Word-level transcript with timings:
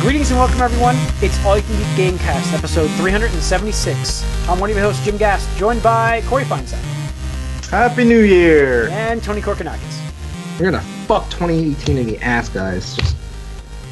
Greetings 0.00 0.30
and 0.30 0.38
welcome, 0.40 0.60
everyone. 0.62 0.96
It's 1.20 1.42
All 1.44 1.56
You 1.56 1.62
Can 1.62 1.76
Geek 1.96 2.14
Gamecast, 2.18 2.54
episode 2.56 2.88
376. 2.92 4.24
I'm 4.48 4.58
one 4.58 4.70
of 4.70 4.76
your 4.76 4.84
hosts, 4.86 5.04
Jim 5.04 5.16
Gass, 5.18 5.46
joined 5.58 5.82
by 5.82 6.22
Corey 6.26 6.44
Feinstein 6.44 6.78
Happy 7.70 8.04
New 8.04 8.20
Year! 8.20 8.88
and 8.88 9.22
Tony 9.22 9.42
Korkanakis. 9.42 10.00
We're 10.58 10.70
gonna 10.70 10.82
fuck 11.06 11.28
2018 11.30 11.98
in 11.98 12.06
the 12.06 12.18
ass, 12.18 12.48
guys. 12.48 12.96
Just 12.96 13.16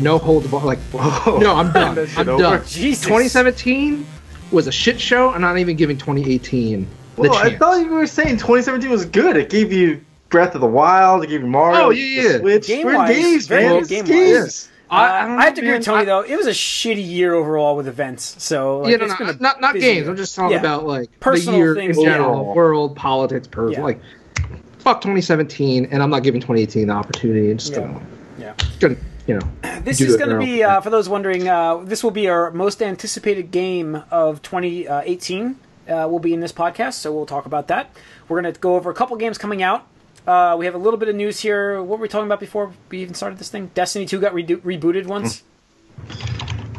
no 0.01 0.17
hold 0.19 0.45
the 0.45 0.49
bar. 0.49 0.65
Like, 0.65 0.79
Whoa. 0.93 1.39
no, 1.39 1.55
I'm 1.55 1.73
done. 1.73 1.95
That 1.97 2.09
shit 2.09 2.19
I'm 2.19 2.29
over. 2.31 2.43
done. 2.43 2.67
Jesus. 2.67 3.03
2017 3.05 4.07
was 4.51 4.67
a 4.67 4.73
shit 4.73 4.99
show. 5.01 5.31
I'm 5.31 5.41
not 5.43 5.59
even 5.59 5.77
giving 5.77 5.99
2018 5.99 6.87
the 7.17 7.21
Well, 7.23 7.35
I 7.35 7.49
chance. 7.51 7.59
thought 7.59 7.81
you 7.81 7.91
were 7.91 8.07
saying 8.07 8.37
2017 8.39 8.91
was 8.91 9.05
good. 9.05 9.37
It 9.37 9.51
gave 9.51 9.73
you 9.73 10.01
Breath 10.31 10.55
of 10.55 10.63
the 10.63 10.67
Wild. 10.67 11.25
It 11.25 11.29
gave 11.29 11.43
you 11.43 11.47
Mario. 11.49 11.87
Oh, 11.87 11.91
yeah, 11.91 12.23
the 12.23 12.29
yeah. 12.35 12.39
Switch. 12.39 12.67
Game-wise, 12.67 12.95
We're 12.97 13.05
in 13.05 13.23
games, 13.23 13.47
very 13.47 13.63
man. 13.65 13.73
good 13.75 13.79
It's 13.81 13.89
game-wise. 13.91 14.09
games. 14.09 14.69
Uh, 14.91 14.95
I 14.95 15.27
don't 15.27 15.39
I 15.39 15.45
have 15.45 15.55
to 15.55 15.61
agree 15.61 15.73
with. 15.75 15.85
Tony, 15.85 16.03
I- 16.03 16.05
though. 16.05 16.21
It 16.21 16.37
was 16.37 16.47
a 16.47 16.51
shitty 16.53 17.07
year 17.07 17.35
overall 17.35 17.77
with 17.77 17.87
events. 17.89 18.43
So, 18.43 18.81
like, 18.81 18.93
yeah, 18.93 18.97
no, 19.07 19.07
no, 19.27 19.33
not 19.41 19.61
not 19.61 19.75
games. 19.75 19.85
year. 19.85 20.09
I'm 20.11 20.17
just 20.17 20.35
talking 20.35 20.53
Yeah. 20.53 20.61
about 20.61 20.87
like 20.87 21.11
Personal 21.21 21.53
the 21.53 21.59
year 21.59 21.75
things 21.75 21.99
in 21.99 22.05
general, 22.05 22.35
general. 22.37 22.55
world 22.55 22.97
politics, 22.97 23.47
person. 23.47 23.81
Yeah. 23.81 23.85
Like, 23.85 24.01
fuck 24.79 25.01
2017, 25.03 25.89
and 25.91 26.03
I'm 26.03 26.11
not 26.11 26.23
giving 26.23 26.41
2018 26.41 26.87
the 26.87 26.93
opportunity. 26.95 27.53
Just 27.55 27.73
Yeah. 27.73 27.81
gonna, 27.81 28.01
Yeah. 28.39 28.55
gonna, 28.81 28.97
you 29.27 29.35
know. 29.39 29.49
This 29.85 30.01
is 30.01 30.17
going 30.17 30.31
to 30.31 30.39
be, 30.39 30.63
uh, 30.63 30.81
for 30.81 30.91
those 30.91 31.09
wondering, 31.09 31.49
uh, 31.49 31.77
this 31.85 32.03
will 32.03 32.11
be 32.11 32.29
our 32.29 32.51
most 32.51 32.83
anticipated 32.83 33.51
game 33.51 34.03
of 34.11 34.43
2018. 34.43 35.57
Uh, 35.89 36.07
will 36.11 36.19
be 36.19 36.35
in 36.35 36.41
this 36.41 36.53
podcast, 36.53 36.95
so 36.95 37.11
we'll 37.13 37.25
talk 37.27 37.47
about 37.47 37.69
that. 37.69 37.91
We're 38.29 38.41
going 38.43 38.53
to 38.53 38.61
go 38.61 38.75
over 38.77 38.91
a 38.91 38.95
couple 38.95 39.17
games 39.17 39.39
coming 39.39 39.63
out. 39.63 39.87
Uh, 40.29 40.55
we 40.59 40.67
have 40.67 40.75
a 40.75 40.79
little 40.79 40.99
bit 40.99 41.09
of 41.09 41.17
news 41.17 41.41
here. 41.41 41.83
What 41.83 41.99
were 41.99 42.03
we 42.03 42.09
talking 42.09 42.27
about 42.27 42.39
before 42.39 42.71
we 42.91 42.99
even 42.99 43.15
started 43.15 43.39
this 43.39 43.49
thing? 43.49 43.71
Destiny 43.73 44.05
2 44.05 44.21
got 44.21 44.35
redo- 44.35 44.61
rebooted 44.61 45.07
once. 45.07 45.43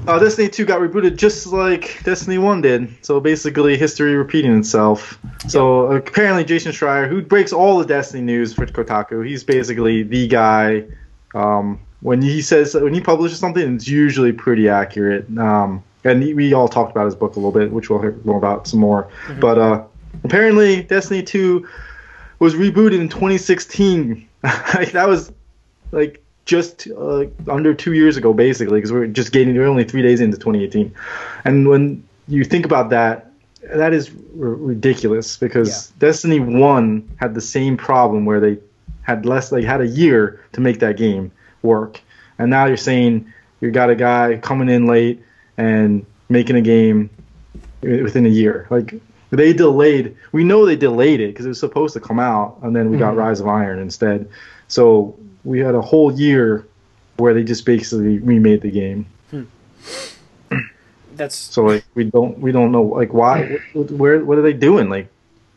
Uh, 0.07 0.19
Destiny 0.19 0.49
2 0.49 0.65
got 0.65 0.79
rebooted 0.79 1.15
just 1.15 1.47
like 1.47 1.99
Destiny 2.03 2.37
1 2.37 2.61
did. 2.61 2.95
So 3.03 3.19
basically, 3.19 3.75
history 3.75 4.15
repeating 4.15 4.55
itself. 4.55 5.17
So 5.47 5.91
apparently, 5.91 6.45
Jason 6.45 6.71
Schreier, 6.71 7.09
who 7.09 7.23
breaks 7.23 7.51
all 7.51 7.79
the 7.79 7.85
Destiny 7.85 8.21
news 8.21 8.53
for 8.53 8.67
Kotaku, 8.67 9.25
he's 9.25 9.43
basically 9.43 10.03
the 10.03 10.27
guy. 10.27 10.85
Um, 11.33 11.79
when 12.01 12.21
he 12.21 12.43
says 12.43 12.75
when 12.75 12.93
he 12.93 13.01
publishes 13.01 13.39
something, 13.39 13.75
it's 13.75 13.87
usually 13.87 14.31
pretty 14.31 14.69
accurate. 14.69 15.25
Um, 15.39 15.83
and 16.03 16.21
we 16.35 16.53
all 16.53 16.67
talked 16.67 16.91
about 16.91 17.05
his 17.05 17.15
book 17.15 17.35
a 17.35 17.39
little 17.39 17.51
bit, 17.51 17.71
which 17.71 17.89
we'll 17.89 17.99
hear 17.99 18.15
more 18.25 18.37
about 18.37 18.67
some 18.67 18.79
more. 18.79 19.09
But 19.39 19.57
uh, 19.57 19.83
apparently, 20.23 20.83
Destiny 20.83 21.23
2 21.23 21.67
was 22.39 22.55
rebooted 22.55 22.99
in 22.99 23.09
2016. 23.09 24.27
like, 24.43 24.91
that 24.91 25.07
was 25.07 25.31
like 25.91 26.23
just 26.45 26.87
uh, 26.97 27.25
under 27.47 27.73
two 27.73 27.93
years 27.93 28.17
ago, 28.17 28.33
basically, 28.33 28.77
because 28.77 28.91
we're 28.91 29.07
just 29.07 29.31
getting 29.31 29.55
we're 29.55 29.67
only 29.67 29.83
three 29.83 30.01
days 30.01 30.19
into 30.19 30.37
2018. 30.37 30.93
And 31.45 31.67
when 31.67 32.03
you 32.27 32.43
think 32.43 32.65
about 32.65 32.89
that, 32.89 33.31
that 33.61 33.93
is 33.93 34.09
r- 34.09 34.15
ridiculous 34.35 35.37
because 35.37 35.89
Destiny 35.99 36.39
One 36.39 37.07
had 37.17 37.35
the 37.35 37.41
same 37.41 37.77
problem 37.77 38.25
where 38.25 38.39
they 38.39 38.57
had 39.03 39.25
less, 39.25 39.51
like 39.51 39.63
had 39.63 39.81
a 39.81 39.87
year 39.87 40.43
to 40.53 40.61
make 40.61 40.79
that 40.79 40.97
game 40.97 41.31
work, 41.61 42.01
and 42.37 42.49
now 42.49 42.65
you're 42.65 42.77
saying 42.77 43.31
you 43.61 43.69
got 43.71 43.89
a 43.89 43.95
guy 43.95 44.37
coming 44.37 44.69
in 44.69 44.87
late 44.87 45.21
and 45.57 46.05
making 46.29 46.55
a 46.55 46.61
game 46.61 47.09
within 47.81 48.25
a 48.25 48.29
year, 48.29 48.67
like. 48.69 48.95
They 49.31 49.53
delayed. 49.53 50.15
We 50.31 50.43
know 50.43 50.65
they 50.65 50.75
delayed 50.75 51.19
it 51.19 51.27
because 51.27 51.45
it 51.45 51.49
was 51.49 51.59
supposed 51.59 51.93
to 51.93 51.99
come 51.99 52.19
out, 52.19 52.57
and 52.63 52.75
then 52.75 52.89
we 52.89 52.97
got 52.97 53.11
mm-hmm. 53.11 53.19
Rise 53.19 53.39
of 53.39 53.47
Iron 53.47 53.79
instead. 53.79 54.27
So 54.67 55.17
we 55.43 55.59
had 55.59 55.75
a 55.75 55.81
whole 55.81 56.11
year 56.11 56.67
where 57.17 57.33
they 57.33 57.43
just 57.43 57.65
basically 57.65 58.19
remade 58.19 58.61
the 58.61 58.71
game. 58.71 59.05
Hmm. 59.29 59.43
That's, 61.15 61.35
So 61.35 61.63
like 61.63 61.85
we 61.93 62.05
don't 62.05 62.39
we 62.39 62.51
don't 62.51 62.71
know 62.71 62.83
like 62.83 63.13
why 63.13 63.59
where 63.73 64.23
what 64.23 64.37
are 64.37 64.41
they 64.41 64.53
doing? 64.53 64.89
Like 64.89 65.09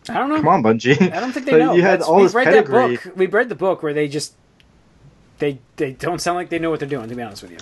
I 0.09 0.15
don't 0.15 0.28
know. 0.28 0.37
come 0.37 0.49
on, 0.49 0.62
Bungie. 0.62 1.12
I 1.12 1.21
don't 1.21 1.32
think 1.32 1.47
they 1.47 1.53
Like, 1.59 1.61
know. 1.61 1.72
You 1.75 1.82
had 1.82 2.00
That's- 2.00 2.09
all 2.09 2.16
we've 2.16 2.27
this 2.27 2.34
read 2.34 2.44
pedigree. 2.47 2.97
that 2.97 3.05
book. 3.05 3.16
We 3.16 3.27
read 3.27 3.49
the 3.49 3.55
book 3.55 3.82
where 3.82 3.94
they 3.94 4.09
just 4.09 4.34
they 5.38 5.59
they 5.77 5.93
don't 5.93 6.21
sound 6.21 6.37
like 6.37 6.50
they 6.50 6.59
know 6.59 6.71
what 6.71 6.81
they're 6.81 6.88
doing. 6.88 7.09
To 7.09 7.15
be 7.15 7.22
honest 7.22 7.43
with 7.43 7.53
you, 7.53 7.59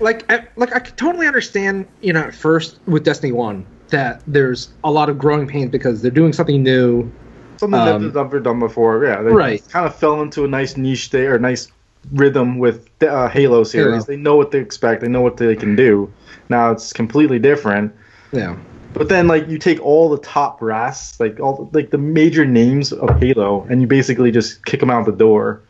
like 0.00 0.30
I, 0.30 0.46
like 0.56 0.74
I 0.74 0.80
could 0.80 0.96
totally 0.96 1.26
understand 1.26 1.86
you 2.00 2.12
know 2.12 2.20
at 2.22 2.34
first 2.34 2.78
with 2.86 3.04
Destiny 3.04 3.32
One 3.32 3.64
that 3.88 4.22
there's 4.26 4.68
a 4.82 4.90
lot 4.90 5.08
of 5.08 5.18
growing 5.18 5.46
pains 5.46 5.70
because 5.70 6.02
they're 6.02 6.10
doing 6.10 6.32
something 6.32 6.62
new. 6.62 7.10
Something 7.58 7.78
Um, 7.80 7.86
that 7.86 7.98
they've 8.00 8.14
never 8.14 8.40
done 8.40 8.58
before. 8.58 9.04
Yeah, 9.04 9.22
they 9.22 9.30
Right. 9.30 9.62
kind 9.70 9.86
of 9.86 9.94
fell 9.94 10.20
into 10.22 10.44
a 10.44 10.48
nice 10.48 10.76
niche 10.76 11.10
there, 11.10 11.34
or 11.34 11.38
nice 11.38 11.68
rhythm 12.12 12.58
with 12.58 12.88
the 12.98 13.10
uh, 13.12 13.28
Halo 13.28 13.62
series. 13.64 13.92
Halo. 13.94 14.04
They 14.04 14.16
know 14.16 14.36
what 14.36 14.50
they 14.50 14.58
expect. 14.58 15.00
They 15.02 15.08
know 15.08 15.20
what 15.22 15.36
they 15.36 15.54
can 15.54 15.76
do. 15.76 16.10
Now 16.48 16.70
it's 16.72 16.92
completely 16.92 17.38
different. 17.38 17.92
Yeah, 18.32 18.56
But 18.92 19.08
then, 19.08 19.26
like, 19.28 19.48
you 19.48 19.58
take 19.58 19.80
all 19.80 20.08
the 20.08 20.18
top 20.18 20.58
brass, 20.60 21.18
like 21.20 21.38
all 21.40 21.68
like 21.72 21.90
the 21.90 21.98
major 21.98 22.44
names 22.44 22.92
of 22.92 23.18
Halo, 23.20 23.66
and 23.70 23.80
you 23.80 23.86
basically 23.86 24.30
just 24.30 24.64
kick 24.66 24.80
them 24.80 24.90
out 24.90 25.04
the 25.06 25.12
door, 25.12 25.60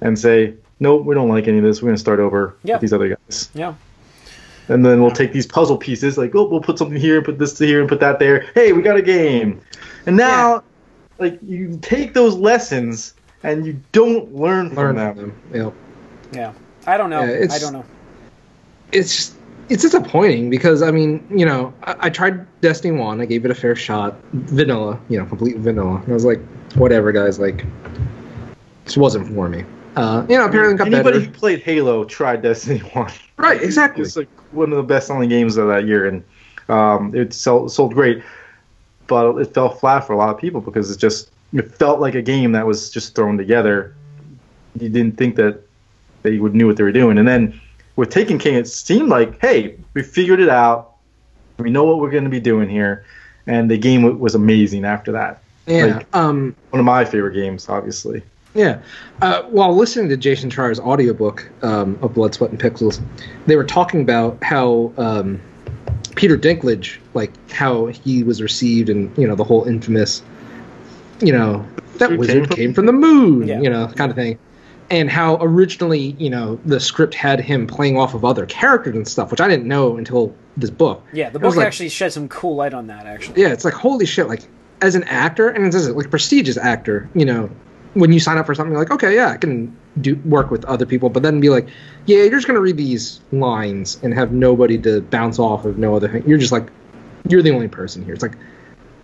and 0.00 0.18
say, 0.18 0.54
"Nope, 0.80 1.04
we 1.04 1.14
don't 1.14 1.28
like 1.28 1.48
any 1.48 1.58
of 1.58 1.64
this. 1.64 1.82
We're 1.82 1.88
gonna 1.88 1.98
start 1.98 2.20
over 2.20 2.54
Yeah. 2.64 2.74
with 2.74 2.80
these 2.82 2.92
other 2.92 3.08
guys." 3.08 3.48
yeah. 3.54 3.74
And 4.68 4.84
then 4.84 5.00
we'll 5.02 5.10
take 5.10 5.32
these 5.32 5.46
puzzle 5.46 5.76
pieces, 5.78 6.18
like, 6.18 6.34
"Oh, 6.34 6.46
we'll 6.46 6.60
put 6.60 6.78
something 6.78 6.98
here, 7.00 7.22
put 7.22 7.38
this 7.38 7.58
here, 7.58 7.80
and 7.80 7.88
put 7.88 8.00
that 8.00 8.18
there. 8.18 8.46
Hey, 8.54 8.72
we 8.72 8.82
got 8.82 8.96
a 8.96 9.02
game." 9.02 9.60
And 10.06 10.16
now, 10.16 10.62
like, 11.18 11.38
you 11.42 11.78
take 11.80 12.12
those 12.14 12.34
lessons 12.36 13.14
and 13.42 13.64
you 13.66 13.80
don't 13.92 14.34
learn, 14.34 14.68
from 14.68 14.76
learn 14.76 14.96
them. 14.96 15.14
from 15.14 15.22
them. 15.52 15.72
Yeah. 16.32 16.38
Yeah, 16.38 16.52
I 16.86 16.96
don't 16.98 17.08
know. 17.10 17.22
Yeah, 17.24 17.30
it's- 17.30 17.54
I 17.54 17.58
don't 17.58 17.72
know. 17.72 17.84
it's 18.92 19.34
it's 19.70 19.82
disappointing 19.82 20.48
because 20.50 20.82
I 20.82 20.90
mean, 20.90 21.26
you 21.30 21.44
know, 21.44 21.72
I, 21.84 21.96
I 22.00 22.10
tried 22.10 22.46
Destiny 22.62 22.98
One, 22.98 23.20
I 23.20 23.26
gave 23.26 23.44
it 23.44 23.50
a 23.50 23.54
fair 23.54 23.76
shot, 23.76 24.16
vanilla, 24.32 24.98
you 25.08 25.18
know, 25.18 25.26
complete 25.26 25.56
vanilla. 25.58 25.96
And 25.96 26.08
I 26.08 26.12
was 26.14 26.24
like, 26.24 26.40
whatever, 26.74 27.12
guys, 27.12 27.38
like, 27.38 27.64
this 28.86 28.96
wasn't 28.96 29.28
for 29.34 29.48
me. 29.48 29.64
Uh, 29.98 30.24
you 30.28 30.38
know, 30.38 30.46
apparently 30.46 30.76
got 30.76 30.86
Anybody 30.86 31.18
better. 31.18 31.30
who 31.30 31.32
played 31.32 31.60
Halo 31.60 32.04
tried 32.04 32.40
Destiny 32.40 32.78
One. 32.92 33.10
Right, 33.36 33.60
exactly. 33.60 34.04
It's 34.04 34.16
like 34.16 34.28
one 34.52 34.70
of 34.70 34.76
the 34.76 34.82
best 34.84 35.08
selling 35.08 35.28
games 35.28 35.56
of 35.56 35.66
that 35.68 35.86
year, 35.86 36.06
and 36.06 36.24
um, 36.68 37.12
it 37.16 37.34
sold, 37.34 37.72
sold 37.72 37.94
great. 37.94 38.22
But 39.08 39.36
it 39.38 39.52
fell 39.54 39.70
flat 39.70 40.06
for 40.06 40.12
a 40.12 40.16
lot 40.16 40.28
of 40.28 40.38
people 40.38 40.60
because 40.60 40.90
it 40.90 40.98
just 40.98 41.32
it 41.52 41.74
felt 41.74 41.98
like 41.98 42.14
a 42.14 42.22
game 42.22 42.52
that 42.52 42.64
was 42.64 42.90
just 42.90 43.16
thrown 43.16 43.36
together. 43.36 43.94
You 44.78 44.88
didn't 44.88 45.16
think 45.16 45.34
that 45.36 45.62
they 46.22 46.38
would 46.38 46.54
knew 46.54 46.68
what 46.68 46.76
they 46.76 46.84
were 46.84 46.92
doing, 46.92 47.18
and 47.18 47.26
then 47.26 47.60
with 47.96 48.10
Taken 48.10 48.38
King, 48.38 48.54
it 48.54 48.68
seemed 48.68 49.08
like, 49.08 49.40
hey, 49.40 49.76
we 49.94 50.04
figured 50.04 50.38
it 50.38 50.48
out. 50.48 50.92
We 51.58 51.70
know 51.70 51.82
what 51.82 51.98
we're 51.98 52.10
going 52.10 52.22
to 52.22 52.30
be 52.30 52.38
doing 52.38 52.68
here, 52.68 53.04
and 53.48 53.68
the 53.68 53.76
game 53.78 54.20
was 54.20 54.36
amazing 54.36 54.84
after 54.84 55.10
that. 55.10 55.42
Yeah. 55.66 55.86
like- 55.96 56.16
um. 56.16 56.54
One 56.70 56.78
of 56.78 56.86
my 56.86 57.04
favorite 57.04 57.34
games, 57.34 57.68
obviously. 57.68 58.22
Yeah. 58.54 58.80
Uh, 59.22 59.42
while 59.42 59.74
listening 59.76 60.08
to 60.08 60.16
Jason 60.16 60.50
Schreier's 60.50 60.80
audiobook 60.80 61.48
um, 61.62 61.98
of 62.02 62.14
Blood, 62.14 62.34
Sweat, 62.34 62.50
and 62.50 62.58
Pixels, 62.60 63.00
they 63.46 63.56
were 63.56 63.64
talking 63.64 64.00
about 64.00 64.42
how 64.42 64.92
um, 64.96 65.40
Peter 66.16 66.36
Dinklage, 66.36 66.98
like 67.14 67.32
how 67.50 67.86
he 67.86 68.22
was 68.22 68.40
received, 68.42 68.88
and 68.88 69.16
you 69.18 69.26
know 69.26 69.34
the 69.34 69.44
whole 69.44 69.64
infamous, 69.64 70.22
you 71.20 71.32
know, 71.32 71.64
that 71.98 72.08
Came 72.10 72.18
wizard 72.18 72.46
from- 72.48 72.56
came 72.56 72.74
from 72.74 72.86
the 72.86 72.92
moon, 72.92 73.46
Yeah. 73.48 73.60
you 73.60 73.70
know, 73.70 73.86
kind 73.88 74.10
of 74.10 74.16
thing. 74.16 74.38
And 74.90 75.10
how 75.10 75.36
originally, 75.42 76.16
you 76.18 76.30
know, 76.30 76.58
the 76.64 76.80
script 76.80 77.12
had 77.14 77.40
him 77.40 77.66
playing 77.66 77.98
off 77.98 78.14
of 78.14 78.24
other 78.24 78.46
characters 78.46 78.96
and 78.96 79.06
stuff, 79.06 79.30
which 79.30 79.40
I 79.40 79.46
didn't 79.46 79.66
know 79.68 79.98
until 79.98 80.34
this 80.56 80.70
book. 80.70 81.04
Yeah, 81.12 81.28
the 81.28 81.38
book 81.38 81.54
like- 81.56 81.66
actually 81.66 81.90
shed 81.90 82.12
some 82.12 82.26
cool 82.28 82.56
light 82.56 82.72
on 82.72 82.86
that. 82.86 83.04
Actually, 83.06 83.42
yeah, 83.42 83.48
it's 83.52 83.64
like 83.66 83.74
holy 83.74 84.06
shit! 84.06 84.28
Like 84.28 84.42
as 84.80 84.94
an 84.94 85.04
actor, 85.04 85.48
and 85.50 85.66
as 85.74 85.86
a 85.86 85.92
like 85.92 86.08
prestigious 86.10 86.56
actor, 86.56 87.08
you 87.14 87.26
know, 87.26 87.50
when 87.98 88.12
you 88.12 88.20
sign 88.20 88.38
up 88.38 88.46
for 88.46 88.54
something, 88.54 88.72
you're 88.72 88.80
like, 88.80 88.92
okay, 88.92 89.14
yeah, 89.14 89.30
I 89.30 89.36
can 89.36 89.76
do 90.00 90.14
work 90.24 90.50
with 90.50 90.64
other 90.66 90.86
people, 90.86 91.10
but 91.10 91.22
then 91.22 91.40
be 91.40 91.48
like, 91.48 91.68
yeah, 92.06 92.18
you're 92.18 92.30
just 92.30 92.46
gonna 92.46 92.60
read 92.60 92.76
these 92.76 93.20
lines 93.32 93.98
and 94.02 94.14
have 94.14 94.32
nobody 94.32 94.78
to 94.78 95.00
bounce 95.00 95.38
off 95.38 95.64
of, 95.64 95.78
no 95.78 95.96
other 95.96 96.08
thing. 96.08 96.26
You're 96.26 96.38
just 96.38 96.52
like, 96.52 96.68
you're 97.28 97.42
the 97.42 97.50
only 97.50 97.68
person 97.68 98.04
here. 98.04 98.14
It's 98.14 98.22
like, 98.22 98.36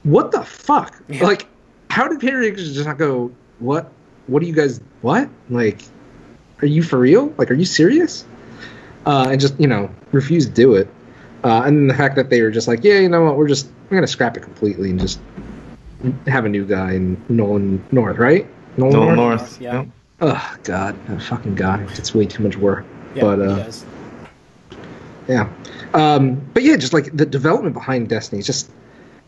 what 0.05 0.31
the 0.31 0.44
fuck? 0.44 1.02
Yeah. 1.08 1.25
Like, 1.25 1.49
how 1.91 2.08
did 2.08 2.20
Peter 2.20 2.49
just 2.55 2.87
not 2.87 2.99
go? 2.99 3.32
What? 3.58 3.91
What 4.26 4.41
do 4.41 4.46
you 4.46 4.55
guys? 4.55 4.81
What? 5.02 5.29
Like, 5.50 5.82
are 6.62 6.67
you 6.67 6.82
for 6.82 6.99
real? 6.99 7.35
Like, 7.37 7.50
are 7.50 7.55
you 7.55 7.64
serious? 7.64 8.25
Uh, 9.06 9.29
and 9.31 9.41
just 9.41 9.58
you 9.61 9.67
know 9.67 9.91
refuse 10.12 10.46
to 10.46 10.52
do 10.52 10.75
it. 10.75 10.88
Uh, 11.43 11.62
and 11.64 11.76
then 11.76 11.87
the 11.88 11.94
fact 11.94 12.17
that 12.17 12.31
they 12.31 12.41
were 12.41 12.50
just 12.50 12.69
like, 12.69 12.82
yeah, 12.85 12.99
you 13.00 13.08
know 13.08 13.23
what, 13.23 13.37
we're 13.37 13.49
just 13.49 13.69
we're 13.91 13.96
gonna 13.96 14.06
scrap 14.06 14.37
it 14.37 14.41
completely 14.41 14.91
and 14.91 15.00
just 15.00 15.20
have 16.26 16.44
a 16.44 16.49
new 16.49 16.64
guy 16.64 16.93
in 16.93 17.23
Nolan 17.29 17.85
North, 17.91 18.19
right? 18.19 18.46
Nolan 18.76 18.93
Nolan 18.93 19.17
North. 19.17 19.41
North. 19.41 19.61
Yeah. 19.61 19.75
Yep. 19.81 19.88
Oh 20.21 20.56
God, 20.62 21.06
that 21.09 21.23
fucking 21.23 21.55
guy. 21.55 21.87
It's 21.91 22.15
way 22.15 22.26
too 22.26 22.43
much 22.43 22.56
work. 22.56 22.85
yeah, 23.15 23.23
but 23.23 23.41
uh, 23.41 23.73
yeah, 25.29 25.49
um, 25.93 26.37
but 26.55 26.62
yeah, 26.62 26.76
just 26.76 26.93
like 26.93 27.15
the 27.17 27.26
development 27.26 27.75
behind 27.75 28.09
Destiny, 28.09 28.41
is 28.41 28.47
just 28.47 28.71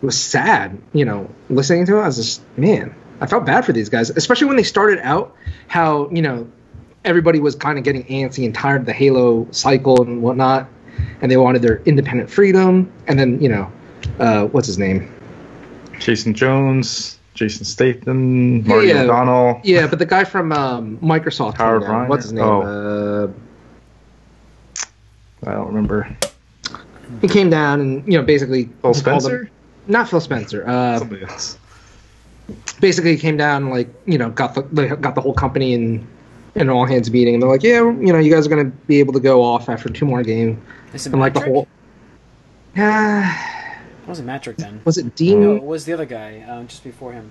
it 0.00 0.04
was 0.04 0.18
sad. 0.18 0.78
You 0.92 1.04
know, 1.04 1.30
listening 1.48 1.86
to 1.86 1.98
it, 1.98 2.02
I 2.02 2.06
was 2.06 2.16
just 2.16 2.42
man, 2.56 2.94
I 3.20 3.26
felt 3.26 3.44
bad 3.44 3.64
for 3.64 3.72
these 3.72 3.88
guys, 3.88 4.10
especially 4.10 4.46
when 4.46 4.56
they 4.56 4.62
started 4.62 4.98
out. 5.00 5.34
How 5.68 6.08
you 6.10 6.22
know 6.22 6.48
everybody 7.04 7.40
was 7.40 7.54
kind 7.54 7.78
of 7.78 7.84
getting 7.84 8.04
antsy 8.04 8.44
and 8.44 8.54
tired 8.54 8.80
of 8.82 8.86
the 8.86 8.92
Halo 8.92 9.46
cycle 9.50 10.02
and 10.02 10.22
whatnot, 10.22 10.68
and 11.20 11.30
they 11.30 11.36
wanted 11.36 11.62
their 11.62 11.82
independent 11.84 12.30
freedom. 12.30 12.92
And 13.06 13.18
then 13.18 13.40
you 13.40 13.48
know, 13.48 13.72
uh, 14.18 14.46
what's 14.46 14.66
his 14.66 14.78
name? 14.78 15.12
Jason 15.98 16.34
Jones, 16.34 17.18
Jason 17.36 17.64
Statham, 17.64 18.66
Marty 18.66 18.88
yeah. 18.88 19.02
O'Donnell. 19.02 19.60
Yeah, 19.62 19.86
but 19.86 19.98
the 19.98 20.06
guy 20.06 20.24
from 20.24 20.52
um, 20.52 20.98
Microsoft. 20.98 21.58
Howard 21.58 21.82
came 21.82 21.90
down. 21.90 22.08
What's 22.08 22.24
his 22.24 22.32
name? 22.32 22.44
Oh. 22.44 23.32
Uh, 25.44 25.48
I 25.48 25.52
don't 25.52 25.66
remember. 25.68 26.08
he 27.20 27.28
came 27.28 27.50
down 27.50 27.80
and 27.80 28.12
you 28.12 28.18
know 28.18 28.24
basically 28.24 28.64
Phil 28.82 28.94
Spencer? 28.94 29.44
them- 29.44 29.50
not 29.86 30.08
Phil 30.08 30.20
Spencer. 30.20 30.66
Uh, 30.66 30.98
Somebody 30.98 31.22
else. 31.22 31.58
basically 32.80 33.12
he 33.12 33.18
came 33.18 33.36
down 33.36 33.70
like 33.70 33.88
you 34.06 34.18
know 34.18 34.30
got 34.30 34.54
the 34.54 34.62
got 34.96 35.14
the 35.14 35.20
whole 35.20 35.34
company 35.34 35.74
in 35.74 36.06
in 36.56 36.62
an 36.62 36.70
all 36.70 36.86
hands 36.86 37.10
meeting 37.10 37.34
and 37.34 37.42
they're 37.42 37.50
like 37.50 37.62
yeah 37.62 37.80
you 37.80 38.12
know 38.12 38.18
you 38.18 38.32
guys 38.32 38.46
are 38.46 38.50
gonna 38.50 38.64
be 38.64 38.98
able 38.98 39.12
to 39.12 39.20
go 39.20 39.42
off 39.42 39.68
after 39.68 39.88
two 39.88 40.06
more 40.06 40.22
games 40.22 40.58
Is 40.94 41.06
it 41.06 41.12
and 41.12 41.20
like 41.20 41.34
the 41.34 41.40
whole 41.40 41.68
yeah 42.74 43.52
It 44.06 44.08
wasn't 44.08 44.28
Mattrick 44.28 44.56
then. 44.56 44.80
was 44.84 44.98
it 44.98 45.14
Dean 45.16 45.40
No, 45.42 45.56
it 45.56 45.62
was 45.64 45.84
the 45.84 45.92
other 45.92 46.06
guy 46.06 46.40
um, 46.48 46.68
just 46.68 46.84
before 46.84 47.12
him. 47.12 47.30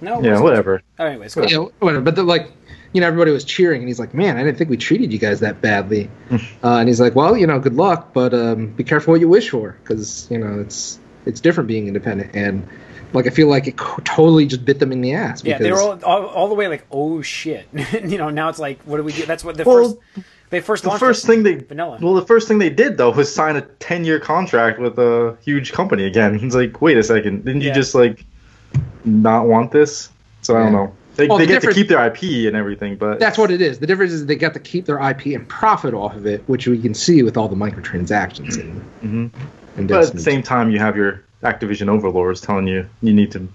No. 0.00 0.18
it 0.18 0.24
Yeah, 0.24 0.30
wasn't. 0.30 0.44
whatever. 0.44 0.82
Oh, 0.98 1.04
anyways, 1.04 1.34
go 1.34 1.42
on. 1.42 1.48
Yeah, 1.48 1.58
whatever. 1.80 2.02
But 2.02 2.14
the, 2.16 2.22
like, 2.22 2.50
you 2.92 3.00
know, 3.00 3.06
everybody 3.06 3.32
was 3.32 3.44
cheering, 3.44 3.80
and 3.82 3.88
he's 3.88 3.98
like, 3.98 4.14
"Man, 4.14 4.36
I 4.38 4.44
didn't 4.44 4.56
think 4.56 4.70
we 4.70 4.76
treated 4.78 5.12
you 5.12 5.18
guys 5.18 5.40
that 5.40 5.60
badly." 5.60 6.08
uh, 6.30 6.38
and 6.62 6.88
he's 6.88 7.00
like, 7.00 7.14
"Well, 7.14 7.36
you 7.36 7.46
know, 7.46 7.58
good 7.58 7.74
luck, 7.74 8.12
but 8.14 8.32
um, 8.32 8.68
be 8.68 8.84
careful 8.84 9.12
what 9.12 9.20
you 9.20 9.28
wish 9.28 9.50
for, 9.50 9.76
because 9.82 10.26
you 10.30 10.38
know 10.38 10.60
it's 10.60 10.98
it's 11.26 11.40
different 11.40 11.68
being 11.68 11.86
independent." 11.86 12.30
And 12.34 12.66
like, 13.12 13.26
I 13.26 13.30
feel 13.30 13.48
like 13.48 13.66
it 13.66 13.76
totally 14.04 14.46
just 14.46 14.64
bit 14.64 14.78
them 14.78 14.92
in 14.92 15.00
the 15.02 15.12
ass. 15.14 15.42
Yeah, 15.44 15.58
they 15.58 15.72
were 15.72 15.80
all, 15.80 16.02
all, 16.04 16.26
all 16.26 16.48
the 16.48 16.54
way 16.54 16.68
like, 16.68 16.86
oh 16.90 17.20
shit. 17.22 17.66
you 18.04 18.18
know, 18.18 18.30
now 18.30 18.48
it's 18.48 18.58
like, 18.58 18.80
what 18.84 18.98
do 18.98 19.02
we 19.02 19.12
do? 19.12 19.26
That's 19.26 19.42
what 19.44 19.56
the 19.56 19.64
Well, 19.64 19.94
first 20.14 20.26
they 20.50 20.60
first 20.60 20.84
The 20.84 20.90
first 20.92 21.24
it. 21.24 21.26
thing 21.26 21.42
they 21.42 21.56
vanilla. 21.56 21.98
well, 22.00 22.14
the 22.14 22.24
first 22.26 22.48
thing 22.48 22.58
they 22.58 22.70
did 22.70 22.96
though 22.96 23.10
was 23.10 23.32
sign 23.32 23.56
a 23.56 23.62
ten-year 23.62 24.20
contract 24.20 24.78
with 24.78 24.98
a 24.98 25.36
huge 25.42 25.72
company 25.72 26.04
again. 26.04 26.38
It's 26.42 26.54
like, 26.54 26.80
wait 26.80 26.96
a 26.96 27.02
second, 27.02 27.44
didn't 27.44 27.62
you 27.62 27.72
just 27.72 27.94
like 27.94 28.24
not 29.04 29.46
want 29.46 29.72
this? 29.72 30.10
So 30.42 30.56
I 30.56 30.62
don't 30.62 30.72
know. 30.72 30.94
They, 31.16 31.26
Well, 31.26 31.38
they 31.38 31.46
the 31.46 31.54
get 31.54 31.62
to 31.62 31.72
keep 31.72 31.88
their 31.88 32.04
IP 32.06 32.46
and 32.46 32.54
everything, 32.54 32.94
but 32.96 33.18
That's 33.18 33.36
what 33.36 33.50
it 33.50 33.60
is. 33.60 33.80
The 33.80 33.86
difference 33.88 34.12
is 34.12 34.26
they 34.26 34.36
got 34.36 34.54
to 34.54 34.60
keep 34.60 34.86
their 34.86 34.98
IP 35.00 35.26
and 35.34 35.48
profit 35.48 35.92
off 35.92 36.14
of 36.14 36.26
it, 36.26 36.42
which 36.46 36.68
we 36.68 36.78
can 36.80 36.94
see 36.94 37.24
with 37.24 37.36
all 37.36 37.48
the 37.48 37.56
microtransactions. 37.56 38.56
And, 38.60 38.80
Mhm. 39.02 39.30
and 39.76 39.88
But 39.88 40.06
at 40.06 40.12
the 40.12 40.20
same 40.20 40.44
time, 40.44 40.70
you 40.70 40.78
have 40.78 40.96
your 40.96 41.22
Activision 41.42 41.88
overlords 41.88 42.40
telling 42.40 42.68
you 42.68 42.86
you 43.02 43.12
need 43.12 43.32
to, 43.32 43.40
you 43.40 43.48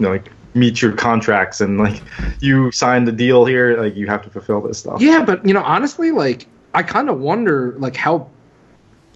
know, 0.00 0.10
like 0.10 0.30
meet 0.56 0.82
your 0.82 0.92
contracts 0.92 1.60
and 1.60 1.78
like 1.78 2.02
you 2.40 2.72
signed 2.72 3.06
the 3.06 3.12
deal 3.12 3.44
here, 3.44 3.80
like 3.80 3.94
you 3.94 4.06
have 4.06 4.22
to 4.22 4.30
fulfill 4.30 4.60
this 4.60 4.78
stuff. 4.78 5.00
Yeah, 5.00 5.24
but 5.24 5.46
you 5.46 5.54
know, 5.54 5.62
honestly, 5.62 6.10
like 6.10 6.46
I 6.74 6.82
kind 6.82 7.08
of 7.08 7.20
wonder, 7.20 7.74
like 7.78 7.94
how 7.94 8.28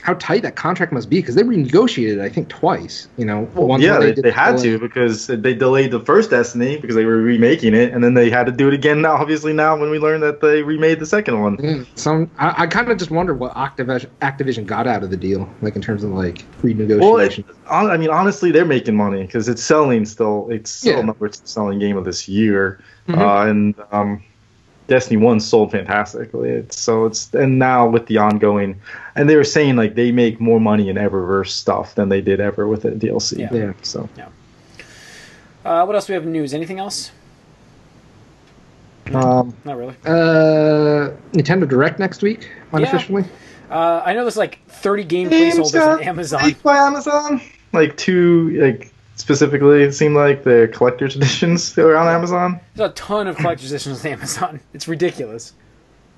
how 0.02 0.14
tight 0.14 0.42
that 0.42 0.56
contract 0.56 0.92
must 0.92 1.10
be 1.10 1.18
because 1.20 1.34
they 1.34 1.42
renegotiated, 1.42 2.20
I 2.20 2.28
think, 2.28 2.48
twice. 2.48 3.08
You 3.16 3.24
know, 3.24 3.48
Well, 3.54 3.66
once 3.66 3.82
yeah, 3.82 3.98
when 3.98 4.14
they, 4.14 4.22
they 4.22 4.30
had 4.30 4.58
to 4.58 4.78
because 4.78 5.26
they 5.26 5.54
delayed 5.54 5.90
the 5.90 6.00
first 6.00 6.30
Destiny 6.30 6.78
because 6.78 6.96
they 6.96 7.04
were 7.04 7.18
remaking 7.18 7.74
it, 7.74 7.92
and 7.92 8.02
then 8.02 8.14
they 8.14 8.30
had 8.30 8.46
to 8.46 8.52
do 8.52 8.68
it 8.68 8.74
again. 8.74 9.02
Now, 9.02 9.14
obviously, 9.14 9.52
now 9.52 9.76
when 9.76 9.90
we 9.90 9.98
learned 9.98 10.22
that 10.22 10.40
they 10.40 10.62
remade 10.62 11.00
the 11.00 11.06
second 11.06 11.40
one. 11.40 11.58
Yeah, 11.62 11.84
Some 11.96 12.30
I, 12.38 12.62
I 12.62 12.66
kind 12.66 12.90
of 12.90 12.98
just 12.98 13.10
wonder 13.10 13.34
what 13.34 13.54
Activision, 13.54 14.06
Activision 14.22 14.64
got 14.66 14.86
out 14.86 15.02
of 15.02 15.10
the 15.10 15.16
deal, 15.16 15.48
like 15.60 15.76
in 15.76 15.82
terms 15.82 16.02
of 16.02 16.10
like 16.10 16.44
Well, 16.62 16.72
it, 16.72 16.76
renegotiation. 16.76 17.44
I 17.70 17.96
mean, 17.96 18.10
honestly, 18.10 18.50
they're 18.50 18.64
making 18.64 18.96
money 18.96 19.22
because 19.22 19.48
it's 19.48 19.62
selling 19.62 20.04
still. 20.06 20.48
It's 20.50 20.70
still 20.70 20.98
Yeah. 20.98 21.02
number 21.02 21.30
selling 21.32 21.78
game 21.78 21.96
of 21.96 22.04
this 22.04 22.28
year, 22.28 22.80
Mhm. 23.08 23.18
uh, 23.18 23.50
and 23.50 23.74
um, 23.92 24.22
Destiny 24.90 25.18
One 25.18 25.38
sold 25.38 25.70
fantastically. 25.70 26.50
It's 26.50 26.76
so 26.76 27.06
it's 27.06 27.32
and 27.32 27.60
now 27.60 27.86
with 27.88 28.06
the 28.06 28.18
ongoing, 28.18 28.74
and 29.14 29.30
they 29.30 29.36
were 29.36 29.44
saying 29.44 29.76
like 29.76 29.94
they 29.94 30.10
make 30.10 30.40
more 30.40 30.58
money 30.58 30.88
in 30.88 30.96
Eververse 30.96 31.50
stuff 31.50 31.94
than 31.94 32.08
they 32.08 32.20
did 32.20 32.40
ever 32.40 32.66
with 32.66 32.82
the 32.82 32.90
DLC. 32.90 33.38
Yeah. 33.38 33.54
yeah. 33.54 33.72
So 33.82 34.08
Uh, 35.64 35.84
what 35.84 35.94
else 35.94 36.06
do 36.06 36.12
we 36.12 36.14
have 36.16 36.24
in 36.24 36.32
news? 36.32 36.52
Anything 36.52 36.80
else? 36.80 37.12
Um, 39.14 39.54
Not 39.64 39.76
really. 39.76 39.94
uh, 40.04 41.12
Nintendo 41.34 41.68
Direct 41.68 42.00
next 42.00 42.20
week, 42.22 42.50
unofficially. 42.72 43.24
Uh, 43.70 44.02
I 44.04 44.12
know 44.12 44.22
there's 44.22 44.36
like 44.36 44.58
30 44.68 45.04
game 45.04 45.30
placeholders 45.30 45.98
on 45.98 46.02
Amazon. 46.02 46.56
By 46.64 46.78
Amazon, 46.78 47.40
like 47.72 47.96
two 47.96 48.60
like 48.60 48.92
specifically, 49.20 49.82
it 49.82 49.92
seemed 49.92 50.16
like 50.16 50.42
the 50.44 50.68
collector's 50.72 51.14
editions 51.20 51.74
that 51.74 51.84
were 51.84 51.96
on 51.96 52.08
Amazon. 52.08 52.60
There's 52.74 52.90
a 52.90 52.94
ton 52.94 53.28
of 53.28 53.36
collector's 53.36 53.70
editions 53.70 54.04
on 54.04 54.12
Amazon. 54.12 54.60
It's 54.74 54.88
ridiculous. 54.88 55.52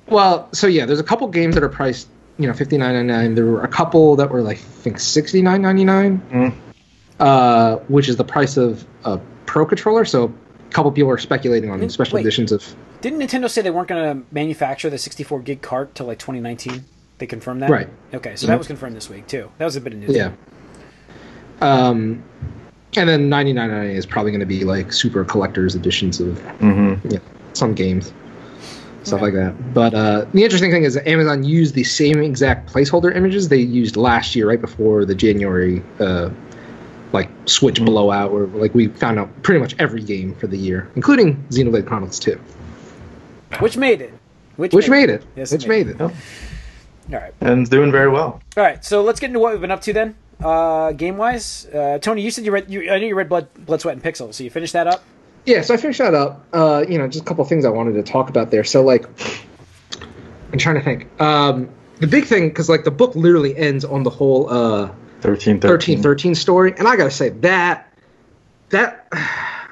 Well, 0.07 0.49
so 0.53 0.67
yeah, 0.67 0.87
there's 0.87 1.01
a 1.01 1.05
couple 1.05 1.27
games 1.29 1.55
that 1.55 1.63
are 1.63 1.69
priced, 1.69 2.09
you 2.39 2.47
know, 2.47 2.55
fifty 2.55 2.79
nine 2.79 2.95
ninety 2.95 3.13
nine. 3.13 3.35
There 3.35 3.47
were 3.47 3.63
a 3.63 3.69
couple 3.69 4.17
that 4.17 4.31
were 4.31 4.43
like 4.43 4.59
I 4.59 4.61
think 4.61 4.99
sixty 4.99 5.43
nine 5.43 5.63
ninety 5.63 5.85
nine, 5.85 6.21
Mm. 6.33 6.55
uh, 7.21 7.77
which 7.89 8.09
is 8.09 8.17
the 8.17 8.25
price 8.25 8.57
of 8.57 8.85
a 9.05 9.19
Pro 9.47 9.67
controller. 9.67 10.05
So 10.05 10.25
a 10.25 10.73
couple 10.73 10.91
people 10.93 11.11
are 11.11 11.19
speculating 11.19 11.71
on 11.71 11.81
Wait, 11.81 11.91
special 11.93 12.17
wait. 12.17 12.23
editions 12.23 12.53
of. 12.53 12.65
Didn't 13.01 13.19
Nintendo 13.21 13.51
say 13.51 13.63
they 13.63 13.71
weren't 13.71 13.89
going 13.89 14.21
to 14.21 14.35
manufacture 14.35 14.89
the 14.89 14.97
64 14.97 15.41
gig 15.41 15.61
cart 15.61 15.95
till 15.95 16.07
like 16.07 16.19
2019? 16.19 16.85
They 17.19 17.27
confirmed 17.27 17.63
that? 17.63 17.71
Right. 17.71 17.89
Okay, 18.15 18.35
so 18.37 18.47
that 18.47 18.57
was 18.59 18.67
confirmed 18.67 18.97
this 18.97 19.11
week 19.11 19.27
too. 19.27 19.51
That 19.59 19.65
was 19.65 19.77
a 19.77 19.81
bit 19.81 19.93
of 19.93 19.99
news. 19.99 20.17
Yeah. 20.17 20.33
Um, 21.61 22.23
and 22.97 23.09
then 23.09 23.29
ninety 23.29 23.53
nine 23.53 23.71
ninety 23.71 23.95
is 23.97 24.07
probably 24.07 24.31
going 24.33 24.41
to 24.41 24.47
be 24.47 24.65
like 24.65 24.93
super 24.93 25.25
collector's 25.25 25.75
editions 25.75 26.21
of 26.21 26.39
Mm-hmm. 26.61 27.09
yeah, 27.09 27.19
some 27.55 27.75
games, 27.75 28.13
stuff 29.03 29.23
Okay. 29.23 29.25
like 29.25 29.35
that. 29.35 29.75
But 29.75 29.95
uh, 29.95 30.25
the 30.33 30.43
interesting 30.45 30.71
thing 30.71 30.85
is 30.85 30.95
that 30.95 31.09
Amazon 31.09 31.43
used 31.45 31.75
the 31.75 31.85
same 31.85 32.21
exact 32.23 32.73
placeholder 32.73 33.15
images 33.15 33.49
they 33.49 33.57
used 33.59 33.97
last 33.97 34.35
year, 34.37 34.49
right 34.49 34.61
before 34.61 35.05
the 35.05 35.15
January 35.15 35.83
uh, 36.01 36.31
like 37.13 37.29
Switch 37.47 37.77
Mm-hmm. 37.77 37.87
blowout, 37.87 38.33
where 38.33 38.47
like 38.47 38.75
we 38.75 38.89
found 38.89 39.19
out 39.19 39.29
pretty 39.43 39.61
much 39.61 39.75
every 39.79 40.03
game 40.03 40.35
for 40.37 40.47
the 40.47 40.57
year, 40.59 40.91
including 40.97 41.37
Xenoblade 41.51 41.87
Chronicles 41.87 42.19
2, 42.21 42.39
Which 43.61 43.77
made 43.77 44.01
it. 44.01 44.15
Which, 44.57 44.75
which 44.75 44.89
made 44.89 45.09
it. 45.11 45.25
Yes, 45.35 45.51
which 45.51 45.65
it 45.65 45.69
made 45.69 45.87
made 45.87 45.97
it. 45.97 46.01
All 46.03 46.11
right. 47.11 47.35
And 47.41 47.61
it's 47.63 47.71
doing 47.71 47.91
very 47.91 48.09
well. 48.09 48.41
All 48.57 48.63
right, 48.63 48.85
so 48.85 49.03
let's 49.03 49.19
get 49.19 49.29
into 49.29 49.41
what 49.41 49.53
we've 49.53 49.61
been 49.61 49.71
up 49.71 49.81
to 49.83 49.93
then. 49.93 50.15
Uh, 50.45 50.93
game 50.93 51.17
wise, 51.17 51.67
uh, 51.67 51.99
Tony, 52.01 52.23
you 52.23 52.31
said 52.31 52.45
you 52.45 52.53
read. 52.53 52.71
You, 52.71 52.91
I 52.91 52.99
know 52.99 53.07
you 53.07 53.15
read 53.15 53.29
Blood, 53.29 53.49
Blood, 53.55 53.81
Sweat, 53.81 53.95
and 53.95 54.03
Pixels. 54.03 54.35
So 54.35 54.45
you 54.45 54.51
finished 54.51 54.73
that 54.73 54.87
up. 54.87 55.03
Yeah, 55.45 55.63
so 55.63 55.75
I 55.75 55.77
finished 55.77 55.99
that 55.99 56.15
up. 56.15 56.45
Uh, 56.53 56.85
you 56.89 56.99
know, 56.99 57.09
just 57.09 57.23
a 57.25 57.27
couple 57.27 57.43
of 57.43 57.49
things 57.49 57.65
I 57.65 57.69
wanted 57.71 57.93
to 57.95 58.03
talk 58.03 58.29
about 58.29 58.51
there. 58.51 58.63
So, 58.65 58.83
like, 58.83 59.07
I'm 60.53 60.59
trying 60.59 60.77
to 60.77 60.83
think. 60.83 61.09
Um, 61.21 61.69
the 61.99 62.07
big 62.07 62.25
thing, 62.27 62.49
because 62.49 62.69
like 62.69 62.85
the 62.85 62.91
book 62.91 63.15
literally 63.15 63.57
ends 63.57 63.85
on 63.85 64.03
the 64.03 64.11
whole 64.11 64.49
uh, 64.51 64.93
13, 65.21 65.61
13. 65.61 65.61
13 65.61 66.03
13 66.03 66.35
story, 66.35 66.75
and 66.77 66.87
I 66.89 66.97
gotta 66.97 67.11
say 67.11 67.29
that 67.31 67.93
that 68.71 69.09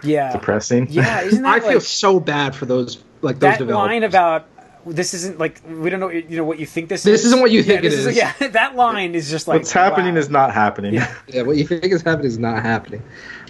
Yeah. 0.03 0.33
Depressing. 0.33 0.87
Yeah, 0.91 1.23
isn't 1.23 1.43
that 1.43 1.49
I 1.49 1.59
like, 1.59 1.71
feel 1.73 1.81
so 1.81 2.21
bad 2.21 2.55
for 2.55 2.67
those 2.67 3.03
like 3.23 3.37
those 3.41 3.53
that 3.53 3.59
developers. 3.59 3.89
line 3.89 4.03
about 4.05 4.47
this 4.87 5.15
isn't 5.15 5.39
like 5.39 5.61
we 5.69 5.91
don't 5.91 6.01
know 6.01 6.09
you 6.09 6.37
know 6.37 6.45
what 6.45 6.59
you 6.59 6.67
think 6.67 6.89
this, 6.89 7.01
is. 7.01 7.05
This 7.05 7.21
is. 7.21 7.27
isn't 7.27 7.41
what 7.41 7.51
you 7.51 7.63
think 7.63 7.81
it 7.81 7.91
this 7.91 8.07
is. 8.07 8.17
Yeah, 8.17 8.33
that 8.53 8.77
line 8.77 9.15
is 9.15 9.31
just 9.31 9.49
like 9.49 9.61
What's 9.61 9.73
happening 9.73 10.15
wow. 10.15 10.21
is 10.21 10.31
not 10.31 10.55
happening. 10.55 10.95
Yeah. 10.95 11.15
yeah, 11.29 11.43
what 11.43 11.57
you 11.57 11.67
think 11.67 11.85
is 11.85 12.03
happening 12.03 12.27
is 12.27 12.39
not 12.39 12.63
happening. 12.63 13.03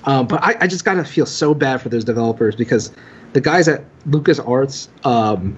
Um, 0.04 0.26
but 0.26 0.42
I, 0.42 0.56
I 0.60 0.66
just 0.66 0.84
gotta 0.84 1.04
feel 1.04 1.26
so 1.26 1.54
bad 1.54 1.80
for 1.80 1.88
those 1.88 2.04
developers 2.04 2.56
because 2.56 2.92
the 3.32 3.40
guys 3.40 3.68
at 3.68 3.84
Lucas 4.06 4.38
Arts, 4.38 4.88
um, 5.04 5.56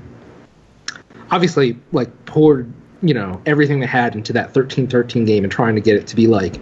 obviously, 1.31 1.79
like 1.93 2.25
poured 2.27 2.73
you 3.03 3.15
know 3.15 3.41
everything 3.47 3.81
they 3.81 3.87
had 3.87 4.15
into 4.15 4.33
that 4.33 4.53
thirteen 4.53 4.87
thirteen 4.87 5.25
game 5.25 5.45
and 5.45 5.53
trying 5.53 5.75
to 5.75 5.81
get 5.81 5.97
it 5.97 6.07
to 6.09 6.17
be 6.17 6.27
like, 6.27 6.61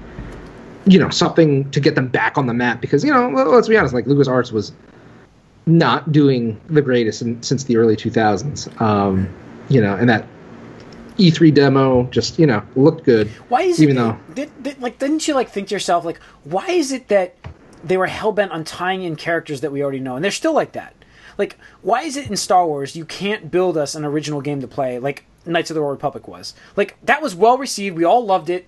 you 0.87 0.99
know, 0.99 1.11
something 1.11 1.71
to 1.71 1.81
get 1.81 1.95
them 1.95 2.09
back 2.09 2.39
on 2.39 2.47
the 2.47 2.55
map 2.55 2.81
because 2.81 3.05
you 3.05 3.13
know, 3.13 3.29
let- 3.31 3.49
let's 3.49 3.69
be 3.69 3.77
honest, 3.77 3.95
like 3.95 4.07
Lucas 4.07 4.29
Arts 4.29 4.53
was 4.53 4.73
not 5.67 6.11
doing 6.13 6.61
the 6.69 6.83
greatest 6.83 7.23
in, 7.23 7.43
since 7.43 7.65
the 7.65 7.77
early 7.77 7.97
two 7.97 8.11
thousands. 8.11 8.69
Um, 8.79 9.29
you 9.69 9.81
know, 9.81 9.95
and 9.95 10.09
that 10.09 10.27
E3 11.21 11.53
demo 11.53 12.05
just 12.05 12.39
you 12.39 12.47
know 12.47 12.63
looked 12.77 13.05
good. 13.05 13.29
Why 13.49 13.63
is 13.63 13.83
even 13.83 13.97
it 13.97 14.01
though 14.01 14.19
did, 14.35 14.63
did, 14.63 14.81
like 14.81 14.99
didn't 14.99 15.29
you 15.29 15.35
like 15.35 15.51
think 15.51 15.69
to 15.69 15.75
yourself 15.75 16.05
like 16.05 16.19
why 16.45 16.67
is 16.69 16.93
it 16.93 17.09
that 17.09 17.35
they 17.85 17.97
were 17.97 18.07
hell 18.07 18.33
bent 18.33 18.53
on 18.53 18.65
tying 18.65 19.03
in 19.03 19.17
characters 19.17 19.61
that 19.61 19.73
we 19.73 19.83
already 19.83 20.01
know 20.01 20.17
and 20.17 20.25
they're 20.25 20.31
still 20.31 20.55
like 20.55 20.73
that 20.73 20.95
like 21.39 21.57
why 21.83 22.03
is 22.03 22.17
it 22.17 22.29
in 22.29 22.37
Star 22.37 22.67
Wars 22.67 22.97
you 22.97 23.05
can't 23.05 23.51
build 23.51 23.77
us 23.77 23.95
an 23.95 24.05
original 24.05 24.41
game 24.41 24.61
to 24.61 24.69
play 24.69 24.99
like 24.99 25.25
Knights 25.47 25.71
of 25.71 25.75
the 25.75 25.81
Old 25.81 25.93
Republic 25.93 26.27
was 26.27 26.55
like 26.77 26.97
that 27.03 27.23
was 27.23 27.35
well 27.35 27.59
received 27.59 27.97
we 27.97 28.05
all 28.05 28.25
loved 28.25 28.49
it 28.49 28.67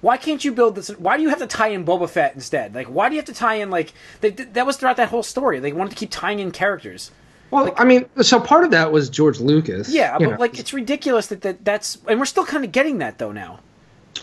why 0.00 0.16
can't 0.16 0.44
you 0.44 0.52
build 0.52 0.74
this 0.74 0.88
why 0.98 1.16
do 1.16 1.22
you 1.22 1.28
have 1.28 1.38
to 1.40 1.46
tie 1.46 1.68
in 1.68 1.84
Boba 1.84 2.08
Fett 2.08 2.34
instead 2.34 2.74
like 2.74 2.86
why 2.86 3.08
do 3.08 3.14
you 3.14 3.18
have 3.18 3.26
to 3.26 3.34
tie 3.34 3.54
in 3.54 3.70
like 3.70 3.92
they, 4.20 4.30
that 4.30 4.64
was 4.66 4.76
throughout 4.76 4.96
that 4.96 5.08
whole 5.08 5.22
story 5.22 5.58
they 5.60 5.72
wanted 5.72 5.90
to 5.90 5.96
keep 5.96 6.10
tying 6.10 6.38
in 6.38 6.50
characters 6.50 7.10
Well, 7.50 7.72
I 7.76 7.84
mean, 7.84 8.06
so 8.22 8.38
part 8.40 8.64
of 8.64 8.70
that 8.72 8.92
was 8.92 9.08
George 9.10 9.40
Lucas. 9.40 9.88
yeah 9.92 10.18
but 10.18 10.30
know. 10.30 10.36
like 10.38 10.58
it's 10.58 10.72
ridiculous 10.72 11.26
that, 11.28 11.40
that 11.42 11.64
that's 11.64 11.98
and 12.06 12.18
we're 12.18 12.26
still 12.26 12.44
kind 12.46 12.64
of 12.64 12.72
getting 12.72 12.98
that 12.98 13.18
though 13.18 13.32
now 13.32 13.60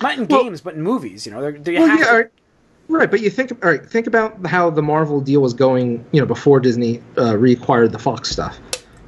not 0.02 0.18
in 0.18 0.28
Well- 0.28 0.44
games 0.44 0.62
but 0.62 0.76
in 0.76 0.82
movies 0.82 1.26
you 1.26 1.32
know 1.32 1.42
they're, 1.42 1.52
they 1.54 1.74
Well, 1.78 1.88
have 1.88 2.00
yeah, 2.00 2.06
to- 2.06 2.12
right. 2.14 2.30
right. 2.90 3.12
But 3.12 3.22
you 3.22 3.30
think, 3.30 3.52
all 3.66 3.72
right, 3.72 3.84
think 3.86 4.08
about 4.08 4.46
how 4.46 4.70
the 4.70 4.82
Marvel 4.84 5.20
deal 5.22 5.42
was 5.42 5.54
going, 5.56 6.06
you 6.12 6.20
know, 6.22 6.28
before 6.28 6.60
Disney 6.60 7.00
uh, 7.18 7.34
reacquired 7.34 7.92
the 7.92 7.98
Fox 8.00 8.30
stuff. 8.30 8.60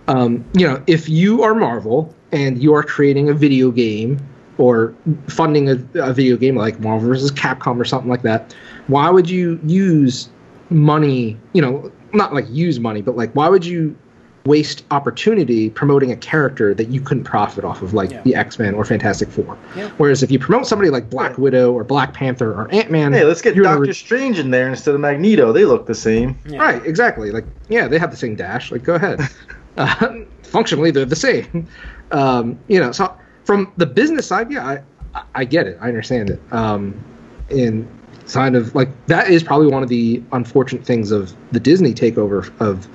um, 0.07 0.43
you 0.53 0.65
know, 0.67 0.81
if 0.87 1.07
you 1.09 1.43
are 1.43 1.53
Marvel 1.53 2.13
and 2.31 2.61
you 2.61 2.73
are 2.73 2.81
creating 2.83 3.29
a 3.29 3.33
video 3.33 3.69
game 3.71 4.17
or 4.57 4.93
funding 5.27 5.69
a, 5.69 5.73
a 5.95 6.13
video 6.13 6.37
game 6.37 6.55
like 6.55 6.79
Marvel 6.79 7.07
vs. 7.09 7.31
Capcom 7.31 7.79
or 7.79 7.85
something 7.85 8.09
like 8.09 8.23
that, 8.23 8.53
why 8.87 9.09
would 9.09 9.29
you 9.29 9.59
use 9.65 10.29
money? 10.69 11.37
You 11.53 11.61
know, 11.61 11.91
not 12.13 12.33
like 12.33 12.45
use 12.49 12.79
money, 12.79 13.01
but 13.01 13.15
like 13.15 13.31
why 13.33 13.49
would 13.49 13.65
you 13.65 13.95
waste 14.45 14.85
opportunity 14.91 15.69
promoting 15.69 16.09
a 16.09 16.15
character 16.15 16.73
that 16.73 16.87
you 16.87 17.01
couldn't 17.01 17.25
profit 17.25 17.65
off 17.65 17.81
of, 17.81 17.93
like 17.93 18.09
Yeah. 18.11 18.21
the 18.23 18.33
X 18.33 18.57
Men 18.57 18.73
or 18.75 18.85
Fantastic 18.85 19.29
Four? 19.29 19.57
Yeah. 19.75 19.89
Whereas 19.97 20.23
if 20.23 20.31
you 20.31 20.39
promote 20.39 20.65
somebody 20.65 20.89
like 20.89 21.09
Black 21.09 21.37
Widow 21.37 21.73
or 21.73 21.83
Black 21.83 22.13
Panther 22.13 22.53
or 22.53 22.73
Ant 22.73 22.89
Man, 22.89 23.11
Hey, 23.11 23.25
let's 23.25 23.41
get 23.41 23.55
you're 23.55 23.65
gonna 23.65 23.77
Doctor 23.79 23.93
Strange 23.93 24.39
in 24.39 24.51
there 24.51 24.69
instead 24.69 24.95
of 24.95 25.01
Magneto. 25.01 25.51
They 25.51 25.65
look 25.65 25.85
the 25.85 25.95
same. 25.95 26.37
Yeah. 26.47 26.59
Right, 26.59 26.85
exactly. 26.85 27.31
Like, 27.31 27.43
yeah, 27.67 27.87
they 27.89 27.99
have 27.99 28.09
the 28.11 28.17
same 28.17 28.35
dash. 28.35 28.71
Like, 28.71 28.83
go 28.83 28.95
ahead. 28.95 29.19
uh, 29.77 30.13
functionally, 30.43 30.91
they're 30.91 31.03
the 31.05 31.15
same. 31.15 31.67
Um, 32.11 32.57
you 32.69 32.79
know, 32.79 32.93
so 32.93 33.13
from 33.47 33.71
the 33.77 33.85
business 33.85 34.27
side, 34.27 34.51
yeah, 34.51 34.81
I, 35.15 35.23
I- 35.33 35.45
get 35.45 35.65
it. 35.65 35.77
I 35.81 35.87
understand 35.87 36.29
it. 36.29 36.39
Um, 36.51 36.93
and 37.49 37.87
kind 38.27 38.57
of 38.57 38.75
like 38.75 38.89
that 39.07 39.29
is 39.29 39.41
probably 39.41 39.67
one 39.67 39.81
of 39.81 39.89
the 39.89 40.21
unfortunate 40.33 40.85
things 40.85 41.11
of 41.11 41.33
the 41.53 41.59
Disney 41.61 41.93
takeover 41.93 42.51
of 42.59 42.87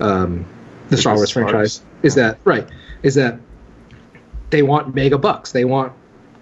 um, 0.00 0.44
the 0.88 0.96
Star 0.96 1.14
Wars. 1.14 1.30
franchise 1.30 1.82
is 2.02 2.16
that 2.16 2.38
right 2.44 2.68
is 3.04 3.14
that 3.14 3.38
they 4.50 4.62
want 4.62 4.92
mega 4.92 5.16
bucks. 5.16 5.52
They 5.52 5.64
want 5.64 5.92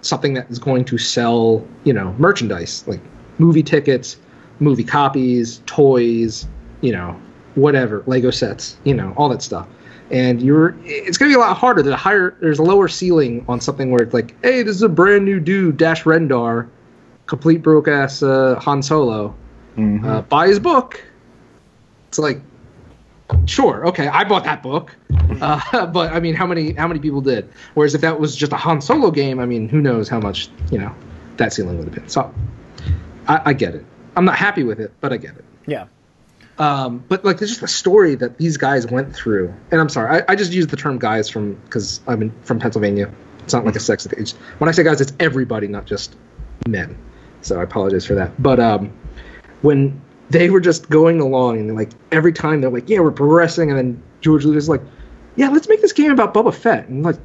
something 0.00 0.32
that 0.34 0.50
is 0.50 0.58
going 0.58 0.86
to 0.86 0.96
sell, 0.96 1.66
you 1.84 1.92
know, 1.92 2.14
merchandise 2.18 2.82
like 2.88 3.00
movie 3.36 3.62
tickets, 3.62 4.16
movie 4.58 4.84
copies, 4.84 5.60
toys, 5.66 6.46
you 6.80 6.92
know, 6.92 7.20
whatever, 7.56 8.02
Lego 8.06 8.30
sets, 8.30 8.78
you 8.84 8.94
know, 8.94 9.12
all 9.18 9.28
that 9.28 9.42
stuff. 9.42 9.68
And 10.10 10.40
you're, 10.40 10.74
it's 10.84 11.18
going 11.18 11.30
to 11.30 11.36
be 11.36 11.40
a 11.40 11.44
lot 11.44 11.56
harder. 11.56 11.82
There's 11.82 11.94
a 11.94 11.98
higher, 11.98 12.36
there's 12.40 12.58
a 12.58 12.62
lower 12.62 12.88
ceiling 12.88 13.44
on 13.48 13.60
something 13.60 13.90
where 13.90 14.02
it's 14.02 14.14
like, 14.14 14.34
hey, 14.42 14.62
this 14.62 14.74
is 14.76 14.82
a 14.82 14.88
brand 14.88 15.24
new 15.24 15.38
dude, 15.38 15.76
Dash 15.76 16.04
Rendar, 16.04 16.68
complete 17.26 17.62
broke 17.62 17.88
ass 17.88 18.22
uh, 18.22 18.58
Han 18.60 18.82
Solo. 18.82 19.34
Mhm. 19.76 20.04
Uh, 20.04 20.22
buy 20.22 20.48
his 20.48 20.58
book. 20.58 21.04
It's 22.08 22.18
like, 22.18 22.40
sure, 23.44 23.86
okay, 23.88 24.08
I 24.08 24.24
bought 24.24 24.44
that 24.44 24.62
book, 24.62 24.96
uh, 25.42 25.86
but 25.86 26.10
I 26.12 26.20
mean, 26.20 26.34
how 26.34 26.46
many 26.46 26.72
how 26.72 26.88
many 26.88 27.00
people 27.00 27.20
did? 27.20 27.48
Whereas 27.74 27.94
if 27.94 28.00
that 28.00 28.18
was 28.18 28.34
just 28.34 28.52
a 28.52 28.56
Han 28.56 28.80
Solo 28.80 29.10
game, 29.10 29.38
I 29.38 29.44
mean, 29.46 29.68
who 29.68 29.80
knows 29.82 30.08
how 30.08 30.18
much 30.20 30.48
you 30.72 30.78
know 30.78 30.92
that 31.36 31.52
ceiling 31.52 31.76
would 31.76 31.84
have 31.86 31.94
been. 31.94 32.08
So, 32.08 32.32
I, 33.28 33.42
I 33.46 33.52
get 33.52 33.74
it. 33.74 33.84
I'm 34.16 34.24
not 34.24 34.36
happy 34.36 34.64
with 34.64 34.80
it, 34.80 34.92
but 35.00 35.12
I 35.12 35.18
get 35.18 35.36
it. 35.36 35.44
Yeah. 35.66 35.84
Um, 36.58 37.04
but 37.08 37.24
like, 37.24 37.38
there's 37.38 37.50
just 37.50 37.62
a 37.62 37.68
story 37.68 38.14
that 38.16 38.38
these 38.38 38.56
guys 38.56 38.86
went 38.86 39.14
through, 39.14 39.54
and 39.70 39.80
I'm 39.80 39.88
sorry, 39.88 40.20
I, 40.20 40.32
I 40.32 40.36
just 40.36 40.52
use 40.52 40.66
the 40.66 40.76
term 40.76 40.98
guys 40.98 41.28
from 41.28 41.54
because 41.54 42.00
I'm 42.06 42.22
in, 42.22 42.32
from 42.42 42.58
Pennsylvania. 42.58 43.12
It's 43.44 43.54
not 43.54 43.64
like 43.64 43.76
a 43.76 43.80
sex 43.80 44.06
age. 44.18 44.32
When 44.58 44.68
I 44.68 44.72
say 44.72 44.82
guys, 44.82 45.00
it's 45.00 45.12
everybody, 45.20 45.68
not 45.68 45.86
just 45.86 46.16
men. 46.66 46.98
So 47.42 47.60
I 47.60 47.62
apologize 47.62 48.04
for 48.04 48.14
that. 48.14 48.42
But 48.42 48.58
um, 48.58 48.92
when 49.62 50.00
they 50.30 50.50
were 50.50 50.60
just 50.60 50.90
going 50.90 51.20
along, 51.20 51.58
and 51.58 51.74
like 51.76 51.90
every 52.12 52.32
time 52.32 52.60
they're 52.60 52.70
like, 52.70 52.88
"Yeah, 52.88 53.00
we're 53.00 53.12
progressing," 53.12 53.70
and 53.70 53.78
then 53.78 54.02
George 54.20 54.44
Lucas 54.44 54.64
is 54.64 54.68
like, 54.68 54.82
"Yeah, 55.36 55.48
let's 55.48 55.68
make 55.68 55.80
this 55.80 55.92
game 55.92 56.10
about 56.10 56.34
Boba 56.34 56.52
Fett," 56.52 56.88
and 56.88 57.04
like, 57.04 57.16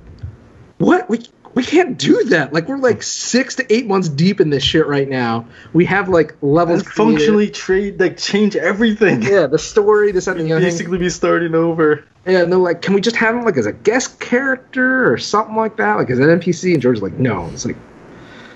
what 0.78 1.10
we 1.10 1.20
we 1.56 1.64
can't 1.64 1.98
do 1.98 2.24
that. 2.26 2.52
Like 2.52 2.68
we're 2.68 2.78
like 2.78 3.04
six 3.04 3.56
to 3.56 3.74
eight 3.74 3.86
months 3.86 4.10
deep 4.10 4.42
in 4.42 4.50
this 4.50 4.64
shit 4.64 4.88
right 4.88 5.08
now. 5.08 5.46
We 5.74 5.86
have 5.86 6.10
like 6.10 6.36
levels 6.42 6.84
functionally 6.84 7.50
trade, 7.50 8.00
like 8.00 8.18
change 8.18 8.56
everything. 8.56 9.22
Yeah, 9.22 9.48
the 9.48 9.60
story, 9.60 10.12
this 10.12 10.28
and 10.28 10.40
the 10.40 10.54
other. 10.54 10.62
Basically, 10.62 10.98
be 10.98 11.10
starting 11.10 11.54
over. 11.54 12.04
Yeah, 12.26 12.44
and 12.44 12.52
they're 12.52 12.60
like, 12.60 12.82
can 12.82 12.94
we 12.94 13.02
just 13.02 13.18
have 13.18 13.36
him 13.36 13.44
like 13.44 13.58
as 13.58 13.66
a 13.66 13.74
guest 13.74 14.20
character 14.20 15.12
or 15.12 15.18
something 15.18 15.56
like 15.56 15.78
that, 15.78 15.96
like 15.98 16.10
as 16.10 16.20
an 16.20 16.26
NPC? 16.26 16.74
And 16.74 16.82
George's 16.82 17.04
like, 17.04 17.14
no. 17.14 17.48
It's 17.48 17.66
like, 17.66 17.78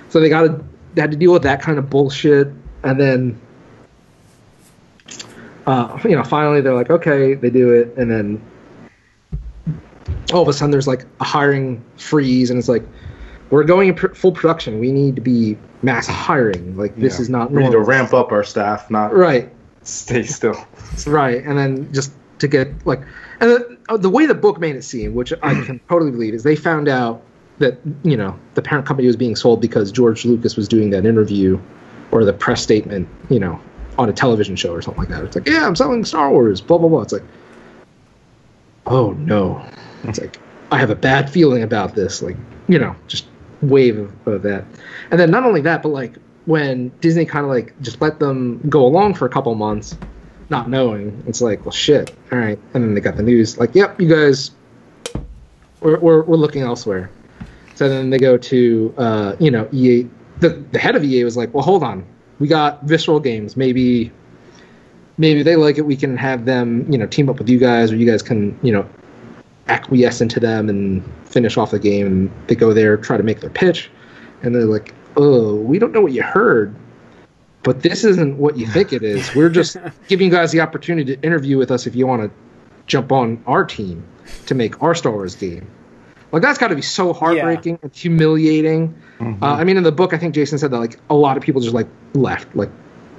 so 0.10 0.20
they 0.20 0.30
got 0.30 0.44
to 0.44 0.64
they 0.96 1.02
had 1.02 1.12
to 1.12 1.18
deal 1.18 1.34
with 1.34 1.44
that 1.44 1.62
kind 1.62 1.78
of 1.78 1.92
bullshit, 1.92 2.48
and 2.84 3.00
then, 3.00 3.40
uh, 5.68 6.00
you 6.04 6.16
know, 6.16 6.24
finally 6.24 6.62
they're 6.62 6.74
like, 6.74 6.90
okay, 6.90 7.36
they 7.36 7.52
do 7.52 7.72
it, 7.72 7.96
and 7.98 8.10
then 8.10 8.42
all 10.34 10.42
of 10.42 10.48
a 10.48 10.54
sudden 10.54 10.72
there's 10.72 10.88
like 10.88 11.06
a 11.20 11.24
hiring 11.24 11.84
freeze, 11.98 12.50
and 12.50 12.58
it's 12.60 12.70
like, 12.70 12.84
we're 13.50 13.64
going 13.64 13.90
in 13.90 13.96
pr- 13.96 14.14
full 14.14 14.32
production. 14.32 14.80
We 14.80 14.92
need 14.92 15.16
to 15.16 15.22
be 15.22 15.58
mass 15.82 16.08
hiring. 16.28 16.76
Like 16.78 16.96
this 16.98 17.16
Yeah. 17.18 17.22
is 17.22 17.30
not 17.30 17.52
We 17.52 17.64
need 17.64 17.72
to 17.72 17.80
ramp 17.80 18.14
up 18.14 18.32
our 18.32 18.44
staff, 18.44 18.90
not 18.92 19.16
Right. 19.16 19.50
stay 19.84 20.24
still. 20.24 20.56
Right, 21.06 21.44
and 21.46 21.58
then 21.58 21.92
just 21.94 22.12
to 22.40 22.48
get 22.48 22.70
like, 22.86 23.02
and 23.40 23.52
the, 23.52 23.78
uh, 23.90 23.98
the 23.98 24.10
way 24.10 24.26
the 24.26 24.34
book 24.34 24.60
made 24.60 24.76
it 24.76 24.84
seem, 24.84 25.14
which 25.14 25.32
I 25.44 25.54
can 25.64 25.80
totally 25.90 26.12
believe, 26.12 26.34
is 26.34 26.44
they 26.44 26.56
found 26.56 26.88
out 26.88 27.22
that 27.60 27.78
you 28.04 28.16
know 28.18 28.38
the 28.56 28.62
parent 28.62 28.86
company 28.88 29.08
was 29.08 29.16
being 29.16 29.36
sold 29.36 29.62
because 29.62 29.92
George 29.92 30.26
Lucas 30.26 30.56
was 30.56 30.68
doing 30.68 30.90
that 30.92 31.06
interview 31.06 31.60
or 32.12 32.24
the 32.26 32.34
press 32.34 32.62
statement, 32.62 33.08
you 33.30 33.40
know, 33.40 33.60
on 33.98 34.10
a 34.10 34.14
television 34.14 34.56
show 34.56 34.72
or 34.74 34.82
something 34.82 35.02
like 35.04 35.10
that. 35.10 35.24
It's 35.24 35.36
like, 35.36 35.48
yeah, 35.48 35.66
I'm 35.68 35.76
selling 35.76 36.04
Star 36.06 36.30
Wars, 36.32 36.62
blah 36.62 36.78
blah 36.78 36.90
blah. 36.90 37.02
It's 37.02 37.14
like, 37.14 37.24
oh 38.86 39.12
no, 39.14 39.64
it's 40.04 40.20
like 40.20 40.40
I 40.72 40.78
have 40.78 40.90
a 40.90 40.96
bad 40.96 41.30
feeling 41.30 41.64
about 41.64 41.96
this. 41.96 42.22
Like, 42.22 42.38
you 42.68 42.80
know, 42.80 42.96
just 43.08 43.28
wave 43.62 43.98
of, 43.98 44.28
of 44.28 44.42
that, 44.44 44.66
and 45.12 45.20
then 45.20 45.32
not 45.32 45.44
only 45.44 45.62
that, 45.62 45.84
but 45.84 45.90
like 45.90 46.16
when 46.46 46.90
Disney 47.02 47.26
kind 47.26 47.46
of 47.46 47.52
like 47.52 47.80
just 47.82 48.02
let 48.02 48.20
them 48.20 48.62
go 48.70 48.86
along 48.86 49.16
for 49.16 49.26
a 49.26 49.30
couple 49.30 49.54
months 49.56 49.98
not 50.50 50.70
knowing. 50.70 51.24
It's 51.28 51.42
like, 51.42 51.66
well, 51.66 51.72
shit. 51.72 52.16
All 52.32 52.40
right. 52.40 52.60
And 52.74 52.84
then 52.84 52.94
they 52.94 53.02
got 53.02 53.18
the 53.18 53.24
news, 53.24 53.58
like, 53.58 53.76
yep, 53.76 54.00
you 54.00 54.08
guys, 54.08 54.52
we're, 55.82 56.00
we're, 56.00 56.24
we're 56.24 56.38
looking 56.38 56.62
elsewhere. 56.62 57.10
So 57.76 57.90
then 57.90 58.10
they 58.10 58.18
go 58.18 58.38
to, 58.38 58.94
uh, 58.98 59.36
you 59.40 59.52
know, 59.52 59.68
EA. 59.72 60.08
The, 60.40 60.50
the 60.72 60.80
head 60.80 60.96
of 60.96 61.04
EA 61.04 61.24
was 61.24 61.38
like, 61.38 61.54
well, 61.54 61.64
hold 61.64 61.84
on. 61.84 62.06
We 62.40 62.48
got 62.48 62.84
Visceral 62.84 63.20
Games. 63.20 63.58
Maybe, 63.58 64.12
maybe 65.18 65.44
they 65.44 65.56
like 65.56 65.78
it. 65.78 65.86
We 65.86 65.96
can 65.96 66.16
have 66.18 66.46
them, 66.46 66.92
you 66.92 66.98
know, 66.98 67.08
team 67.08 67.30
up 67.30 67.40
with 67.40 67.50
you 67.50 67.60
guys, 67.60 67.92
or 67.92 67.96
you 67.96 68.10
guys 68.10 68.22
can, 68.22 68.58
you 68.62 68.72
know, 68.72 68.88
acquiesce 69.70 70.22
into 70.22 70.40
them 70.40 70.70
and 70.70 71.04
finish 71.26 71.58
off 71.58 71.72
the 71.72 71.80
game. 71.80 72.08
And 72.08 72.32
they 72.48 72.56
go 72.56 72.74
there, 72.74 72.98
try 72.98 73.18
to 73.18 73.24
make 73.24 73.42
their 73.42 73.50
pitch. 73.50 73.90
And 74.44 74.54
they're 74.54 74.66
like, 74.66 74.94
oh, 75.16 75.56
we 75.56 75.80
don't 75.80 75.92
know 75.92 76.02
what 76.02 76.12
you 76.12 76.24
heard 76.24 76.76
but 77.68 77.82
this 77.82 78.06
isn't 78.06 78.38
what 78.38 78.58
you 78.58 78.66
think 78.66 78.94
it 78.94 79.04
is. 79.04 79.36
We're 79.36 79.50
just 79.50 79.76
giving 80.08 80.28
you 80.28 80.32
guys 80.32 80.54
the 80.54 80.62
opportunity 80.62 81.18
to 81.18 81.22
interview 81.22 81.58
with 81.58 81.70
us 81.70 81.86
if 81.86 81.98
you 81.98 82.08
want 82.08 82.22
to 82.22 82.32
jump 82.86 83.12
on 83.12 83.44
our 83.46 83.66
team 83.66 84.08
to 84.46 84.56
make 84.56 84.82
our 84.82 84.96
Star 84.96 85.12
Wars 85.12 85.36
game. 85.36 85.70
Like 86.32 86.42
that's 86.42 86.58
got 86.58 86.70
to 86.70 86.78
be 86.78 86.82
so 86.82 87.12
heartbreaking 87.12 87.80
and 87.82 87.94
humiliating. 87.94 88.96
Uh, 89.42 89.48
I 89.48 89.66
mean, 89.66 89.76
in 89.76 89.84
the 89.84 89.92
book, 89.92 90.14
I 90.14 90.18
think 90.18 90.34
Jason 90.34 90.58
said 90.58 90.72
that 90.72 90.80
like 90.80 90.98
a 91.10 91.14
lot 91.14 91.36
of 91.36 91.44
people 91.44 91.60
just 91.60 91.74
like 91.74 91.90
left, 92.14 92.56
like 92.56 92.70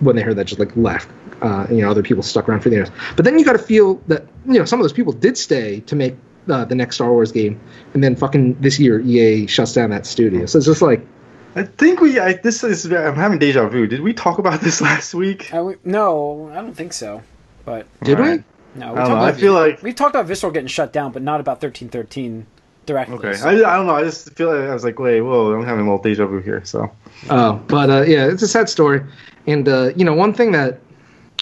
when 0.01 0.17
they 0.17 0.23
heard 0.23 0.37
that, 0.37 0.47
just 0.47 0.59
like 0.59 0.75
left. 0.77 1.11
Uh, 1.43 1.67
you 1.71 1.83
know, 1.83 1.91
other 1.91 2.03
people 2.03 2.23
stuck 2.23 2.49
around 2.49 2.61
for 2.61 2.71
the 2.71 2.77
years. 2.77 2.91
But 3.17 3.27
then 3.27 3.39
you 3.39 3.45
got 3.45 3.53
to 3.53 3.59
feel 3.59 3.97
that 4.07 4.27
you 4.47 4.59
know 4.59 4.65
some 4.65 4.81
of 4.81 4.85
those 4.85 4.95
people 4.95 5.13
did 5.13 5.37
stay 5.37 5.81
to 5.81 5.95
make 5.95 6.17
uh, 6.49 6.65
the 6.65 6.75
next 6.75 6.97
Star 6.97 7.13
Wars 7.13 7.33
game, 7.33 7.61
and 7.95 8.03
then 8.03 8.17
fucking 8.17 8.55
this 8.61 8.79
year 8.79 9.01
EA 9.01 9.47
shuts 9.47 9.73
down 9.73 9.91
that 9.91 10.07
studio. 10.07 10.47
So 10.47 10.59
it's 10.59 10.67
just 10.67 10.83
like 10.83 11.07
I 11.55 11.65
think 11.65 12.01
we. 12.01 12.19
I, 12.19 12.35
this 12.35 12.63
is. 12.63 12.87
I'm 12.93 13.17
having 13.17 13.39
deja 13.39 13.69
vu. 13.69 13.87
Did 13.87 14.01
we 14.01 14.13
talk 14.13 14.39
about 14.39 14.61
this 14.61 14.81
last 14.89 15.15
week? 15.15 15.53
Uh, 15.53 15.65
we, 15.65 15.75
no, 15.85 16.51
I 16.53 16.57
don't 16.57 16.75
think 16.75 16.93
so. 16.93 17.23
But 17.65 17.87
did 18.03 18.19
Alright. 18.19 18.45
we? 18.75 18.81
no, 18.81 18.89
I 18.89 18.91
we 18.91 18.97
don't 18.97 18.97
talked 18.97 19.09
know. 19.09 19.17
I 19.17 19.29
about, 19.31 19.41
feel 19.41 19.53
like. 19.55 19.83
we 19.83 19.93
talked 19.93 20.15
about 20.15 20.27
Visceral 20.27 20.53
getting 20.53 20.69
shut 20.69 20.93
down, 20.93 21.13
but 21.13 21.23
not 21.23 21.41
about 21.41 21.61
thirteen 21.61 21.89
thirteen 21.89 22.47
directly. 22.87 23.17
Okay. 23.17 23.35
so- 23.35 23.49
I, 23.49 23.53
I 23.53 23.77
don't 23.77 23.87
know. 23.87 23.97
I 23.97 24.05
just 24.05 24.33
feel 24.35 24.55
like 24.55 24.69
I 24.69 24.73
was 24.73 24.85
like, 24.85 24.99
wait, 24.99 25.21
whoa, 25.21 25.53
I'm 25.53 25.65
having 25.65 25.87
a 25.87 25.91
little 25.91 26.03
deja 26.03 26.27
vu 26.27 26.41
here. 26.41 26.65
So. 26.65 26.91
Uh, 27.29 27.55
but 27.55 27.91
uh, 27.91 28.03
yeah, 28.03 28.27
it's 28.27 28.43
a 28.43 28.49
sad 28.49 28.69
story. 28.69 29.03
And 29.47 29.69
uh, 29.69 29.93
you 29.97 30.05
know, 30.05 30.15
one 30.15 30.33
thing 30.33 30.53
that 30.53 30.81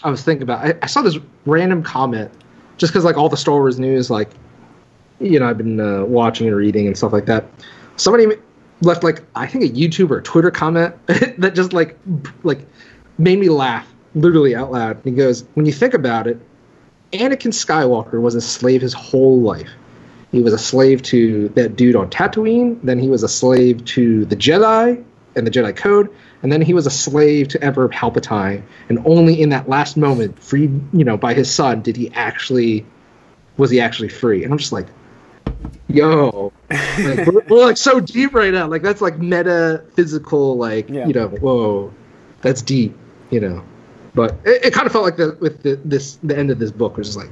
I 0.02 0.10
was 0.10 0.22
thinking 0.22 0.42
about, 0.42 0.64
I, 0.64 0.74
I 0.82 0.86
saw 0.86 1.02
this 1.02 1.18
random 1.44 1.82
comment, 1.82 2.30
just 2.78 2.92
because 2.92 3.04
like 3.04 3.16
all 3.16 3.28
the 3.28 3.36
Star 3.36 3.54
Wars 3.56 3.78
news, 3.78 4.08
like 4.10 4.30
you 5.20 5.38
know, 5.38 5.48
I've 5.48 5.58
been 5.58 5.80
uh, 5.80 6.04
watching 6.04 6.46
and 6.46 6.56
reading 6.56 6.86
and 6.86 6.96
stuff 6.96 7.12
like 7.12 7.26
that. 7.26 7.46
Somebody 7.96 8.36
left 8.82 9.02
like 9.02 9.22
I 9.34 9.46
think 9.46 9.64
a 9.64 9.68
YouTube 9.68 10.10
or 10.10 10.18
a 10.18 10.22
Twitter 10.22 10.50
comment 10.50 10.94
that 11.06 11.54
just 11.54 11.72
like 11.72 11.98
like 12.42 12.66
made 13.18 13.38
me 13.38 13.48
laugh 13.48 13.86
literally 14.14 14.54
out 14.54 14.72
loud. 14.72 15.00
He 15.04 15.10
goes, 15.10 15.44
"When 15.54 15.66
you 15.66 15.72
think 15.72 15.94
about 15.94 16.26
it, 16.26 16.40
Anakin 17.12 17.52
Skywalker 17.52 18.20
was 18.20 18.34
a 18.34 18.40
slave 18.40 18.82
his 18.82 18.92
whole 18.92 19.40
life." 19.40 19.70
He 20.32 20.42
was 20.42 20.52
a 20.52 20.58
slave 20.58 21.02
to 21.04 21.48
that 21.50 21.76
dude 21.76 21.96
on 21.96 22.10
Tatooine. 22.10 22.80
Then 22.82 22.98
he 22.98 23.08
was 23.08 23.22
a 23.22 23.28
slave 23.28 23.84
to 23.86 24.26
the 24.26 24.36
Jedi 24.36 25.02
and 25.34 25.46
the 25.46 25.50
Jedi 25.50 25.74
Code. 25.74 26.10
And 26.42 26.52
then 26.52 26.60
he 26.60 26.74
was 26.74 26.86
a 26.86 26.90
slave 26.90 27.48
to 27.48 27.64
Emperor 27.64 27.88
Palpatine. 27.88 28.62
And 28.88 28.98
only 29.06 29.40
in 29.40 29.50
that 29.50 29.68
last 29.68 29.96
moment, 29.96 30.38
freed, 30.42 30.70
you 30.92 31.04
know, 31.04 31.16
by 31.16 31.34
his 31.34 31.50
son, 31.50 31.80
did 31.80 31.96
he 31.96 32.10
actually 32.12 32.84
was 33.56 33.70
he 33.70 33.80
actually 33.80 34.08
free. 34.08 34.44
And 34.44 34.52
I'm 34.52 34.58
just 34.58 34.72
like, 34.72 34.86
yo, 35.88 36.52
like, 36.70 37.26
we're, 37.26 37.42
we're 37.48 37.64
like 37.66 37.76
so 37.76 38.00
deep 38.00 38.34
right 38.34 38.52
now. 38.52 38.66
Like 38.66 38.82
that's 38.82 39.00
like 39.00 39.18
metaphysical. 39.18 40.56
Like 40.56 40.88
Yeah. 40.88 41.06
you 41.06 41.12
know, 41.14 41.28
whoa, 41.28 41.92
that's 42.42 42.62
deep. 42.62 42.96
You 43.30 43.40
know, 43.40 43.64
but 44.14 44.36
it, 44.44 44.66
it 44.66 44.72
kind 44.72 44.86
of 44.86 44.92
felt 44.92 45.04
like 45.04 45.16
the 45.16 45.36
with 45.40 45.62
the, 45.62 45.76
this 45.84 46.16
the 46.22 46.36
end 46.36 46.50
of 46.50 46.58
this 46.58 46.70
book 46.70 46.96
was 46.96 47.08
just 47.08 47.18
like, 47.18 47.30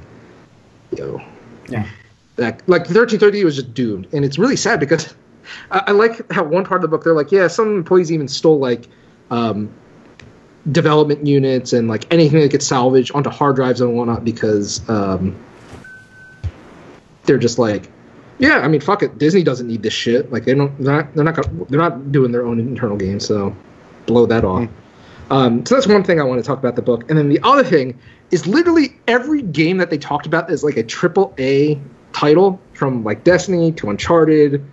yo, 0.97 1.21
Yeah. 1.69 1.87
that 2.35 2.61
like 2.67 2.81
1330 2.81 3.43
was 3.45 3.55
just 3.55 3.73
doomed, 3.73 4.07
and 4.13 4.25
it's 4.25 4.37
really 4.37 4.55
sad 4.57 4.79
because 4.79 5.13
I, 5.71 5.83
I 5.87 5.91
like 5.91 6.31
how 6.31 6.43
one 6.43 6.65
part 6.65 6.79
of 6.79 6.81
the 6.81 6.87
book 6.89 7.03
they're 7.03 7.13
like, 7.15 7.31
yeah, 7.31 7.47
some 7.47 7.75
employees 7.77 8.11
even 8.11 8.27
stole 8.27 8.59
like 8.59 8.87
um, 9.31 9.69
development 10.71 11.25
units 11.25 11.71
and 11.73 11.87
like 11.87 12.11
anything 12.11 12.39
that 12.41 12.51
gets 12.51 12.65
salvaged 12.67 13.11
onto 13.13 13.29
hard 13.29 13.55
drives 13.55 13.81
and 13.81 13.95
whatnot 13.95 14.25
because 14.25 14.87
um, 14.89 15.35
they're 17.23 17.37
just 17.37 17.57
like, 17.59 17.89
yeah, 18.37 18.59
I 18.59 18.67
mean, 18.67 18.81
fuck 18.81 19.03
it, 19.03 19.17
Disney 19.17 19.43
doesn't 19.43 19.67
need 19.67 19.83
this 19.83 19.93
shit. 19.93 20.31
Like 20.31 20.45
they 20.45 20.53
don't, 20.53 20.77
they're 20.79 20.95
not, 21.03 21.15
they're 21.15 21.23
not, 21.23 21.35
gonna, 21.35 21.65
they're 21.69 21.79
not 21.79 22.11
doing 22.11 22.31
their 22.31 22.45
own 22.45 22.59
internal 22.59 22.97
game, 22.97 23.19
so 23.19 23.55
blow 24.05 24.25
that 24.25 24.43
off. 24.43 24.69
Um, 25.31 25.65
so 25.65 25.75
that's 25.75 25.87
one 25.87 26.03
thing 26.03 26.19
I 26.19 26.23
want 26.23 26.39
to 26.39 26.47
talk 26.47 26.59
about 26.59 26.75
the 26.75 26.81
book, 26.81 27.09
and 27.09 27.17
then 27.17 27.29
the 27.29 27.39
other 27.43 27.63
thing 27.63 27.97
is 28.31 28.45
literally 28.45 28.95
every 29.07 29.41
game 29.41 29.77
that 29.77 29.89
they 29.89 29.97
talked 29.97 30.25
about 30.25 30.51
is 30.51 30.63
like 30.63 30.77
a 30.77 30.83
triple 30.83 31.33
A 31.39 31.79
title 32.13 32.59
from 32.73 33.03
like 33.03 33.23
Destiny 33.23 33.71
to 33.73 33.89
Uncharted, 33.89 34.63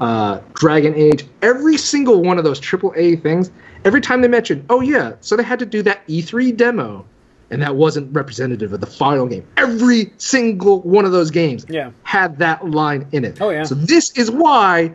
uh, 0.00 0.40
Dragon 0.54 0.94
Age. 0.94 1.26
Every 1.42 1.76
single 1.76 2.22
one 2.22 2.38
of 2.38 2.44
those 2.44 2.58
triple 2.58 2.92
A 2.96 3.16
things, 3.16 3.50
every 3.84 4.00
time 4.00 4.22
they 4.22 4.28
mention, 4.28 4.64
oh 4.70 4.80
yeah, 4.80 5.12
so 5.20 5.36
they 5.36 5.42
had 5.42 5.58
to 5.58 5.66
do 5.66 5.82
that 5.82 6.06
E3 6.08 6.56
demo, 6.56 7.04
and 7.50 7.62
that 7.62 7.74
wasn't 7.76 8.14
representative 8.14 8.72
of 8.72 8.80
the 8.80 8.86
final 8.86 9.26
game. 9.26 9.46
Every 9.56 10.12
single 10.18 10.80
one 10.82 11.04
of 11.04 11.12
those 11.12 11.30
games 11.30 11.66
Yeah. 11.68 11.90
had 12.04 12.38
that 12.38 12.68
line 12.70 13.08
in 13.12 13.24
it. 13.24 13.40
Oh, 13.40 13.50
yeah. 13.50 13.64
So 13.64 13.74
this 13.74 14.12
is 14.16 14.30
why, 14.30 14.94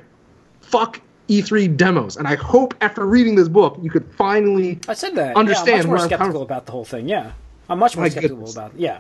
fuck 0.62 1.02
E3 1.28 1.76
demos, 1.76 2.18
and 2.18 2.28
I 2.28 2.36
hope 2.36 2.76
after 2.82 3.04
reading 3.06 3.36
this 3.36 3.48
book 3.48 3.80
you 3.82 3.90
could 3.90 4.06
finally 4.16 4.80
I 4.88 4.94
said 4.94 5.16
that. 5.16 5.36
Understand 5.36 5.68
Yeah, 5.68 5.74
I'm 5.74 5.78
much 5.80 5.86
more 5.88 5.94
where 5.96 6.02
I'm 6.04 6.08
skeptical 6.10 6.32
coming- 6.34 6.42
about 6.44 6.66
the 6.68 6.72
whole 6.72 6.86
thing. 6.86 7.10
Yeah, 7.10 7.32
I'm 7.70 7.80
much 7.80 7.96
more 7.96 8.06
My 8.06 8.10
skeptical 8.10 8.38
goodness. 8.38 8.56
about. 8.56 8.72
Yeah, 8.78 9.00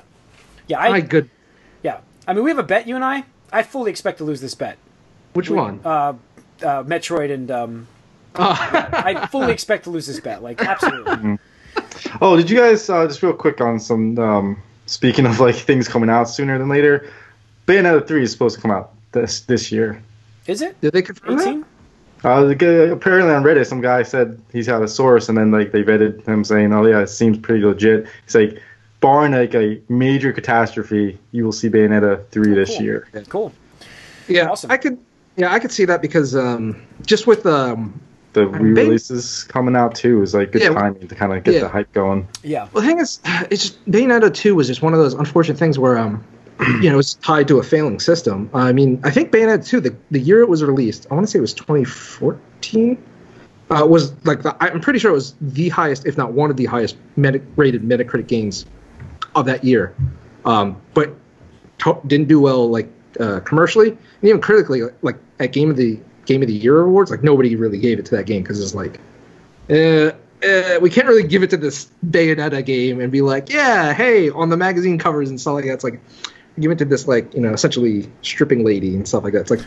yeah. 0.67 0.79
I 0.79 0.89
My 0.89 1.01
good. 1.01 1.29
yeah. 1.83 1.99
I 2.27 2.33
mean, 2.33 2.43
we 2.43 2.49
have 2.49 2.57
a 2.57 2.63
bet. 2.63 2.87
You 2.87 2.95
and 2.95 3.05
I. 3.05 3.25
I 3.53 3.61
fully 3.61 3.91
expect 3.91 4.17
to 4.17 4.23
lose 4.23 4.41
this 4.41 4.55
bet. 4.55 4.77
Which 5.33 5.49
one? 5.51 5.79
Uh, 5.85 6.13
uh, 6.63 6.83
Metroid 6.83 7.31
and 7.31 7.51
um, 7.51 7.87
I 8.35 9.27
fully 9.31 9.51
expect 9.53 9.83
to 9.83 9.91
lose 9.91 10.07
this 10.07 10.19
bet. 10.19 10.41
Like 10.41 10.61
absolutely. 10.61 11.37
Oh, 12.21 12.35
did 12.35 12.49
you 12.49 12.57
guys 12.57 12.89
uh, 12.89 13.07
just 13.07 13.21
real 13.23 13.33
quick 13.33 13.61
on 13.61 13.79
some? 13.79 14.17
Um, 14.19 14.61
speaking 14.85 15.25
of 15.25 15.39
like 15.39 15.55
things 15.55 15.87
coming 15.87 16.09
out 16.09 16.29
sooner 16.29 16.57
than 16.57 16.69
later, 16.69 17.09
Bayonetta 17.67 18.07
three 18.07 18.23
is 18.23 18.31
supposed 18.31 18.55
to 18.55 18.61
come 18.61 18.71
out 18.71 18.93
this 19.11 19.41
this 19.41 19.71
year. 19.71 20.01
Is 20.47 20.61
it 20.61 20.79
Did 20.81 20.93
they 20.93 21.01
confirm 21.01 21.37
that? 21.37 21.63
Uh, 22.23 22.47
apparently 22.49 23.31
on 23.31 23.43
Reddit, 23.43 23.67
some 23.67 23.81
guy 23.81 24.01
said 24.01 24.41
he's 24.51 24.65
had 24.65 24.81
a 24.81 24.87
source, 24.87 25.29
and 25.29 25.37
then 25.37 25.51
like 25.51 25.71
they 25.71 25.83
vetted 25.83 26.25
him 26.25 26.43
saying, 26.43 26.73
"Oh 26.73 26.85
yeah, 26.85 27.01
it 27.01 27.07
seems 27.07 27.37
pretty 27.37 27.63
legit." 27.63 28.07
He's 28.25 28.35
like, 28.35 28.61
barring 28.99 29.33
like 29.33 29.53
a 29.53 29.79
major 29.89 30.33
catastrophe, 30.33 31.19
you 31.31 31.45
will 31.45 31.51
see 31.51 31.69
Bayonetta 31.69 32.27
three 32.29 32.55
this 32.55 32.71
cool. 32.71 32.81
year. 32.83 33.07
Cool. 33.29 33.53
Yeah, 34.27 34.49
Awesome. 34.49 34.71
I 34.71 34.77
could. 34.77 34.97
Yeah, 35.37 35.53
I 35.53 35.59
could 35.59 35.71
see 35.71 35.85
that 35.85 36.01
because 36.01 36.35
um, 36.35 36.81
just 37.05 37.27
with 37.27 37.45
um, 37.45 37.99
The 38.35 38.47
re-releases 38.47 39.45
coming 39.45 39.77
out 39.77 39.95
too 39.95 40.21
is 40.21 40.33
like 40.33 40.51
good 40.51 40.61
Yeah, 40.61 40.69
timing 40.73 41.07
to 41.07 41.15
kind 41.15 41.31
of 41.31 41.41
get 41.43 41.53
yeah. 41.53 41.59
the 41.61 41.69
hype 41.69 41.91
going. 41.93 42.27
Yeah. 42.43 42.67
well, 42.73 42.81
the 42.83 42.87
thing 42.89 42.99
is, 42.99 43.21
it's 43.49 43.61
just 43.63 43.85
Bayonetta 43.89 44.33
two 44.33 44.55
was 44.55 44.67
just 44.67 44.81
one 44.81 44.93
of 44.93 44.99
those 44.99 45.13
unfortunate 45.13 45.57
things 45.57 45.79
where 45.79 45.97
um, 45.97 46.21
you 46.81 46.89
know, 46.89 46.99
it's 46.99 47.13
tied 47.15 47.47
to 47.47 47.59
a 47.59 47.63
failing 47.63 47.99
system. 47.99 48.49
I 48.53 48.73
mean, 48.73 48.99
I 49.05 49.11
think 49.11 49.31
Bayonetta 49.31 49.65
two, 49.65 49.79
the 49.79 49.95
the 50.11 50.19
year 50.19 50.41
it 50.41 50.49
was 50.49 50.63
released, 50.63 51.07
I 51.09 51.13
want 51.13 51.25
to 51.25 51.31
say 51.31 51.39
it 51.39 51.41
was 51.41 51.53
2014. 51.53 53.03
Uh, 53.67 53.83
was 53.83 54.13
like 54.25 54.43
the, 54.43 54.55
I'm 54.63 54.79
pretty 54.79 54.99
sure 54.99 55.09
it 55.09 55.15
was 55.15 55.33
the 55.41 55.69
highest, 55.69 56.05
if 56.05 56.17
not 56.17 56.33
one 56.33 56.51
of 56.51 56.57
the 56.57 56.65
highest 56.65 56.97
meta- 57.15 57.41
rated 57.55 57.81
Metacritic 57.81 58.27
games 58.27 58.65
of 59.33 59.45
that 59.45 59.63
year. 59.63 59.95
Um, 60.45 60.79
but 60.93 61.15
to- 61.79 61.99
didn't 62.05 62.27
do 62.27 62.39
well 62.39 62.69
like 62.69 62.91
uh, 63.19 63.39
commercially 63.39 63.89
and 63.89 63.99
even 64.23 64.39
critically. 64.41 64.81
Like, 64.83 64.93
like 65.01 65.17
at 65.39 65.51
game 65.53 65.69
of 65.71 65.77
the 65.77 65.99
game 66.25 66.41
of 66.41 66.47
the 66.47 66.53
year 66.53 66.81
awards, 66.81 67.11
like 67.11 67.23
nobody 67.23 67.55
really 67.55 67.77
gave 67.77 67.99
it 67.99 68.05
to 68.05 68.15
that 68.15 68.25
game 68.25 68.43
because 68.43 68.61
it's 68.61 68.75
like, 68.75 68.99
uh, 69.69 70.11
uh, 70.45 70.79
we 70.81 70.89
can't 70.89 71.07
really 71.07 71.27
give 71.27 71.43
it 71.43 71.49
to 71.49 71.57
this 71.57 71.89
Bayonetta 72.07 72.65
game 72.65 72.99
and 72.99 73.11
be 73.11 73.21
like, 73.21 73.49
yeah, 73.49 73.93
hey, 73.93 74.29
on 74.29 74.49
the 74.49 74.57
magazine 74.57 74.97
covers 74.97 75.29
and 75.29 75.39
stuff 75.39 75.55
like 75.55 75.65
that. 75.65 75.73
It's 75.73 75.83
like 75.83 75.99
give 76.59 76.71
it 76.71 76.77
to 76.77 76.85
this 76.85 77.07
like 77.07 77.33
you 77.33 77.41
know 77.41 77.53
essentially 77.53 78.09
stripping 78.21 78.63
lady 78.63 78.95
and 78.95 79.07
stuff 79.07 79.23
like 79.23 79.33
that. 79.33 79.41
It's 79.41 79.51
like, 79.51 79.65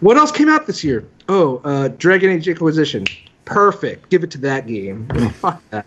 what 0.00 0.16
else 0.16 0.32
came 0.32 0.48
out 0.48 0.66
this 0.66 0.82
year? 0.84 1.06
Oh, 1.28 1.60
uh, 1.64 1.88
Dragon 1.88 2.30
Age 2.30 2.48
Inquisition. 2.48 3.06
Perfect. 3.44 4.10
Give 4.10 4.24
it 4.24 4.30
to 4.32 4.38
that 4.38 4.66
game. 4.66 5.08
Fuck 5.34 5.62
that. 5.70 5.86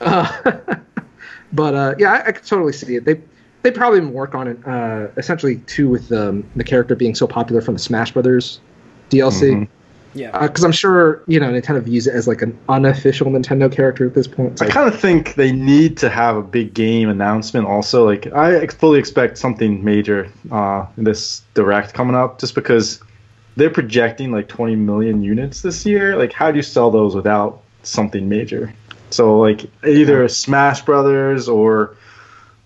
Uh, 0.00 0.76
but 1.52 1.74
uh, 1.74 1.94
yeah, 1.98 2.12
I, 2.12 2.28
I 2.28 2.32
could 2.32 2.44
totally 2.44 2.72
see 2.72 2.96
it. 2.96 3.04
They 3.04 3.20
they 3.62 3.70
probably 3.70 4.00
work 4.00 4.34
on 4.34 4.48
it. 4.48 4.66
Uh, 4.66 5.08
essentially, 5.16 5.56
too, 5.66 5.88
with 5.88 6.10
um, 6.12 6.48
the 6.56 6.64
character 6.64 6.94
being 6.94 7.14
so 7.14 7.26
popular 7.26 7.60
from 7.60 7.74
the 7.74 7.80
Smash 7.80 8.12
Brothers 8.12 8.60
DLC. 9.12 9.50
Mhm. 9.52 9.68
Yeah. 10.14 10.38
Because 10.46 10.62
I'm 10.62 10.72
sure 10.72 11.22
you 11.26 11.40
know 11.40 11.50
they 11.52 11.62
kind 11.62 11.78
of 11.78 11.84
views 11.84 12.06
it 12.06 12.14
as 12.14 12.28
like 12.28 12.42
an 12.42 12.56
unofficial 12.68 13.28
Nintendo 13.28 13.72
character 13.72 14.06
at 14.06 14.14
this 14.14 14.26
point. 14.28 14.52
It's 14.52 14.62
I 14.62 14.68
kind 14.68 14.92
of 14.92 15.00
think 15.00 15.36
they 15.36 15.52
need 15.52 15.96
to 15.98 16.10
have 16.10 16.36
a 16.36 16.42
big 16.42 16.74
game 16.74 17.08
announcement 17.08 17.66
also. 17.66 18.04
Like 18.04 18.26
I 18.32 18.66
fully 18.66 18.98
expect 18.98 19.38
something 19.38 19.82
major 19.82 20.28
uh, 20.50 20.84
in 20.98 21.04
this 21.04 21.40
direct 21.54 21.94
coming 21.94 22.14
up, 22.14 22.38
just 22.38 22.54
because 22.54 23.00
they're 23.56 23.70
projecting 23.70 24.32
like 24.32 24.48
20 24.48 24.76
million 24.76 25.22
units 25.22 25.62
this 25.62 25.84
year. 25.86 26.16
Like, 26.16 26.32
how 26.34 26.50
do 26.50 26.56
you 26.58 26.62
sell 26.62 26.90
those 26.90 27.14
without 27.14 27.62
something 27.82 28.28
major? 28.28 28.72
So 29.10 29.38
like 29.38 29.62
either 29.86 30.24
a 30.24 30.28
Smash 30.28 30.82
Brothers 30.82 31.48
or 31.48 31.96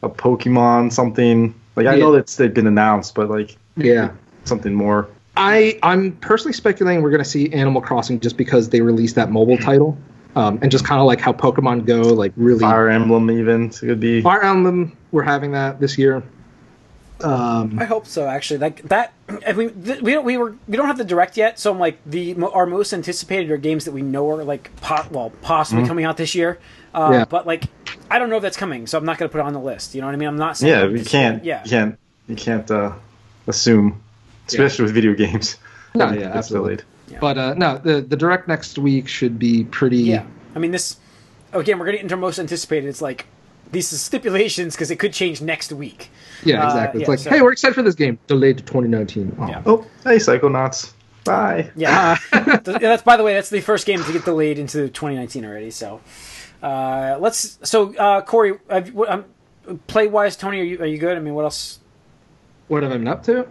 a 0.03 0.09
Pokemon 0.09 0.93
something. 0.93 1.55
Like 1.77 1.87
I 1.87 1.95
Yeah. 1.95 2.01
know 2.01 2.13
that 2.13 2.27
they've 2.29 2.53
been 2.53 2.67
announced, 2.67 3.15
but 3.15 3.31
like 3.31 3.57
yeah. 3.77 4.11
something 4.45 4.75
more. 4.75 5.09
I 5.37 5.79
I'm 5.83 6.13
personally 6.17 6.53
speculating 6.53 7.03
we're 7.03 7.11
going 7.11 7.23
to 7.23 7.29
see 7.29 7.53
Animal 7.53 7.83
Crossing 7.83 8.21
just 8.21 8.37
because 8.37 8.71
they 8.71 8.81
released 8.81 9.15
that 9.17 9.31
mobile 9.31 9.59
title, 9.59 9.99
um, 10.35 10.59
and 10.63 10.71
just 10.71 10.85
kind 10.85 11.01
of 11.01 11.07
like 11.07 11.21
how 11.21 11.33
Pokemon 11.33 11.87
Go 11.87 12.01
like 12.01 12.33
really 12.37 12.61
Fire 12.61 12.89
Emblem 12.89 13.31
even 13.31 13.71
could 13.71 14.01
be. 14.01 14.23
Fire 14.23 14.43
Emblem. 14.43 14.97
We're 15.13 15.23
having 15.23 15.53
that 15.53 15.81
this 15.81 15.99
year. 15.99 16.23
Um, 17.23 17.79
I 17.79 17.85
hope 17.85 18.07
so. 18.07 18.27
Actually, 18.27 18.59
like 18.59 18.83
that. 18.89 19.15
If 19.29 19.57
we 19.57 19.71
th- 19.71 20.03
we 20.03 20.13
don't 20.13 20.25
we 20.25 20.37
were 20.37 20.55
we 20.69 20.77
don't 20.77 20.87
have 20.87 20.99
the 20.99 21.05
direct 21.05 21.37
yet, 21.39 21.59
so 21.59 21.73
I'm 21.73 21.79
like 21.79 21.99
the 22.05 22.35
our 22.43 22.67
most 22.67 22.93
anticipated 22.93 23.51
are 23.51 23.57
games 23.57 23.87
that 23.87 23.93
we 23.93 24.03
know 24.03 24.29
are 24.31 24.45
like 24.45 24.75
po- 24.83 25.07
well 25.11 25.33
possibly 25.41 25.87
coming 25.87 26.05
out 26.05 26.17
this 26.19 26.35
year. 26.35 26.59
Uh, 26.95 27.11
Yeah. 27.13 27.25
But 27.25 27.47
like 27.47 27.65
I 28.11 28.19
don't 28.19 28.29
know 28.29 28.37
if 28.37 28.43
that's 28.43 28.57
coming, 28.59 28.87
so 28.87 28.99
I'm 28.99 29.05
not 29.07 29.17
going 29.19 29.29
to 29.29 29.33
put 29.33 29.39
it 29.39 29.47
on 29.47 29.55
the 29.55 29.61
list. 29.61 29.95
You 29.95 30.03
know 30.03 30.09
what 30.09 30.15
I 30.15 30.19
mean? 30.19 30.29
I'm 30.29 30.37
not 30.37 30.59
saying 30.59 30.73
Yeah, 30.73 30.85
I'm 30.85 30.93
we 30.93 31.05
can't. 31.05 31.43
Yeah. 31.45 31.65
You 31.65 31.71
can't. 31.71 31.99
You 32.29 32.37
can't 32.37 32.71
uh, 32.71 32.93
assume, 33.47 34.03
especially 34.49 34.85
with 34.85 34.95
video 34.95 35.15
games. 35.15 35.57
No, 35.95 36.11
yeah, 36.13 36.33
absolutely. 36.35 36.77
delayed. 37.09 37.21
but 37.21 37.39
uh, 37.39 37.55
no, 37.55 37.79
the 37.79 38.01
the 38.03 38.17
direct 38.17 38.49
next 38.49 38.79
week 38.79 39.09
should 39.09 39.39
be 39.39 39.65
pretty. 39.65 39.99
Yeah. 39.99 40.27
I 40.55 40.59
mean 40.59 40.71
this. 40.71 40.97
Again, 41.53 41.79
we're 41.79 41.87
going 41.87 41.95
to 41.95 41.99
get 41.99 42.03
into 42.05 42.17
most 42.17 42.39
anticipated. 42.39 42.89
It's 42.89 43.01
like 43.01 43.27
these 43.73 43.89
stipulations 43.89 44.75
because 44.75 44.91
it 44.91 44.97
could 44.97 45.13
change 45.13 45.41
next 45.41 45.73
week. 45.73 46.11
Yeah, 46.45 46.63
Uh, 46.63 46.67
exactly. 46.67 47.01
It's 47.01 47.09
yeah, 47.09 47.11
like, 47.13 47.19
so- 47.21 47.31
hey, 47.31 47.41
we're 47.43 47.53
excited 47.53 47.75
for 47.75 47.83
this 47.83 47.95
game. 47.95 48.19
Delayed 48.27 48.59
to 48.59 48.65
2019. 48.65 49.37
Oh. 49.41 49.49
Yeah. 49.49 49.63
Oh, 49.65 49.87
hey, 50.05 50.17
Psychonauts. 50.17 50.93
Bye. 51.25 51.71
Yeah. 51.77 52.17
Th- 52.33 52.45
yeah, 52.67 52.79
that's 52.79 53.03
by 53.03 53.17
the 53.17 53.23
way, 53.25 53.35
that's 53.35 53.49
the 53.51 53.61
first 53.61 53.87
game 53.87 54.03
to 54.05 54.13
get 54.13 54.25
delayed 54.25 54.59
into 54.59 54.89
2019 54.89 55.45
already. 55.45 55.71
So, 55.71 56.01
uh, 56.63 57.17
let's. 57.21 57.59
So, 57.63 57.95
uh, 57.97 58.23
Corey, 58.23 58.55
um, 58.69 59.25
play 59.87 60.07
wise, 60.09 60.37
Tony, 60.37 60.61
are 60.61 60.65
you 60.65 60.79
are 60.81 60.87
you 60.87 60.99
good? 60.99 61.17
I 61.17 61.21
mean, 61.21 61.35
what 61.35 61.45
else? 61.45 61.79
What 62.69 62.83
have 62.83 62.93
I 62.93 62.97
been 62.99 63.09
up 63.09 63.23
to? 63.25 63.47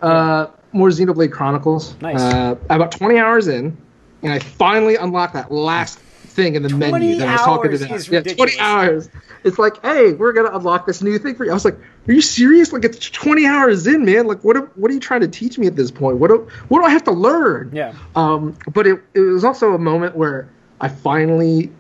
More 0.76 0.90
Xenoblade 0.90 1.32
Chronicles. 1.32 1.96
Nice. 2.02 2.20
Uh, 2.20 2.56
about 2.70 2.92
20 2.92 3.18
hours 3.18 3.48
in, 3.48 3.76
and 4.22 4.34
I 4.34 4.40
finally 4.40 4.96
unlocked 4.98 5.34
that 5.34 5.50
last 5.52 6.00
thing 6.00 6.56
in 6.56 6.64
the 6.64 6.70
menu 6.70 7.16
that 7.18 7.30
I 7.30 7.32
was 7.32 7.42
talking 7.42 7.72
hours 7.72 7.80
to 7.80 7.88
them. 7.88 8.00
Yeah, 8.12 8.18
ridiculous. 8.20 8.56
20 8.58 8.60
hours. 8.60 9.10
It's 9.46 9.58
like, 9.58 9.82
hey, 9.84 10.12
we're 10.14 10.34
gonna 10.34 10.56
unlock 10.56 10.86
this 10.86 11.02
new 11.02 11.18
thing 11.18 11.36
for 11.36 11.46
you. 11.46 11.52
I 11.52 11.54
was 11.54 11.64
like, 11.64 11.78
are 12.08 12.12
you 12.12 12.20
serious? 12.22 12.74
Like, 12.74 12.84
it's 12.84 13.10
20 13.10 13.46
hours 13.46 13.88
in, 13.88 14.04
man. 14.04 14.28
Like, 14.28 14.44
what? 14.44 14.58
Are, 14.58 14.66
what 14.76 14.92
are 14.92 14.94
you 14.94 15.00
trying 15.00 15.22
to 15.22 15.28
teach 15.30 15.58
me 15.58 15.66
at 15.66 15.78
this 15.78 15.92
point? 15.92 16.18
What? 16.18 16.28
Do, 16.28 16.48
what 16.68 16.80
do 16.82 16.86
I 16.86 16.90
have 16.90 17.04
to 17.06 17.12
learn? 17.12 17.70
Yeah. 17.74 17.94
Um, 18.16 18.58
but 18.74 18.86
it, 18.86 19.02
it 19.14 19.22
was 19.22 19.46
also 19.46 19.74
a 19.74 19.78
moment 19.80 20.18
where 20.18 20.50
I 20.82 20.90
finally 20.90 21.72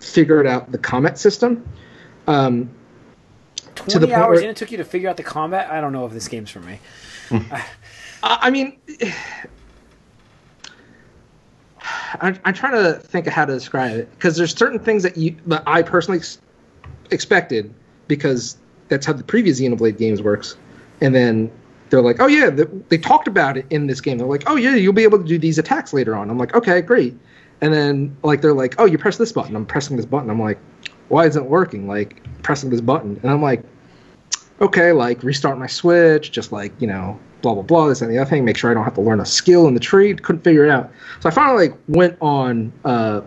figured 0.00 0.48
out 0.48 0.72
the 0.72 0.78
combat 0.78 1.16
system. 1.16 1.64
Um, 2.26 2.70
20 3.76 4.06
the 4.06 4.14
hours 4.14 4.36
where- 4.36 4.44
in 4.44 4.50
it 4.50 4.56
took 4.56 4.70
you 4.72 4.78
to 4.78 4.84
figure 4.84 5.08
out 5.08 5.16
the 5.16 5.22
combat. 5.22 5.70
I 5.70 5.80
don't 5.80 5.92
know 5.92 6.06
if 6.06 6.12
this 6.12 6.26
game's 6.26 6.50
for 6.50 6.60
me. 6.60 6.80
I 7.30 7.64
I 8.22 8.50
mean, 8.50 8.78
I'm, 12.20 12.38
I'm 12.44 12.54
trying 12.54 12.72
to 12.72 12.94
think 13.00 13.26
of 13.26 13.32
how 13.32 13.44
to 13.44 13.52
describe 13.52 13.96
it 13.96 14.10
because 14.12 14.36
there's 14.36 14.56
certain 14.56 14.78
things 14.78 15.02
that 15.02 15.16
you 15.16 15.36
that 15.46 15.62
I 15.66 15.82
personally 15.82 16.18
ex- 16.18 16.40
expected 17.10 17.72
because 18.08 18.56
that's 18.88 19.06
how 19.06 19.12
the 19.12 19.24
previous 19.24 19.60
Xenoblade 19.60 19.98
games 19.98 20.22
works, 20.22 20.56
and 21.00 21.14
then 21.14 21.50
they're 21.90 22.02
like, 22.02 22.20
oh 22.20 22.26
yeah, 22.26 22.50
the, 22.50 22.64
they 22.88 22.98
talked 22.98 23.28
about 23.28 23.56
it 23.56 23.66
in 23.70 23.86
this 23.86 24.00
game. 24.00 24.18
They're 24.18 24.26
like, 24.26 24.44
oh 24.46 24.56
yeah, 24.56 24.74
you'll 24.74 24.92
be 24.92 25.02
able 25.02 25.18
to 25.18 25.24
do 25.24 25.38
these 25.38 25.58
attacks 25.58 25.92
later 25.92 26.14
on. 26.14 26.30
I'm 26.30 26.38
like, 26.38 26.54
okay, 26.54 26.80
great. 26.80 27.16
And 27.60 27.72
then 27.72 28.16
like 28.22 28.40
they're 28.40 28.54
like, 28.54 28.74
oh, 28.78 28.84
you 28.84 28.98
press 28.98 29.18
this 29.18 29.32
button. 29.32 29.56
I'm 29.56 29.66
pressing 29.66 29.96
this 29.96 30.06
button. 30.06 30.30
I'm 30.30 30.40
like, 30.40 30.58
why 31.08 31.26
isn't 31.26 31.42
it 31.42 31.48
working? 31.48 31.88
Like 31.88 32.22
pressing 32.42 32.70
this 32.70 32.80
button, 32.80 33.18
and 33.22 33.30
I'm 33.30 33.42
like, 33.42 33.62
okay, 34.60 34.92
like 34.92 35.22
restart 35.22 35.58
my 35.58 35.66
Switch, 35.66 36.30
just 36.30 36.52
like 36.52 36.72
you 36.80 36.86
know 36.86 37.18
blah 37.42 37.54
blah 37.54 37.62
blah, 37.62 37.88
this 37.88 38.00
and 38.00 38.10
the 38.10 38.18
other 38.18 38.28
thing. 38.28 38.44
Make 38.44 38.56
sure 38.56 38.70
I 38.70 38.74
don't 38.74 38.84
have 38.84 38.94
to 38.94 39.00
learn 39.00 39.20
a 39.20 39.26
skill 39.26 39.66
in 39.66 39.74
the 39.74 39.80
tree. 39.80 40.14
Couldn't 40.14 40.42
figure 40.42 40.64
it 40.64 40.70
out. 40.70 40.90
So 41.20 41.28
I 41.28 41.32
finally 41.32 41.68
like 41.68 41.78
went 41.88 42.16
on 42.20 42.72
uh, 42.84 43.20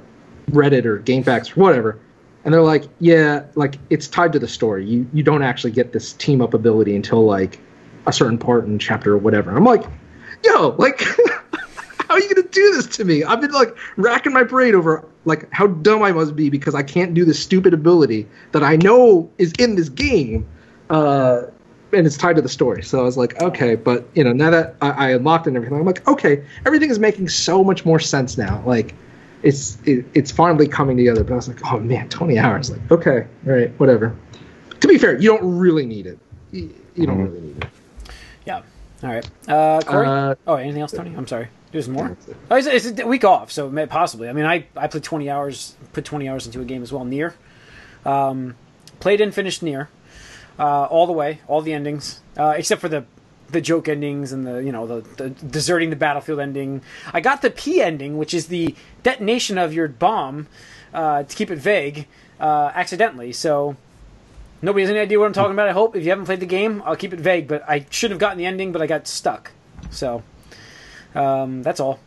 Reddit 0.51 0.85
or 0.85 0.99
GameFAQs 0.99 1.55
or 1.55 1.61
whatever, 1.61 1.99
and 2.43 2.53
they're 2.53 2.61
like, 2.61 2.85
yeah, 2.99 3.45
like 3.55 3.77
it's 3.89 4.07
tied 4.07 4.33
to 4.33 4.39
the 4.39 4.47
story. 4.47 4.85
You 4.85 5.07
you 5.13 5.23
don't 5.23 5.43
actually 5.43 5.71
get 5.71 5.93
this 5.93 6.13
team 6.13 6.41
up 6.41 6.53
ability 6.53 6.95
until 6.95 7.25
like 7.25 7.59
a 8.07 8.13
certain 8.13 8.37
part 8.37 8.65
in 8.65 8.79
chapter 8.79 9.13
or 9.13 9.17
whatever. 9.17 9.49
And 9.49 9.57
I'm 9.57 9.65
like, 9.65 9.85
yo, 10.43 10.69
like. 10.77 11.03
How 12.07 12.13
are 12.13 12.19
you 12.19 12.35
gonna 12.35 12.47
do 12.47 12.71
this 12.73 12.85
to 12.97 13.03
me? 13.03 13.23
I've 13.23 13.41
been 13.41 13.51
like 13.51 13.75
racking 13.97 14.31
my 14.31 14.43
brain 14.43 14.75
over 14.75 15.07
like 15.25 15.51
how 15.51 15.67
dumb 15.67 16.03
I 16.03 16.11
must 16.11 16.35
be 16.35 16.49
because 16.49 16.75
I 16.75 16.83
can't 16.83 17.13
do 17.13 17.25
this 17.25 17.41
stupid 17.41 17.73
ability 17.73 18.27
that 18.51 18.63
I 18.63 18.75
know 18.75 19.29
is 19.37 19.53
in 19.57 19.75
this 19.75 19.89
game, 19.89 20.45
uh, 20.89 21.43
and 21.95 22.05
it's 22.05 22.17
tied 22.17 22.35
to 22.35 22.41
the 22.41 22.49
story. 22.49 22.83
So 22.83 22.99
I 22.99 23.03
was 23.03 23.17
like, 23.17 23.41
okay, 23.41 23.75
but 23.75 24.05
you 24.13 24.23
know, 24.23 24.33
now 24.33 24.49
that 24.49 24.75
I, 24.81 24.89
I 24.89 25.09
unlocked 25.11 25.47
and 25.47 25.55
everything, 25.55 25.77
I'm 25.79 25.85
like, 25.85 26.07
okay, 26.07 26.43
everything 26.65 26.89
is 26.89 26.99
making 26.99 27.29
so 27.29 27.63
much 27.63 27.85
more 27.85 27.99
sense 27.99 28.37
now. 28.37 28.61
Like, 28.65 28.93
it's 29.43 29.77
it, 29.85 30.05
it's 30.13 30.31
finally 30.31 30.67
coming 30.67 30.97
together. 30.97 31.23
But 31.23 31.33
I 31.33 31.35
was 31.37 31.47
like, 31.47 31.59
oh 31.71 31.79
man, 31.79 32.09
20 32.09 32.37
hours. 32.37 32.69
Like, 32.71 32.91
okay, 32.91 33.27
all 33.47 33.53
right, 33.53 33.79
whatever. 33.79 34.15
To 34.79 34.87
be 34.87 34.97
fair, 34.97 35.17
you 35.19 35.29
don't 35.29 35.57
really 35.57 35.85
need 35.85 36.05
it. 36.07 36.19
You, 36.51 36.73
you 36.95 37.05
don't 37.07 37.17
Mhm. 37.17 37.23
really 37.25 37.41
need 37.41 37.63
it. 37.63 37.69
Yeah. 38.45 38.61
All 39.03 39.09
right. 39.09 39.29
Uh, 39.47 39.81
Corey? 39.81 40.07
Uh, 40.07 40.35
oh, 40.47 40.55
anything 40.55 40.81
else, 40.81 40.91
Tony? 40.91 41.13
I'm 41.15 41.27
sorry. 41.27 41.47
There's 41.71 41.89
more. 41.89 42.15
Oh, 42.49 42.55
it's, 42.55 42.67
it's 42.87 42.99
a 42.99 43.05
week 43.05 43.25
off, 43.25 43.51
so 43.51 43.69
possibly. 43.87 44.29
I 44.29 44.33
mean, 44.33 44.45
I, 44.45 44.65
I 44.77 44.87
played 44.87 45.03
20 45.03 45.29
hours, 45.29 45.75
put 45.93 46.05
20 46.05 46.29
hours 46.29 46.45
into 46.45 46.61
a 46.61 46.65
game 46.65 46.81
as 46.81 46.93
well. 46.93 47.03
NieR, 47.03 47.33
um, 48.05 48.55
played 49.01 49.19
and 49.19 49.33
finished 49.33 49.61
NieR, 49.61 49.87
uh, 50.59 50.83
all 50.85 51.07
the 51.07 51.13
way, 51.13 51.39
all 51.47 51.61
the 51.61 51.73
endings, 51.73 52.21
uh, 52.37 52.53
except 52.57 52.81
for 52.81 52.89
the 52.89 53.05
the 53.49 53.61
joke 53.61 53.87
endings 53.87 54.31
and 54.31 54.45
the 54.45 54.57
you 54.63 54.71
know 54.71 54.87
the, 54.87 55.01
the 55.17 55.29
deserting 55.29 55.89
the 55.89 55.95
battlefield 55.95 56.39
ending. 56.39 56.81
I 57.13 57.21
got 57.21 57.41
the 57.41 57.49
P 57.51 57.81
ending, 57.81 58.17
which 58.17 58.33
is 58.33 58.47
the 58.47 58.75
detonation 59.03 59.57
of 59.57 59.73
your 59.73 59.87
bomb, 59.87 60.47
uh, 60.93 61.23
to 61.23 61.35
keep 61.35 61.51
it 61.51 61.59
vague, 61.59 62.07
uh, 62.39 62.71
accidentally. 62.73 63.31
So. 63.31 63.75
Nobody 64.61 64.83
has 64.83 64.89
any 64.89 64.99
idea 64.99 65.19
what 65.19 65.27
I'm 65.27 65.33
talking 65.33 65.51
about. 65.51 65.67
I 65.67 65.73
hope 65.73 65.95
if 65.95 66.03
you 66.03 66.09
haven't 66.09 66.25
played 66.25 66.39
the 66.39 66.47
game, 66.47 66.81
I'll 66.85 66.95
keep 66.95 67.13
it 67.13 67.19
vague. 67.19 67.47
But 67.47 67.69
I 67.69 67.85
should 67.91 68.09
have 68.09 68.19
gotten 68.19 68.39
the 68.39 68.47
ending, 68.47 68.71
but 68.71 68.81
I 68.81 68.87
got 68.87 69.05
stuck. 69.05 69.51
So 69.91 70.23
um, 71.13 71.61
that's 71.61 71.79
all. 71.79 71.99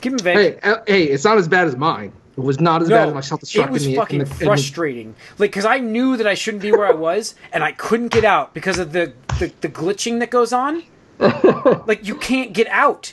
Keep 0.00 0.14
it 0.14 0.20
vague. 0.20 0.36
Hey, 0.36 0.70
uh, 0.70 0.82
hey, 0.86 1.04
it's 1.04 1.24
not 1.24 1.38
as 1.38 1.48
bad 1.48 1.68
as 1.68 1.76
mine. 1.76 2.12
It 2.36 2.40
was 2.40 2.60
not 2.60 2.80
as 2.82 2.88
bad 2.88 3.08
as 3.08 3.14
my 3.14 3.20
self-destruct. 3.20 3.64
it 3.66 3.70
was 3.70 3.84
the, 3.84 3.96
fucking 3.96 4.20
in 4.20 4.26
the, 4.26 4.32
in 4.32 4.38
the- 4.38 4.44
frustrating. 4.46 5.14
like, 5.38 5.50
because 5.50 5.66
I 5.66 5.78
knew 5.78 6.16
that 6.16 6.26
I 6.26 6.34
shouldn't 6.34 6.62
be 6.62 6.72
where 6.72 6.86
I 6.86 6.92
was, 6.92 7.34
and 7.52 7.62
I 7.62 7.72
couldn't 7.72 8.08
get 8.08 8.24
out 8.24 8.54
because 8.54 8.78
of 8.78 8.92
the, 8.92 9.12
the, 9.38 9.52
the 9.60 9.68
glitching 9.68 10.20
that 10.20 10.30
goes 10.30 10.52
on. 10.52 10.82
like, 11.86 12.06
you 12.06 12.16
can't 12.16 12.52
get 12.54 12.68
out. 12.68 13.12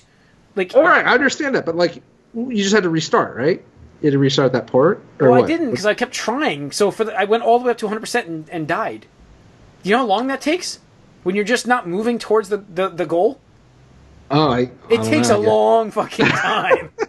Like, 0.56 0.74
All 0.74 0.84
right, 0.84 1.06
I 1.06 1.14
understand 1.14 1.56
that, 1.56 1.66
but 1.66 1.76
like, 1.76 2.02
you 2.34 2.56
just 2.58 2.74
had 2.74 2.84
to 2.84 2.90
restart, 2.90 3.36
right? 3.36 3.64
You 4.02 4.06
had 4.08 4.14
to 4.14 4.20
restart 4.20 4.54
that 4.54 4.68
port, 4.68 5.04
or 5.20 5.30
well, 5.30 5.42
what? 5.42 5.44
I 5.44 5.48
didn't 5.48 5.72
because 5.72 5.86
I 5.86 5.94
kept 5.94 6.14
trying. 6.14 6.72
So 6.72 6.90
for 6.90 7.04
the, 7.04 7.14
I 7.20 7.26
went 7.26 7.44
all 7.44 7.60
the 7.60 7.66
way 7.66 7.72
up 7.72 7.78
to 7.80 7.86
100 7.88 8.00
percent 8.00 8.28
and, 8.28 8.50
and 8.50 8.66
died. 8.68 9.06
You 9.84 9.92
know 9.92 9.98
how 10.00 10.06
long 10.06 10.28
that 10.28 10.40
takes 10.40 10.80
when 11.24 11.36
you're 11.36 11.44
just 11.44 11.68
not 11.68 11.86
moving 11.88 12.18
towards 12.18 12.48
the, 12.48 12.58
the, 12.58 12.88
the 12.88 13.06
goal? 13.06 13.42
Oh, 14.32 14.50
I, 14.52 14.60
I 14.60 14.72
It 14.90 15.04
takes 15.04 15.28
know, 15.30 15.36
a 15.40 15.42
guess. 15.42 15.48
long 15.50 15.92
fucking 15.92 16.26
time. 16.28 16.92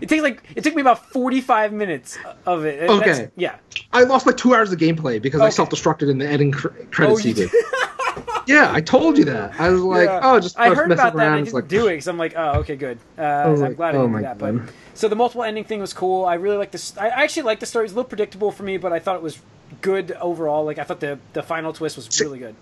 it 0.00 0.08
takes 0.08 0.22
like 0.22 0.42
it 0.56 0.64
took 0.64 0.74
me 0.74 0.80
about 0.80 1.06
45 1.10 1.72
minutes 1.72 2.18
of 2.46 2.64
it. 2.64 2.80
That's- 2.80 3.00
Okay. 3.18 3.30
yeah. 3.36 3.56
I 3.92 4.04
lost 4.04 4.26
like 4.26 4.36
two 4.36 4.54
hours 4.54 4.72
of 4.72 4.78
gameplay 4.78 5.20
because 5.20 5.40
I 5.40 5.48
self-destructed 5.50 6.10
in 6.10 6.18
the 6.18 6.26
ending 6.28 6.52
cr- 6.52 6.68
credit 6.90 7.12
Oh, 7.12 7.16
sequence. 7.18 7.54
yeah, 8.46 8.70
I 8.72 8.80
told 8.80 9.18
you 9.18 9.24
that. 9.26 9.58
I 9.60 9.68
was 9.70 9.80
like, 9.82 10.06
Yeah. 10.08 10.20
oh, 10.22 10.40
just 10.40 10.58
I 10.58 10.68
heard 10.74 10.88
messing 10.88 10.92
about 11.06 11.16
that. 11.16 11.32
I 11.32 11.36
didn't 11.38 11.52
like, 11.52 11.68
do 11.68 11.86
it 11.86 11.92
because 11.92 12.08
I'm 12.08 12.18
like, 12.18 12.34
oh, 12.36 12.60
okay, 12.60 12.76
good. 12.76 12.98
Uh, 13.18 13.46
was 13.48 13.60
I'm 13.60 13.68
like, 13.68 13.76
glad 13.76 13.94
I 13.94 13.98
oh 13.98 14.02
didn't 14.02 14.12
my 14.12 14.22
that. 14.22 14.38
But 14.38 14.54
so 14.94 15.08
the 15.08 15.16
multiple 15.16 15.42
ending 15.44 15.64
thing 15.64 15.80
was 15.80 15.92
cool. 15.92 16.24
I 16.24 16.34
really 16.34 16.56
like 16.56 16.70
this. 16.70 16.96
I 16.96 17.06
I 17.08 17.22
actually 17.22 17.42
like 17.44 17.60
the 17.60 17.66
story. 17.66 17.84
It's 17.84 17.92
a 17.92 17.96
little 17.96 18.08
predictable 18.08 18.50
for 18.52 18.62
me, 18.62 18.76
but 18.76 18.92
I 18.92 18.98
thought 18.98 19.16
it 19.16 19.22
was 19.22 19.38
good 19.80 20.12
overall. 20.12 20.64
Like 20.64 20.78
I 20.78 20.84
thought 20.84 21.00
the 21.00 21.18
the 21.32 21.42
final 21.42 21.72
twist 21.72 21.96
was 21.96 22.20
really 22.20 22.38
good. 22.38 22.54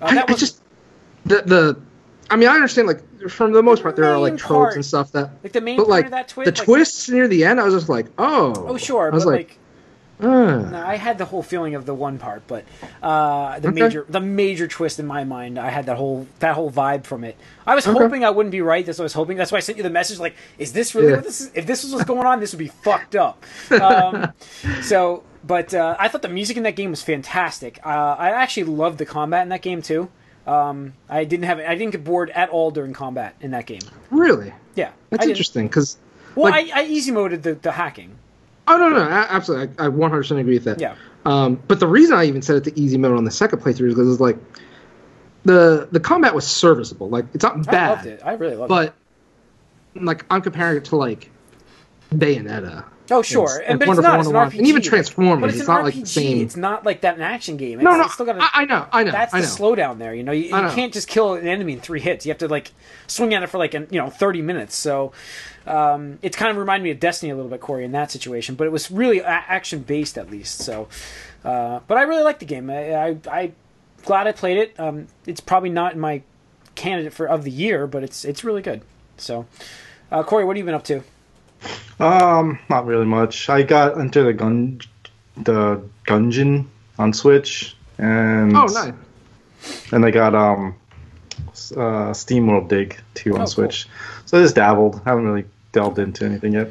Uh, 0.00 0.06
I, 0.06 0.14
that 0.14 0.28
I 0.28 0.32
was 0.32 0.40
just 0.40 0.60
the 1.24 1.42
the. 1.42 1.80
I 2.30 2.36
mean, 2.36 2.48
I 2.48 2.54
understand. 2.54 2.86
Like, 2.88 3.28
from 3.28 3.52
the 3.52 3.62
most 3.62 3.82
part, 3.82 3.96
there 3.96 4.06
are 4.06 4.18
like 4.18 4.36
tropes 4.36 4.48
part- 4.48 4.74
and 4.76 4.84
stuff 4.84 5.12
that. 5.12 5.30
like 5.42 5.52
the 5.52 5.60
main 5.60 5.76
But 5.76 5.82
part 5.88 5.90
like 5.90 6.04
of 6.06 6.10
that 6.12 6.28
twist. 6.28 6.54
the 6.54 6.58
like, 6.60 6.64
twists 6.66 7.08
near 7.08 7.26
the 7.28 7.44
end, 7.44 7.60
I 7.60 7.64
was 7.64 7.74
just 7.74 7.88
like, 7.88 8.06
oh. 8.18 8.54
Oh 8.68 8.76
sure, 8.76 9.10
I 9.10 9.14
was 9.14 9.24
but 9.24 9.30
like, 9.32 9.48
like. 9.48 9.56
No, 10.22 10.82
I 10.86 10.96
had 10.96 11.16
the 11.16 11.24
whole 11.24 11.42
feeling 11.42 11.74
of 11.74 11.86
the 11.86 11.94
one 11.94 12.18
part, 12.18 12.42
but 12.46 12.64
uh, 13.02 13.58
the 13.58 13.68
Okay. 13.68 13.80
major 13.80 14.04
the 14.06 14.20
major 14.20 14.68
twist 14.68 14.98
in 15.00 15.06
my 15.06 15.24
mind, 15.24 15.58
I 15.58 15.70
had 15.70 15.86
that 15.86 15.96
whole 15.96 16.26
that 16.40 16.54
whole 16.54 16.70
vibe 16.70 17.04
from 17.04 17.24
it. 17.24 17.36
I 17.66 17.74
was 17.74 17.86
Okay. 17.88 17.98
hoping 17.98 18.22
I 18.22 18.28
wouldn't 18.28 18.50
be 18.52 18.60
right. 18.60 18.84
That's 18.84 18.98
what 18.98 19.04
I 19.04 19.06
was 19.06 19.14
hoping. 19.14 19.38
That's 19.38 19.50
why 19.50 19.56
I 19.56 19.60
sent 19.62 19.78
you 19.78 19.82
the 19.82 19.88
message. 19.88 20.18
Like, 20.18 20.34
is 20.58 20.74
this 20.74 20.94
really 20.94 21.08
Yeah. 21.08 21.14
what 21.16 21.24
this 21.24 21.40
is? 21.40 21.50
If 21.54 21.64
this 21.66 21.82
was 21.84 21.94
what's 21.94 22.04
going 22.04 22.26
on, 22.26 22.38
this 22.38 22.52
would 22.52 22.58
be 22.58 22.68
fucked 22.68 23.16
up. 23.16 23.42
Um, 23.70 24.32
so, 24.82 25.22
but 25.46 25.72
uh, 25.72 25.96
I 25.98 26.08
thought 26.08 26.20
the 26.20 26.28
music 26.28 26.58
in 26.58 26.64
that 26.64 26.76
game 26.76 26.90
was 26.90 27.02
fantastic. 27.02 27.80
Uh, 27.82 27.88
I 28.18 28.28
actually 28.28 28.64
loved 28.64 28.98
the 28.98 29.06
combat 29.06 29.42
in 29.44 29.48
that 29.48 29.62
game 29.62 29.80
too. 29.80 30.10
Um, 30.50 30.94
I 31.08 31.24
didn't 31.24 31.44
have 31.44 31.58
I 31.60 31.74
didn't 31.76 31.92
get 31.92 32.02
bored 32.04 32.30
at 32.30 32.48
all 32.48 32.70
during 32.70 32.92
combat 32.92 33.36
in 33.40 33.52
that 33.52 33.66
game. 33.66 33.82
Really? 34.10 34.52
Yeah, 34.74 34.90
That's 35.10 35.26
interesting 35.26 35.68
because. 35.68 35.96
Well, 36.34 36.50
like- 36.52 36.70
I, 36.74 36.82
I 36.82 36.84
easy 36.86 37.10
moded 37.12 37.42
the, 37.42 37.54
the 37.54 37.72
hacking. 37.72 38.16
Oh 38.66 38.76
no, 38.76 38.88
no, 38.88 38.98
a- 39.02 39.08
absolutely. 39.30 39.74
I, 39.78 39.86
I 39.86 39.88
100% 39.88 40.38
agree 40.40 40.54
with 40.54 40.64
that. 40.64 40.80
Yeah. 40.80 40.94
Um, 41.24 41.60
but 41.68 41.80
the 41.80 41.86
reason 41.86 42.16
I 42.16 42.24
even 42.24 42.40
set 42.42 42.56
it 42.56 42.64
to 42.64 42.80
easy 42.80 42.96
mode 42.98 43.16
on 43.16 43.24
the 43.24 43.30
second 43.30 43.60
playthrough 43.60 43.88
is 43.88 43.94
because 43.94 44.10
it's 44.12 44.20
like 44.20 44.38
the 45.44 45.88
the 45.92 46.00
combat 46.00 46.34
was 46.34 46.46
serviceable. 46.46 47.08
Like 47.08 47.26
it's 47.34 47.42
not 47.44 47.64
bad. 47.66 47.74
I 47.74 47.90
loved 47.94 48.06
it. 48.06 48.20
I 48.24 48.32
really 48.34 48.56
loved 48.56 48.72
it. 48.72 48.94
but 49.94 50.02
like 50.02 50.24
I'm 50.30 50.42
comparing 50.42 50.76
it 50.78 50.84
to 50.86 50.96
like 50.96 51.30
Bayonetta. 52.14 52.84
Oh 53.12 53.22
sure, 53.22 53.58
and 53.58 53.70
and, 53.70 53.78
but 53.80 53.88
it's 53.88 53.98
not. 54.00 54.20
It's 54.20 54.28
an 54.28 54.34
RPG. 54.34 54.58
and 54.58 54.66
even 54.68 54.82
like- 54.82 54.88
Transformers, 54.88 55.40
But 55.40 55.50
it's, 55.50 55.58
it's 55.60 55.68
an 55.68 55.74
not 55.74 55.80
RPG. 55.80 55.84
like 55.84 55.94
the 55.94 56.06
same- 56.06 56.40
It's 56.42 56.56
not 56.56 56.86
like 56.86 57.00
that 57.00 57.16
an 57.16 57.22
action 57.22 57.56
game. 57.56 57.80
It's, 57.80 57.84
No, 57.84 57.96
no, 57.96 58.02
it's 58.04 58.14
still 58.14 58.24
got. 58.26 58.40
I, 58.40 58.48
I 58.62 58.64
know, 58.66 58.86
I 58.92 59.02
know, 59.02 59.10
That's 59.10 59.34
I 59.34 59.40
the 59.40 59.46
slowdown 59.48 59.98
there. 59.98 60.14
You 60.14 60.22
know, 60.22 60.30
you, 60.30 60.44
you 60.44 60.50
know. 60.52 60.70
can't 60.72 60.92
just 60.92 61.08
kill 61.08 61.34
an 61.34 61.46
enemy 61.48 61.72
in 61.72 61.80
three 61.80 61.98
hits. 62.00 62.24
You 62.24 62.30
have 62.30 62.38
to 62.38 62.46
like 62.46 62.70
swing 63.08 63.34
at 63.34 63.42
it 63.42 63.48
for 63.48 63.58
like 63.58 63.74
an, 63.74 63.88
you 63.90 63.98
know 64.00 64.10
thirty 64.10 64.42
minutes. 64.42 64.76
So 64.76 65.10
um, 65.66 66.20
it's 66.22 66.36
kind 66.36 66.52
of 66.52 66.56
reminded 66.56 66.84
me 66.84 66.92
of 66.92 67.00
Destiny 67.00 67.30
a 67.32 67.34
little 67.34 67.50
bit, 67.50 67.60
Corey, 67.60 67.84
in 67.84 67.90
that 67.92 68.12
situation. 68.12 68.54
But 68.54 68.68
it 68.68 68.70
was 68.70 68.92
really 68.92 69.18
a- 69.18 69.26
action 69.26 69.80
based 69.80 70.16
at 70.16 70.30
least. 70.30 70.58
So, 70.60 70.86
uh, 71.44 71.80
but 71.88 71.98
I 71.98 72.02
really 72.02 72.22
liked 72.22 72.38
the 72.38 72.46
game. 72.46 72.70
I, 72.70 72.94
I, 72.94 73.16
I 73.28 73.52
glad 74.04 74.28
I 74.28 74.32
played 74.32 74.56
it. 74.56 74.78
Um, 74.78 75.08
it's 75.26 75.40
probably 75.40 75.70
not 75.70 75.96
my 75.96 76.22
candidate 76.76 77.12
for 77.12 77.26
of 77.26 77.42
the 77.42 77.50
year, 77.50 77.88
but 77.88 78.04
it's 78.04 78.24
it's 78.24 78.44
really 78.44 78.62
good. 78.62 78.82
So, 79.16 79.46
uh, 80.12 80.22
Corey, 80.22 80.44
what 80.44 80.56
have 80.56 80.58
you 80.58 80.64
been 80.64 80.74
up 80.76 80.84
to? 80.84 81.02
Um, 81.98 82.58
not 82.68 82.86
really 82.86 83.04
much. 83.06 83.48
I 83.48 83.62
got 83.62 83.96
into 83.98 84.22
the 84.22 84.32
gun, 84.32 84.80
the 85.36 85.82
Gungeon 86.06 86.66
on 86.98 87.12
Switch, 87.12 87.76
and 87.98 88.56
Oh, 88.56 88.64
nice. 88.66 88.92
and 89.92 90.04
I 90.06 90.10
got 90.10 90.34
um, 90.34 90.74
uh, 91.76 92.12
Steam 92.14 92.46
World 92.46 92.68
Dig 92.68 92.98
too 93.14 93.34
on 93.34 93.42
Oh, 93.42 93.46
Switch. 93.46 93.86
So 94.26 94.38
I 94.38 94.42
just 94.42 94.54
dabbled. 94.54 95.00
I 95.04 95.10
haven't 95.10 95.26
really 95.26 95.44
delved 95.72 95.98
into 95.98 96.24
anything 96.24 96.54
yet. 96.54 96.68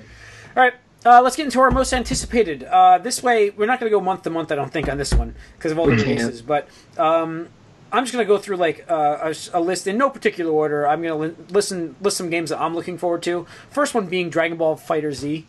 All 0.57 0.63
right, 0.63 0.73
uh, 1.05 1.21
let's 1.21 1.35
get 1.35 1.45
into 1.45 1.59
our 1.59 1.69
most 1.71 1.93
anticipated. 1.93 2.63
Uh, 2.63 2.97
this 2.97 3.21
way, 3.21 3.51
we're 3.51 3.67
not 3.67 3.79
going 3.79 3.91
to 3.91 3.95
go 3.95 4.01
month 4.01 4.23
to 4.23 4.29
month. 4.31 4.51
I 4.51 4.55
don't 4.55 4.71
think 4.71 4.89
on 4.89 4.97
this 4.97 5.13
one 5.13 5.35
because 5.57 5.71
of 5.71 5.77
all 5.79 5.85
the 5.85 5.95
can't. 5.95 6.07
releases. 6.07 6.41
But 6.41 6.67
um, 6.97 7.49
I'm 7.91 8.03
just 8.03 8.13
going 8.13 8.23
to 8.23 8.27
go 8.27 8.37
through 8.37 8.57
like 8.57 8.85
uh, 8.89 9.17
a, 9.21 9.29
s- 9.29 9.49
a 9.53 9.59
list 9.59 9.87
in 9.87 9.97
no 9.97 10.09
particular 10.09 10.51
order. 10.51 10.87
I'm 10.87 11.01
going 11.01 11.35
to 11.35 11.53
listen 11.53 11.95
list 12.01 12.17
some 12.17 12.29
games 12.29 12.49
that 12.51 12.61
I'm 12.61 12.75
looking 12.75 12.97
forward 12.97 13.23
to. 13.23 13.45
First 13.69 13.93
one 13.95 14.07
being 14.07 14.29
Dragon 14.29 14.57
Ball 14.57 14.75
FighterZ. 14.77 15.45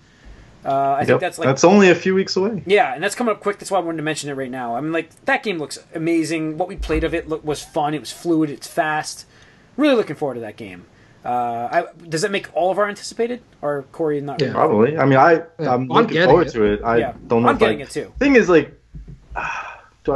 Uh, 0.65 0.93
I 0.99 1.05
think 1.07 1.21
that's 1.21 1.39
like 1.39 1.47
that's 1.47 1.65
only 1.65 1.89
a 1.91 1.95
few 1.95 2.15
weeks 2.15 2.37
away. 2.37 2.63
yeah, 2.67 2.93
and 2.95 3.03
that's 3.03 3.15
coming 3.15 3.35
up 3.35 3.41
quick. 3.41 3.59
That's 3.59 3.71
why 3.71 3.79
I 3.79 3.81
wanted 3.83 3.97
to 3.97 4.03
mention 4.03 4.29
it 4.29 4.35
right 4.35 4.51
now. 4.51 4.77
I 4.77 4.81
mean, 4.83 4.93
like 4.93 5.09
that 5.25 5.43
game 5.43 5.59
looks 5.59 5.79
amazing. 5.95 6.59
What 6.59 6.69
we 6.69 6.77
played 6.77 7.03
of 7.05 7.15
it 7.15 7.29
look, 7.29 7.43
was 7.45 7.63
fun. 7.63 7.95
It 7.95 8.01
was 8.01 8.13
fluid. 8.13 8.51
It's 8.51 8.67
fast. 8.67 9.25
Really 9.79 9.95
looking 9.95 10.17
forward 10.17 10.35
to 10.35 10.41
that 10.41 10.57
game. 10.57 10.85
Uh, 11.25 11.69
I, 11.71 11.85
does 12.09 12.23
that 12.23 12.31
make 12.31 12.49
all 12.55 12.71
of 12.71 12.79
our 12.79 12.89
anticipated, 12.89 13.43
or 13.63 13.85
Corey 13.93 14.21
not? 14.21 14.41
Yeah. 14.41 14.49
really? 14.49 14.55
Probably. 14.55 14.99
I 14.99 15.05
mean, 15.07 15.19
I 15.19 15.33
Yeah, 15.33 15.45
I'm 15.61 15.67
I'm 15.83 15.89
looking 15.89 16.09
getting 16.15 16.29
forward 16.29 16.47
it. 16.49 16.53
to 16.53 16.65
it. 16.65 16.81
I 16.83 16.97
Yeah. 16.99 17.13
don't 17.27 17.43
know. 17.43 17.49
I'm 17.49 17.55
if 17.57 17.61
getting 17.61 17.79
I, 17.81 17.83
it 17.85 17.91
too. 17.91 18.13
Thing 18.19 18.37
is, 18.37 18.49
like, 18.51 18.75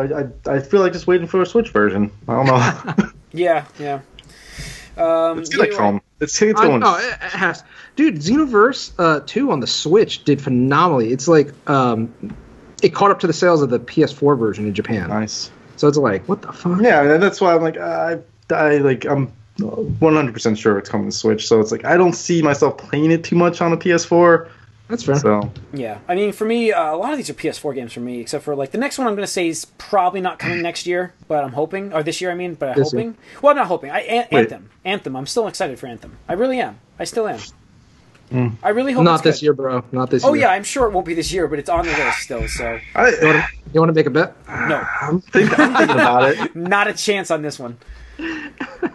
do 0.03 0.15
I, 0.15 0.53
I 0.53 0.57
I 0.57 0.61
feel 0.61 0.81
like 0.81 0.93
just 0.93 1.07
waiting 1.07 1.27
for 1.27 1.43
a 1.43 1.47
Switch 1.47 1.71
version. 1.71 2.11
I 2.29 2.35
don't 2.35 2.47
know. 2.47 3.11
Yeah, 3.37 3.65
yeah. 3.81 4.01
Um, 4.97 5.41
it's 5.41 5.49
gonna 5.49 5.69
come. 5.75 6.01
It's, 6.21 6.41
it's 6.41 6.61
I, 6.61 6.67
going. 6.69 6.81
no, 6.81 6.97
it, 6.97 7.15
it 7.15 7.33
has. 7.33 7.65
Dude, 7.97 8.15
Xenoverse 8.17 8.93
uh, 8.97 9.21
2 9.27 9.51
on 9.51 9.59
the 9.59 9.67
Switch 9.67 10.23
did 10.23 10.41
phenomenally. 10.41 11.13
It's 11.13 11.27
like 11.27 11.53
um, 11.69 12.15
it 12.81 12.95
caught 12.95 13.11
up 13.11 13.19
to 13.21 13.27
the 13.27 13.33
sales 13.33 13.63
of 13.63 13.71
the 13.71 13.81
PS4 13.81 14.39
version 14.39 14.67
in 14.67 14.75
Japan. 14.75 15.09
Nice. 15.09 15.51
So 15.77 15.89
it's 15.89 15.97
like, 15.97 16.29
what 16.29 16.43
the 16.43 16.53
fuck? 16.53 16.81
Yeah, 16.81 17.03
and 17.03 17.23
that's 17.23 17.41
why 17.41 17.55
I'm 17.55 17.63
like, 17.63 17.77
I, 17.77 18.19
I 18.51 18.77
like, 18.77 19.05
I'm 19.05 19.33
100% 19.59 20.59
sure 20.59 20.79
it's 20.79 20.89
coming 20.89 21.11
to 21.11 21.17
Switch. 21.17 21.49
So 21.49 21.61
it's 21.61 21.73
like, 21.73 21.85
I 21.85 21.97
don't 21.97 22.13
see 22.13 22.43
myself 22.43 22.79
playing 22.79 23.11
it 23.11 23.25
too 23.25 23.37
much 23.37 23.61
on 23.61 23.73
a 23.73 23.77
PS4, 23.77 24.49
That's 24.89 25.03
fair. 25.03 25.15
So 25.17 25.51
Yeah, 25.73 25.99
I 26.09 26.15
mean, 26.15 26.33
for 26.33 26.45
me, 26.45 26.71
uh, 26.73 26.95
a 26.95 26.97
lot 26.97 27.13
of 27.13 27.17
these 27.17 27.31
are 27.31 27.35
PS4 27.35 27.75
games 27.75 27.93
for 27.95 28.01
me, 28.01 28.21
except 28.21 28.45
for 28.45 28.55
like 28.55 28.71
the 28.71 28.79
next 28.79 28.99
one. 28.99 29.07
I'm 29.07 29.15
going 29.15 29.27
to 29.27 29.33
say 29.33 29.49
is 29.49 29.65
probably 29.79 30.21
not 30.21 30.39
coming 30.39 30.61
next 30.61 30.87
year, 30.87 31.15
but 31.27 31.43
I'm 31.43 31.53
hoping, 31.53 31.93
or 31.95 32.03
this 32.03 32.21
year, 32.21 32.31
I 32.31 32.35
mean, 32.35 32.55
but 32.55 32.69
I'm 32.71 32.75
This 32.77 32.93
year. 32.93 33.03
hoping. 33.03 33.17
Well, 33.41 33.51
I'm 33.53 33.57
not 33.57 33.67
hoping. 33.69 33.91
I 33.91 34.01
An- 34.01 34.29
Wait. 34.31 34.41
Anthem, 34.41 34.71
Anthem. 34.85 35.17
I'm 35.17 35.27
still 35.27 35.47
excited 35.49 35.79
for 35.79 35.87
Anthem. 35.87 36.19
I 36.29 36.35
really 36.35 36.61
am. 36.61 36.79
I 36.99 37.05
still 37.05 37.27
am. 37.29 37.41
I 38.65 38.71
really 38.71 38.93
hope. 38.93 39.05
Not 39.05 39.15
it's 39.17 39.23
this 39.23 39.37
good. 39.37 39.43
year, 39.45 39.53
bro. 39.53 39.85
Not 39.93 40.11
this 40.11 40.23
year. 40.25 40.31
Oh 40.31 40.35
year. 40.35 40.47
yeah, 40.47 40.53
I'm 40.53 40.65
sure 40.65 40.87
it 40.89 40.93
won't 40.93 41.07
be 41.07 41.15
this 41.15 41.33
year, 41.33 41.47
but 41.47 41.59
it's 41.61 41.71
on 41.71 41.85
the 41.87 41.93
list 41.93 42.19
still. 42.21 42.49
So 42.49 42.81
I, 42.95 43.09
You 43.11 43.27
want, 43.27 43.37
to, 43.37 43.45
you 43.73 43.81
want 43.81 43.89
to 43.91 43.93
make 43.95 44.07
a 44.07 44.11
bet? 44.11 44.35
no, 44.49 44.83
I'm, 45.01 45.21
think, 45.21 45.57
I'm 45.59 45.73
thinking 45.77 45.95
about 45.97 46.31
it. 46.33 46.57
not 46.57 46.89
a 46.89 46.95
chance 46.95 47.31
on 47.31 47.43
this 47.43 47.59
one. 47.61 47.79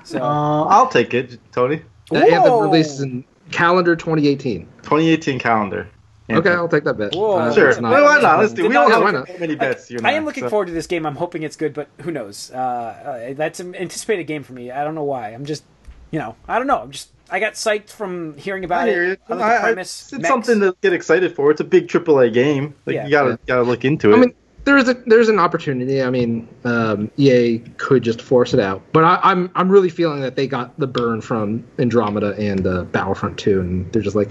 So 0.03 0.21
Uh, 0.21 0.63
I'll 0.65 0.89
take 0.89 1.13
it, 1.13 1.39
Tony. 1.53 1.81
The 2.11 2.17
Anthem 2.19 2.59
releases 2.59 2.99
in 3.01 3.23
calendar 3.51 3.95
2018. 3.95 4.65
2018 4.83 5.39
calendar. 5.39 5.87
Okay, 6.31 6.51
I'll 6.51 6.67
take 6.67 6.83
that 6.83 6.93
bet. 6.95 7.15
Whoa. 7.15 7.37
Uh, 7.39 7.51
Sure. 7.53 7.81
not- 7.81 7.91
Well, 7.91 8.03
why 8.05 8.21
not? 8.21 8.37
Let's 8.39 8.53
do. 8.53 8.61
We 8.67 8.69
don't 8.73 8.91
have 8.91 9.01
why 9.01 9.37
many 9.39 9.55
bets. 9.55 9.89
You 9.89 9.97
I 10.03 10.11
am 10.11 10.25
looking 10.25 10.43
so- 10.43 10.49
forward 10.49 10.67
to 10.67 10.73
this 10.73 10.85
game. 10.85 11.05
I'm 11.07 11.15
hoping 11.15 11.41
it's 11.41 11.55
good, 11.55 11.73
but 11.73 11.87
who 12.01 12.11
knows? 12.11 12.51
Uh, 12.53 12.57
uh, 12.57 13.33
that's 13.33 13.59
an 13.59 13.75
anticipated 13.75 14.25
game 14.25 14.43
for 14.43 14.53
me. 14.53 14.69
I 14.69 14.83
don't 14.83 14.93
know 14.93 15.03
why. 15.03 15.29
I'm 15.29 15.43
just, 15.45 15.63
you 16.11 16.19
know, 16.19 16.35
I 16.47 16.59
don't 16.59 16.67
know. 16.67 16.77
I'm 16.81 16.91
just. 16.91 17.09
I 17.31 17.39
got 17.39 17.53
psyched 17.53 17.89
from 17.89 18.37
hearing 18.37 18.63
about 18.63 18.87
I 18.87 18.91
hear 18.91 19.05
you. 19.05 19.11
it. 19.13 19.21
I 19.27 19.33
like 19.33 19.43
I- 19.43 19.55
the 19.55 19.61
premise. 19.61 20.01
it's 20.03 20.13
it's 20.13 20.21
Mechs. 20.21 20.27
something 20.29 20.59
to 20.59 20.75
get 20.81 20.93
excited 20.93 21.35
for. 21.35 21.49
It's 21.49 21.61
a 21.61 21.63
big 21.63 21.87
AAA 21.87 22.29
game. 22.31 22.75
Like 22.85 22.95
Yeah. 22.95 23.05
you 23.05 23.11
gotta 23.11 23.29
Yeah. 23.31 23.35
gotta 23.47 23.63
look 23.63 23.83
into 23.83 24.11
it. 24.11 24.15
I 24.15 24.19
mean, 24.19 24.33
there's 24.65 24.87
a 24.87 24.93
there's 25.05 25.29
an 25.29 25.39
opportunity. 25.39 26.01
I 26.01 26.09
mean, 26.09 26.47
um, 26.63 27.09
EA 27.17 27.59
could 27.77 28.03
just 28.03 28.21
force 28.21 28.53
it 28.53 28.59
out, 28.59 28.81
but 28.93 29.03
I, 29.03 29.19
I'm 29.23 29.49
I'm 29.55 29.69
really 29.69 29.89
feeling 29.89 30.21
that 30.21 30.35
they 30.35 30.47
got 30.47 30.77
the 30.79 30.87
burn 30.87 31.21
from 31.21 31.63
Andromeda 31.79 32.35
and 32.37 32.65
uh, 32.67 32.83
Battlefront 32.83 33.37
2, 33.39 33.59
and 33.61 33.91
they're 33.91 34.01
just 34.01 34.15
like, 34.15 34.29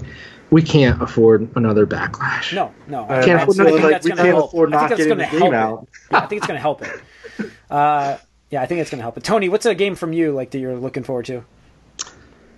we 0.51 0.61
can't 0.61 1.01
afford 1.01 1.49
another 1.55 1.85
backlash. 1.85 2.53
No, 2.53 2.73
no. 2.87 3.03
I- 3.03 3.23
Can't 3.23 3.41
I'm 3.41 3.49
afford- 3.49 3.67
feeling 3.67 3.83
like 3.83 4.03
we 4.03 4.11
can't 4.11 4.19
help. 4.27 4.45
afford 4.49 4.69
not 4.71 4.89
getting 4.89 5.09
gonna 5.09 5.29
the 5.31 5.39
game 5.39 5.53
out. 5.53 5.87
Yeah, 6.11 6.17
I 6.19 6.25
think 6.27 6.39
it's 6.41 6.47
going 6.47 6.57
to 6.57 6.61
help 6.61 6.81
it. 6.81 7.01
Uh, 7.69 8.17
yeah, 8.49 8.61
I 8.63 8.65
think 8.65 8.81
it's 8.81 8.89
going 8.89 8.97
to 8.97 9.03
help 9.03 9.15
it. 9.15 9.23
Tony, 9.23 9.47
what's 9.47 9.65
a 9.67 9.75
game 9.75 9.93
from 9.95 10.11
you 10.11 10.31
like 10.31 10.49
that 10.51 10.59
you're 10.59 10.75
looking 10.75 11.03
forward 11.03 11.25
to? 11.27 11.45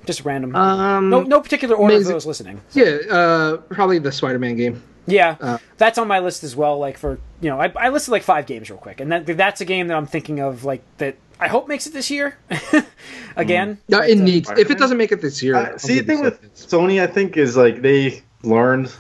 Just 0.06 0.24
random. 0.26 0.56
Um, 0.56 1.10
no, 1.10 1.22
no 1.22 1.42
particular 1.42 1.76
order 1.76 1.94
amazing- 1.96 2.12
for 2.12 2.14
those 2.14 2.26
listening. 2.26 2.62
Yeah, 2.72 2.98
uh, 3.10 3.58
probably 3.58 4.00
the 4.00 4.12
Spider-Man 4.12 4.56
game. 4.56 4.82
Yeah, 5.08 5.36
Uh, 5.40 5.58
that's 5.78 5.98
on 5.98 6.08
my 6.08 6.20
list 6.20 6.44
as 6.44 6.56
well. 6.56 6.78
Like 6.78 6.98
for 6.98 7.20
you 7.42 7.50
know, 7.50 7.60
I, 7.60 7.72
I 7.76 7.90
listed 7.90 8.12
like 8.12 8.24
five 8.24 8.46
games 8.46 8.70
real 8.70 8.78
quick, 8.80 9.00
and 9.00 9.12
that 9.12 9.26
that's 9.26 9.62
a 9.62 9.66
game 9.66 9.88
that 9.88 9.98
I'm 9.98 10.06
thinking 10.08 10.40
of 10.40 10.64
like 10.64 10.82
that. 10.98 11.16
I 11.40 11.48
hope 11.48 11.68
makes 11.68 11.88
it 11.88 11.94
this 11.94 12.12
year. 12.12 12.38
Again, 13.36 13.80
Yeah, 13.88 14.00
But, 14.00 14.10
it 14.10 14.20
uh, 14.20 14.24
needs. 14.24 14.50
If 14.52 14.70
it 14.70 14.78
doesn't 14.78 14.98
make 14.98 15.12
it 15.12 15.22
this 15.22 15.42
year, 15.42 15.56
Uh, 15.56 15.78
see, 15.78 16.00
the 16.00 16.06
thing 16.06 16.22
with 16.22 16.36
seconds. 16.36 16.68
Sony, 16.68 17.02
I 17.02 17.08
think, 17.08 17.36
is 17.38 17.58
like 17.58 17.82
they 17.82 18.22
learned, 18.44 18.94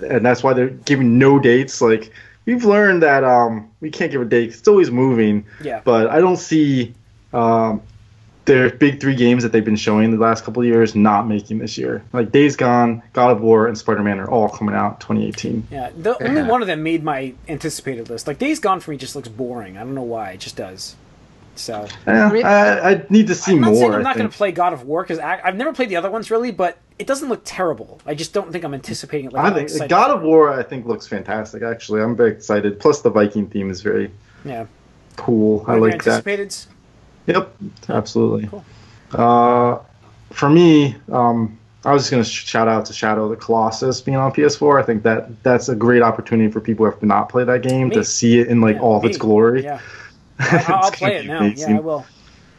and 0.00 0.24
that's 0.24 0.42
why 0.42 0.52
they're 0.52 0.68
giving 0.70 1.18
no 1.18 1.38
dates. 1.38 1.80
Like 1.80 2.12
we've 2.44 2.64
learned 2.64 3.02
that 3.02 3.24
um 3.24 3.70
we 3.80 3.90
can't 3.90 4.12
give 4.12 4.20
a 4.20 4.26
date. 4.26 4.50
It's 4.50 4.68
always 4.68 4.90
moving. 4.90 5.46
Yeah. 5.62 5.80
But 5.84 6.08
I 6.08 6.20
don't 6.20 6.36
see 6.38 6.94
um 7.32 7.80
their 8.48 8.70
big 8.70 9.00
three 9.00 9.14
games 9.14 9.44
that 9.44 9.52
they've 9.52 9.64
been 9.64 9.76
showing 9.76 10.10
the 10.10 10.16
last 10.16 10.44
couple 10.44 10.62
of 10.62 10.66
years 10.66 10.96
not 10.96 11.28
making 11.28 11.58
this 11.58 11.78
year. 11.78 12.02
Like 12.12 12.32
Days 12.32 12.56
Gone, 12.56 13.02
God 13.12 13.30
of 13.30 13.40
War, 13.40 13.68
and 13.68 13.78
Spider 13.78 14.02
Man 14.02 14.18
are 14.18 14.28
all 14.28 14.48
coming 14.48 14.74
out 14.74 15.00
2018. 15.00 15.68
Yeah, 15.70 15.90
the, 15.96 16.20
only 16.26 16.42
one 16.42 16.62
of 16.62 16.66
them 16.66 16.82
made 16.82 17.04
my 17.04 17.34
anticipated 17.48 18.10
list. 18.10 18.26
Like 18.26 18.38
Days 18.38 18.58
Gone 18.58 18.80
for 18.80 18.90
me 18.90 18.96
just 18.96 19.14
looks 19.14 19.28
boring. 19.28 19.76
I 19.76 19.80
don't 19.80 19.94
know 19.94 20.02
why. 20.02 20.32
It 20.32 20.40
just 20.40 20.56
does. 20.56 20.96
So 21.54 21.86
Yeah, 22.06 22.28
I, 22.28 22.32
mean- 22.32 22.46
I, 22.46 23.04
need 23.10 23.26
to 23.26 23.34
see 23.34 23.52
I'm 23.52 23.60
more. 23.62 23.94
I'm 23.94 24.02
not 24.02 24.16
going 24.16 24.28
to 24.28 24.36
play 24.36 24.52
God 24.52 24.72
of 24.72 24.84
War 24.84 25.02
because 25.02 25.18
I've 25.18 25.56
never 25.56 25.72
played 25.72 25.88
the 25.88 25.96
other 25.96 26.10
ones 26.10 26.30
really, 26.30 26.50
but 26.50 26.78
it 26.98 27.06
doesn't 27.06 27.28
look 27.28 27.42
terrible. 27.44 28.00
I 28.06 28.14
just 28.14 28.32
don't 28.32 28.50
think 28.52 28.64
I'm 28.64 28.74
anticipating 28.74 29.26
it. 29.26 29.32
Like 29.32 29.44
I 29.44 29.60
I'm 29.60 29.68
think 29.68 29.90
God 29.90 30.10
of 30.10 30.22
War. 30.22 30.52
I 30.52 30.62
think 30.62 30.86
looks 30.86 31.06
fantastic. 31.06 31.62
Actually, 31.62 32.02
I'm 32.02 32.16
very 32.16 32.32
excited. 32.32 32.80
Plus, 32.80 33.02
the 33.02 33.10
Viking 33.10 33.48
theme 33.48 33.70
is 33.70 33.82
very. 33.82 34.10
Yeah, 34.44 34.66
cool. 35.16 35.64
I 35.66 35.76
One 35.76 35.76
of 35.76 35.82
like 35.82 36.04
that. 36.04 36.66
Anticipated. 37.28 37.72
Yep, 37.88 37.90
absolutely. 37.96 38.48
Cool. 38.48 38.64
Uh, 39.12 39.78
for 40.32 40.50
me, 40.50 40.96
um, 41.10 41.58
I 41.84 41.92
was 41.92 42.02
just 42.02 42.10
going 42.10 42.22
to 42.22 42.28
shout 42.28 42.68
out 42.68 42.84
to 42.86 42.92
Shadow 42.92 43.24
of 43.24 43.30
the 43.30 43.36
Colossus 43.36 44.00
being 44.00 44.16
on 44.16 44.32
PS4. 44.32 44.80
I 44.82 44.84
think 44.84 45.02
that 45.04 45.42
that's 45.42 45.68
a 45.68 45.74
great 45.76 46.02
opportunity 46.02 46.50
for 46.50 46.60
people 46.60 46.84
who 46.84 46.90
have 46.92 47.02
not 47.02 47.28
played 47.28 47.46
that 47.46 47.62
game 47.62 47.88
Me. 47.88 47.94
to 47.94 48.04
see 48.04 48.40
it 48.40 48.48
in 48.48 48.60
like 48.60 48.76
Yeah, 48.76 48.82
all 48.82 48.96
of 48.96 49.04
me. 49.04 49.08
its 49.10 49.18
glory. 49.18 49.62
Yeah, 49.64 49.80
I'll, 50.40 50.74
I'll 50.74 50.88
It's 50.88 50.96
play 50.98 51.10
gonna 51.10 51.20
it 51.20 51.26
now. 51.26 51.38
amazing. 51.38 51.70
Yeah, 51.70 51.76
I 51.78 51.80
will. 51.80 52.06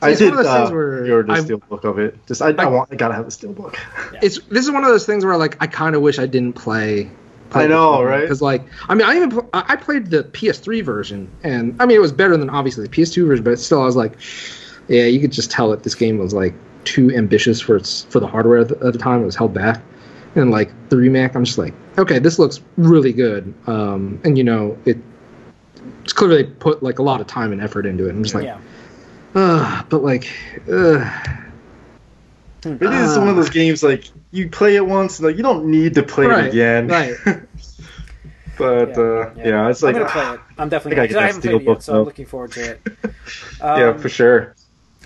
I 0.01 0.11
It's 0.11 0.19
did 0.19 0.29
one 0.29 0.39
of 0.39 0.45
those 0.45 0.53
uh, 0.53 0.57
things 0.61 0.71
where 0.71 1.01
pre-order 1.01 1.27
the 1.27 1.33
I- 1.33 1.41
steelbook 1.41 1.83
of 1.83 1.99
it. 1.99 2.25
Just 2.25 2.41
I, 2.41 2.51
I, 2.51 2.63
I- 2.63 2.65
want 2.67 2.89
I 2.91 2.95
gotta 2.95 3.13
have 3.13 3.25
the 3.25 3.31
steelbook. 3.31 3.75
it's 4.21 4.39
this 4.47 4.63
is 4.65 4.71
one 4.71 4.83
of 4.83 4.89
those 4.89 5.05
things 5.05 5.25
where 5.25 5.35
like 5.37 5.57
I 5.61 5.67
kind 5.67 5.93
of 5.95 6.01
wish 6.01 6.17
I 6.19 6.25
didn't 6.25 6.53
play. 6.53 7.11
I 7.51 7.67
know, 7.67 8.03
right? 8.03 8.21
Because 8.21 8.41
like 8.41 8.63
I 8.87 8.95
mean 8.95 9.07
I 9.07 9.15
even 9.15 9.31
pl- 9.31 9.49
I 9.53 9.63
I 9.69 9.75
played 9.75 10.07
the 10.07 10.23
PS3 10.23 10.83
version 10.83 11.29
and 11.43 11.75
I 11.81 11.85
mean 11.85 11.97
it 11.97 12.01
was 12.01 12.11
better 12.11 12.37
than 12.37 12.49
obviously 12.49 12.85
the 12.85 12.89
PS2 12.89 13.27
version, 13.27 13.43
but 13.43 13.59
still 13.59 13.81
I 13.81 13.85
was 13.85 13.95
like, 13.95 14.13
yeah, 14.87 15.05
you 15.05 15.19
could 15.19 15.31
just 15.31 15.51
tell 15.51 15.69
that 15.71 15.83
this 15.83 15.95
game 15.95 16.17
was 16.17 16.33
like 16.33 16.53
too 16.85 17.11
ambitious 17.15 17.59
for 17.59 17.75
its 17.75 18.03
for 18.05 18.19
the 18.19 18.27
hardware 18.27 18.59
at 18.59 18.69
the, 18.69 18.85
at 18.85 18.93
the 18.93 18.99
time. 18.99 19.21
It 19.21 19.25
was 19.25 19.35
held 19.35 19.53
back, 19.53 19.81
and 20.35 20.51
like 20.51 20.71
the 20.89 20.97
remake, 20.97 21.35
I'm 21.35 21.45
just 21.45 21.57
like, 21.57 21.73
okay, 21.97 22.19
this 22.19 22.39
looks 22.39 22.61
really 22.77 23.13
good. 23.13 23.53
Um, 23.67 24.19
and 24.23 24.37
you 24.37 24.43
know 24.43 24.77
it. 24.85 24.97
It's 26.03 26.13
clearly 26.13 26.43
put 26.43 26.81
like 26.81 26.99
a 26.99 27.03
lot 27.03 27.21
of 27.21 27.27
time 27.27 27.51
and 27.51 27.61
effort 27.61 27.85
into 27.85 28.07
it. 28.07 28.11
I'm 28.11 28.23
just 28.23 28.35
like, 28.35 28.45
yeah, 28.45 28.59
Ugh, 29.35 29.85
but 29.89 30.03
like, 30.03 30.27
ugh. 30.71 31.05
It 32.65 32.81
is 32.81 33.17
one 33.17 33.27
of 33.29 33.35
those 33.35 33.49
games 33.49 33.83
like 33.83 34.05
you 34.31 34.49
play 34.49 34.75
it 34.75 34.85
once 34.85 35.19
and 35.19 35.27
like 35.27 35.37
you 35.37 35.43
don't 35.43 35.65
need 35.65 35.93
to 35.95 36.03
play 36.03 36.25
Right, 36.25 36.45
it 36.45 36.49
again. 36.49 36.87
right. 36.87 37.13
but 38.57 38.89
Yeah, 38.89 38.97
uh, 39.03 39.33
yeah. 39.37 39.69
it's 39.69 39.81
I'm 39.83 39.93
like 39.93 39.95
gonna 39.95 40.09
play 40.09 40.33
it. 40.33 40.39
I'm 40.57 40.69
definitely 40.69 40.99
I 40.99 41.03
because 41.07 41.13
gotta 41.15 41.25
I, 41.25 41.27
get 41.27 41.35
haven't 41.35 41.41
that 41.41 41.49
played 41.51 41.61
it 41.61 41.65
yet, 41.67 41.77
Steelbook, 41.77 41.83
so 41.83 41.99
I'm 41.99 42.03
looking 42.05 42.25
forward 42.25 42.51
to 42.53 42.71
it. 42.71 42.81
yeah, 43.59 43.89
Um, 43.89 43.99
for 43.99 44.09
sure. 44.09 44.55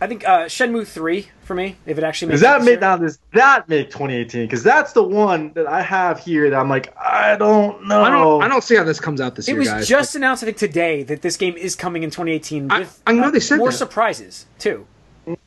I 0.01 0.07
think 0.07 0.27
uh, 0.27 0.45
Shenmue 0.45 0.85
three 0.87 1.29
for 1.43 1.53
me, 1.53 1.77
if 1.85 1.97
it 1.97 2.03
actually 2.03 2.29
makes 2.29 2.41
Does 2.41 2.49
that 2.49 2.63
make 2.63 2.81
now? 2.81 2.97
Does 2.97 3.19
that 3.33 3.69
make 3.69 3.87
2018? 3.91 4.41
Because 4.45 4.63
that's 4.63 4.91
the 4.93 5.03
one 5.03 5.53
that 5.53 5.67
I 5.67 5.81
have 5.81 6.19
here 6.19 6.49
that 6.49 6.59
I'm 6.59 6.67
like, 6.67 6.93
I 6.97 7.37
don't 7.37 7.87
know. 7.87 8.03
I 8.03 8.09
don't. 8.09 8.41
I 8.43 8.47
don't 8.47 8.63
see 8.63 8.75
how 8.75 8.83
this 8.83 8.99
comes 8.99 9.21
out 9.21 9.35
this 9.35 9.47
It 9.47 9.51
year, 9.51 9.57
It 9.57 9.59
was 9.59 9.67
guys. 9.69 9.87
just 9.87 10.15
announced, 10.15 10.43
I 10.43 10.47
think, 10.47 10.57
today 10.57 11.03
that 11.03 11.21
this 11.21 11.37
game 11.37 11.55
is 11.55 11.75
coming 11.75 12.01
in 12.03 12.09
2018 12.09 12.71
I- 12.71 12.87
I 13.05 13.13
know 13.13 13.25
uh, 13.27 13.31
they 13.31 13.39
said 13.39 13.59
more 13.59 13.69
that. 13.69 13.77
surprises 13.77 14.47
too. 14.57 14.87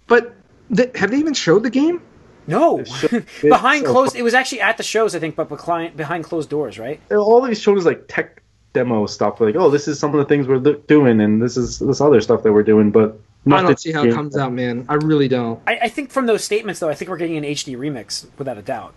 but 0.06 0.32
th- 0.74 0.96
have 0.96 1.10
they 1.10 1.18
even 1.18 1.34
showed 1.34 1.62
the 1.62 1.70
game? 1.70 2.00
No, 2.48 2.78
It 3.02 3.26
behind 3.42 3.84
so 3.86 3.92
closed. 3.92 4.12
fun. 4.12 4.20
It 4.20 4.22
was 4.22 4.34
actually 4.34 4.60
at 4.60 4.76
the 4.76 4.82
shows, 4.84 5.14
I 5.14 5.18
think, 5.18 5.34
but 5.34 5.48
behind 5.48 5.96
behind 5.96 6.24
closed 6.24 6.48
doors, 6.48 6.78
right? 6.78 7.00
All 7.12 7.40
these 7.42 7.60
shows 7.60 7.84
like 7.84 8.04
tech 8.08 8.42
demo 8.72 9.06
stuff. 9.06 9.40
Like, 9.40 9.56
oh, 9.56 9.68
this 9.70 9.88
is 9.88 9.98
some 9.98 10.14
of 10.14 10.18
the 10.18 10.24
things 10.26 10.46
we're 10.46 10.58
doing, 10.60 11.20
and 11.20 11.42
this 11.42 11.56
is 11.56 11.80
this 11.80 12.00
other 12.00 12.20
stuff 12.20 12.42
that 12.44 12.52
we're 12.52 12.62
doing. 12.62 12.90
But 12.92 13.18
I 13.50 13.62
don't 13.62 13.78
see 13.80 13.90
how 13.90 14.04
it 14.04 14.14
comes 14.14 14.36
out, 14.36 14.52
man. 14.52 14.86
I 14.88 14.94
really 14.94 15.26
don't. 15.28 15.60
I, 15.66 15.78
I 15.82 15.88
think 15.88 16.10
from 16.10 16.26
those 16.26 16.44
statements, 16.44 16.78
though, 16.78 16.88
I 16.88 16.94
think 16.94 17.10
we're 17.10 17.16
getting 17.16 17.36
an 17.36 17.44
HD 17.44 17.76
remix 17.76 18.26
without 18.38 18.58
a 18.58 18.62
doubt 18.62 18.94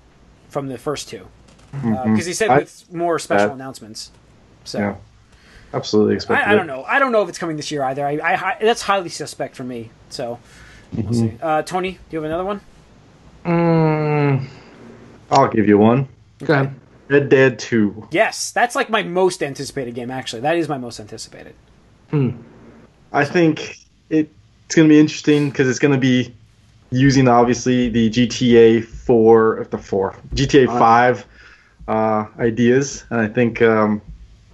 from 0.50 0.68
the 0.68 0.78
first 0.78 1.10
two, 1.10 1.26
because 1.72 2.26
he 2.28 2.34
said 2.34 2.50
Mm-hmm. 2.50 2.56
I- 2.58 2.60
with 2.60 2.94
more 2.94 3.18
special 3.20 3.48
that- 3.48 3.54
announcouncent. 3.56 4.12
So 4.64 4.78
Yeah, 4.80 4.96
absolutely 5.74 6.14
expected. 6.16 6.48
I, 6.48 6.52
I 6.52 6.56
don't 6.56 6.68
know. 6.68 6.84
I 6.84 7.00
don't 7.00 7.12
know 7.12 7.24
if 7.24 7.30
it's 7.30 7.40
coming 7.40 7.56
this 7.58 7.72
year 7.72 7.84
either. 7.84 8.06
I, 8.06 8.18
I, 8.18 8.34
I 8.52 8.58
that's 8.62 8.84
highly 8.84 9.10
suspect 9.10 9.56
for 9.56 9.64
me. 9.64 9.90
So 10.10 10.38
we'll 10.94 11.04
Mm-hmm. 11.04 11.14
see. 11.14 11.38
Uh, 11.42 11.62
Tony, 11.64 11.92
do 11.92 11.98
you 12.12 12.18
have 12.22 12.26
another 12.26 12.46
one? 12.46 12.62
Mm, 13.46 14.48
I'll 15.32 15.48
give 15.50 15.68
you 15.68 15.78
one. 15.78 16.08
okay. 16.44 16.70
Red 17.08 17.30
Dead 17.30 17.58
2. 17.58 18.10
Yes, 18.12 18.52
that's 18.52 18.76
like 18.76 18.90
my 18.92 19.02
most 19.02 19.42
anticipated 19.42 19.96
game. 19.96 20.12
Actually, 20.12 20.42
that 20.44 20.58
is 20.58 20.70
my 20.70 20.78
most 20.78 21.00
anticipated. 21.00 21.56
I 23.12 23.26
think 23.26 23.78
it, 24.12 24.30
it's 24.66 24.76
going 24.76 24.88
to 24.88 24.94
be 24.94 25.00
interesting 25.00 25.50
because 25.50 25.68
it's 25.68 25.80
going 25.80 25.94
to 25.94 26.00
be 26.00 26.34
using 26.92 27.28
obviously 27.28 27.90
the 27.90 28.10
GTA 28.12 28.84
4, 28.86 29.68
the 29.72 29.78
4, 29.78 30.16
GTA 30.36 30.68
5 30.68 31.26
uh, 31.88 32.26
ideas, 32.38 33.06
and 33.10 33.22
I 33.22 33.28
think 33.28 33.62
um, 33.64 34.02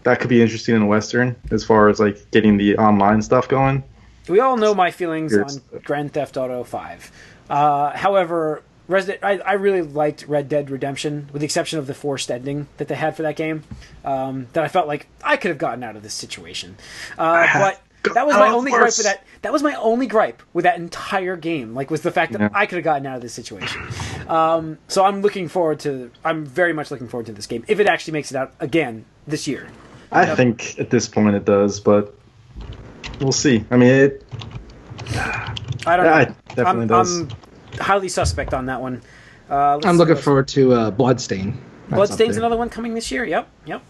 that 0.03 0.19
could 0.21 0.29
be 0.29 0.41
interesting 0.41 0.75
in 0.75 0.83
a 0.83 0.85
Western 0.85 1.35
as 1.51 1.63
far 1.65 1.89
as 1.89 1.99
like 1.99 2.29
getting 2.31 2.55
the 2.57 2.77
online 2.77 3.21
stuff 3.21 3.47
going. 3.49 3.83
We 4.27 4.39
all 4.39 4.57
know 4.57 4.73
my 4.73 4.91
feelings 4.91 5.31
Here's- 5.31 5.57
on 5.73 5.81
Grand 5.83 6.13
Theft 6.13 6.37
Auto 6.37 6.63
Five. 6.63 7.11
Uh, 7.49 7.91
however, 7.95 8.63
Resident, 8.87 9.23
I, 9.23 9.37
I 9.39 9.53
really 9.53 9.81
liked 9.81 10.25
Red 10.27 10.47
Dead 10.49 10.69
Redemption, 10.69 11.29
with 11.33 11.39
the 11.41 11.45
exception 11.45 11.79
of 11.79 11.87
the 11.87 11.93
forced 11.93 12.29
ending 12.29 12.67
that 12.77 12.87
they 12.87 12.95
had 12.95 13.15
for 13.15 13.23
that 13.23 13.35
game. 13.35 13.63
Um, 14.03 14.47
that 14.53 14.63
I 14.63 14.67
felt 14.67 14.87
like 14.87 15.07
I 15.23 15.37
could 15.37 15.49
have 15.49 15.57
gotten 15.57 15.83
out 15.83 15.95
of 15.95 16.03
this 16.03 16.13
situation, 16.13 16.75
uh, 17.17 17.47
but 17.53 18.13
that 18.13 18.27
was 18.27 18.35
my 18.35 18.49
only 18.49 18.69
gripe 18.71 18.85
with 18.97 19.03
that. 19.03 19.23
That 19.41 19.51
was 19.51 19.63
my 19.63 19.73
only 19.75 20.05
gripe 20.05 20.43
with 20.53 20.63
that 20.63 20.77
entire 20.77 21.35
game. 21.35 21.73
Like, 21.73 21.89
was 21.89 22.01
the 22.01 22.11
fact 22.11 22.31
that 22.33 22.41
Yeah. 22.41 22.49
I 22.53 22.67
could 22.67 22.75
have 22.77 22.83
gotten 22.83 23.07
out 23.07 23.15
of 23.15 23.21
this 23.23 23.33
situation. 23.33 23.81
Um, 24.27 24.77
so 24.87 25.03
I'm 25.03 25.21
looking 25.21 25.47
forward 25.47 25.79
to. 25.81 26.11
I'm 26.23 26.45
very 26.45 26.73
much 26.73 26.91
looking 26.91 27.07
forward 27.07 27.25
to 27.27 27.33
this 27.33 27.47
game 27.47 27.63
if 27.67 27.79
it 27.79 27.87
actually 27.87 28.13
makes 28.13 28.29
it 28.31 28.37
out 28.37 28.53
again 28.59 29.05
this 29.27 29.47
year. 29.47 29.67
I 30.11 30.35
think 30.35 30.79
at 30.79 30.91
this 30.91 31.07
point 31.07 31.35
it 31.35 31.45
does, 31.45 31.79
but 31.79 32.15
we'll 33.19 33.31
see. 33.31 33.63
I 33.71 33.77
mean, 33.77 33.89
it, 33.89 34.23
I 35.15 35.97
don't 35.97 36.05
know. 36.05 36.17
It 36.17 36.35
definitely 36.49 36.81
I'm, 36.83 36.87
does. 36.87 37.19
I'm 37.19 37.29
highly 37.79 38.09
suspect 38.09 38.53
on 38.53 38.65
that 38.67 38.81
one. 38.81 39.01
Uh, 39.49 39.75
let's 39.75 39.85
I'm 39.85 39.97
looking 39.97 40.15
what- 40.15 40.23
forward 40.23 40.47
to 40.49 40.73
uh, 40.73 40.91
Bloodstained. 40.91 41.61
Bloodstained's 41.89 42.37
another 42.37 42.57
one 42.57 42.69
coming 42.69 42.95
this 42.95 43.11
year. 43.11 43.23
Yep, 43.25 43.47
yep. 43.65 43.83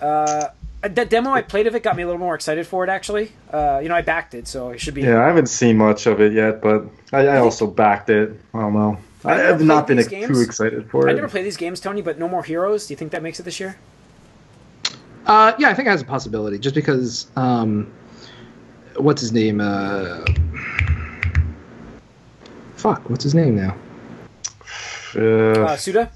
Uh, 0.00 0.48
that 0.82 1.08
demo 1.08 1.30
I 1.30 1.42
played 1.42 1.66
of 1.66 1.74
it 1.74 1.82
got 1.82 1.96
me 1.96 2.02
a 2.02 2.06
little 2.06 2.18
more 2.20 2.34
excited 2.34 2.66
for 2.66 2.82
it. 2.84 2.90
Actually, 2.90 3.30
uh, 3.52 3.80
you 3.82 3.88
know, 3.88 3.94
I 3.94 4.02
backed 4.02 4.34
it, 4.34 4.48
so 4.48 4.70
it 4.70 4.80
should 4.80 4.94
be. 4.94 5.02
Yeah, 5.02 5.22
I 5.22 5.26
haven't 5.26 5.46
seen 5.46 5.78
much 5.78 6.06
of 6.06 6.20
it 6.20 6.32
yet, 6.32 6.60
but 6.60 6.86
I, 7.12 7.26
I 7.28 7.36
also 7.38 7.66
backed 7.68 8.10
it. 8.10 8.38
I 8.52 8.60
don't 8.60 8.74
know. 8.74 8.98
I 9.24 9.32
I 9.32 9.38
have 9.38 9.62
not 9.62 9.86
been 9.86 9.96
these 9.98 10.08
too 10.08 10.40
excited 10.40 10.90
for 10.90 11.06
I 11.06 11.10
it. 11.10 11.12
I 11.12 11.16
never 11.16 11.28
play 11.28 11.42
these 11.42 11.56
games, 11.56 11.80
Tony, 11.80 12.02
but 12.02 12.18
No 12.18 12.28
More 12.28 12.42
Heroes. 12.42 12.86
Do 12.86 12.92
you 12.92 12.96
think 12.96 13.12
that 13.12 13.22
makes 13.22 13.38
it 13.40 13.44
this 13.44 13.60
year? 13.60 13.76
Uh, 15.24 15.54
yeah, 15.58 15.68
I 15.70 15.74
think 15.74 15.86
it 15.88 15.92
has 15.92 16.02
a 16.02 16.04
possibility, 16.04 16.58
just 16.58 16.74
because. 16.74 17.28
Um, 17.36 17.92
what's 18.96 19.20
his 19.20 19.32
name? 19.32 19.60
Uh, 19.60 20.24
fuck, 22.76 23.08
what's 23.10 23.24
his 23.24 23.34
name 23.34 23.56
now? 23.56 23.76
Uh, 25.16 25.20
Uh, 25.64 25.76
Suda. 25.76 26.10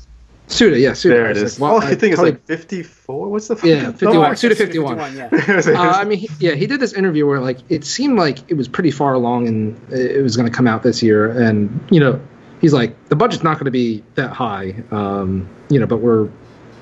Suda, 0.49 0.79
yeah, 0.81 0.95
Suda. 0.95 1.15
there 1.15 1.27
I 1.27 1.31
it 1.31 1.35
was 1.35 1.43
is. 1.43 1.61
like, 1.61 1.71
oh, 1.71 1.79
well, 1.79 1.83
I 1.87 1.89
think 1.95 2.13
it's 2.15 2.17
totally- 2.17 2.31
like 2.33 2.47
54. 2.47 3.29
What's 3.31 3.49
the 3.49 3.57
fuck? 3.57 3.65
Yeah, 3.67 3.77
fucking- 3.93 3.93
51. 3.99 4.29
No, 4.29 4.35
Suda 4.35 4.55
Suda 4.57 4.67
51. 4.67 5.17
Yeah. 5.17 5.29
Uh, 5.79 5.91
I 5.91 6.05
mean, 6.05 6.19
he, 6.21 6.31
yeah, 6.41 6.53
he 6.55 6.67
did 6.67 6.81
this 6.81 6.95
interview 6.95 7.27
where 7.27 7.39
like 7.41 7.59
it 7.69 7.85
seemed 7.85 8.19
like 8.19 8.39
it 8.51 8.55
was 8.55 8.67
pretty 8.67 8.91
far 8.91 9.13
along 9.13 9.47
and 9.47 9.79
it 9.93 10.23
was 10.23 10.37
going 10.37 10.51
to 10.51 10.55
come 10.57 10.67
out 10.67 10.83
this 10.83 11.03
year, 11.03 11.31
and 11.31 11.79
you 11.91 12.01
know, 12.01 12.19
he's 12.63 12.73
like 12.73 12.97
the 13.11 13.17
budget's 13.17 13.43
not 13.45 13.55
going 13.57 13.67
to 13.67 13.71
be 13.71 14.03
that 14.15 14.31
high, 14.31 14.75
um, 14.91 15.47
you 15.69 15.79
know, 15.79 15.87
but 15.87 15.99
we're 15.99 16.29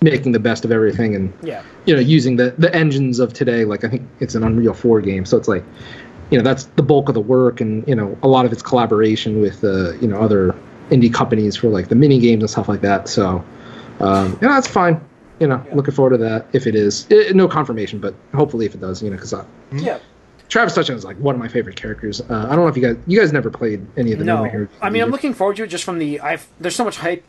making 0.02 0.32
the 0.32 0.38
best 0.38 0.64
of 0.64 0.72
everything 0.72 1.14
and 1.14 1.32
Yeah. 1.42 1.62
you 1.86 1.94
know 1.94 2.00
using 2.00 2.36
the 2.36 2.54
the 2.58 2.74
engines 2.74 3.18
of 3.18 3.32
today. 3.32 3.64
Like 3.64 3.84
I 3.84 3.88
think 3.88 4.02
it's 4.20 4.34
an 4.34 4.44
Unreal 4.44 4.74
Four 4.74 5.00
game, 5.00 5.24
so 5.24 5.36
it's 5.36 5.48
like 5.48 5.64
you 6.30 6.38
know 6.38 6.44
that's 6.44 6.64
the 6.76 6.82
bulk 6.82 7.08
of 7.08 7.14
the 7.14 7.20
work, 7.20 7.60
and 7.60 7.86
you 7.88 7.94
know 7.94 8.16
a 8.22 8.28
lot 8.28 8.44
of 8.46 8.52
it's 8.52 8.62
collaboration 8.62 9.40
with 9.40 9.62
uh, 9.64 9.92
you 9.94 10.08
know 10.08 10.20
other 10.20 10.54
indie 10.90 11.12
companies 11.12 11.56
for 11.56 11.68
like 11.68 11.88
the 11.88 11.94
mini 11.94 12.18
games 12.18 12.42
and 12.42 12.50
stuff 12.50 12.68
like 12.68 12.80
that. 12.82 13.08
So 13.08 13.44
um, 14.00 14.38
you 14.40 14.48
know 14.48 14.54
that's 14.54 14.68
fine. 14.68 15.00
You 15.40 15.46
know, 15.46 15.62
looking 15.74 15.92
forward 15.92 16.10
to 16.10 16.18
that 16.18 16.46
if 16.54 16.66
it 16.66 16.74
is. 16.74 17.06
Eh, 17.10 17.32
no 17.34 17.46
confirmation, 17.46 17.98
but 17.98 18.14
hopefully 18.34 18.64
if 18.64 18.74
it 18.74 18.80
does, 18.80 19.02
you 19.02 19.10
know, 19.10 19.16
because 19.16 19.34
Yeah. 19.70 19.98
Travis 20.48 20.74
Touchdown 20.74 20.96
is 20.96 21.04
like 21.04 21.18
one 21.18 21.34
of 21.34 21.40
my 21.40 21.48
favorite 21.48 21.76
characters. 21.76 22.20
Uh, 22.20 22.46
I 22.48 22.54
don't 22.56 22.64
know 22.64 22.68
if 22.68 22.76
you 22.76 22.82
guys 22.82 22.96
you 23.06 23.18
guys 23.18 23.32
never 23.32 23.50
played 23.50 23.84
any 23.96 24.12
of 24.12 24.18
the 24.18 24.24
No 24.24 24.48
I 24.80 24.90
mean, 24.90 25.02
I'm 25.02 25.10
looking 25.10 25.34
forward 25.34 25.56
to 25.56 25.64
it 25.64 25.66
just 25.68 25.84
from 25.84 25.98
the. 25.98 26.20
I've 26.20 26.46
there's 26.60 26.76
so 26.76 26.84
much 26.84 26.96
hype 26.98 27.24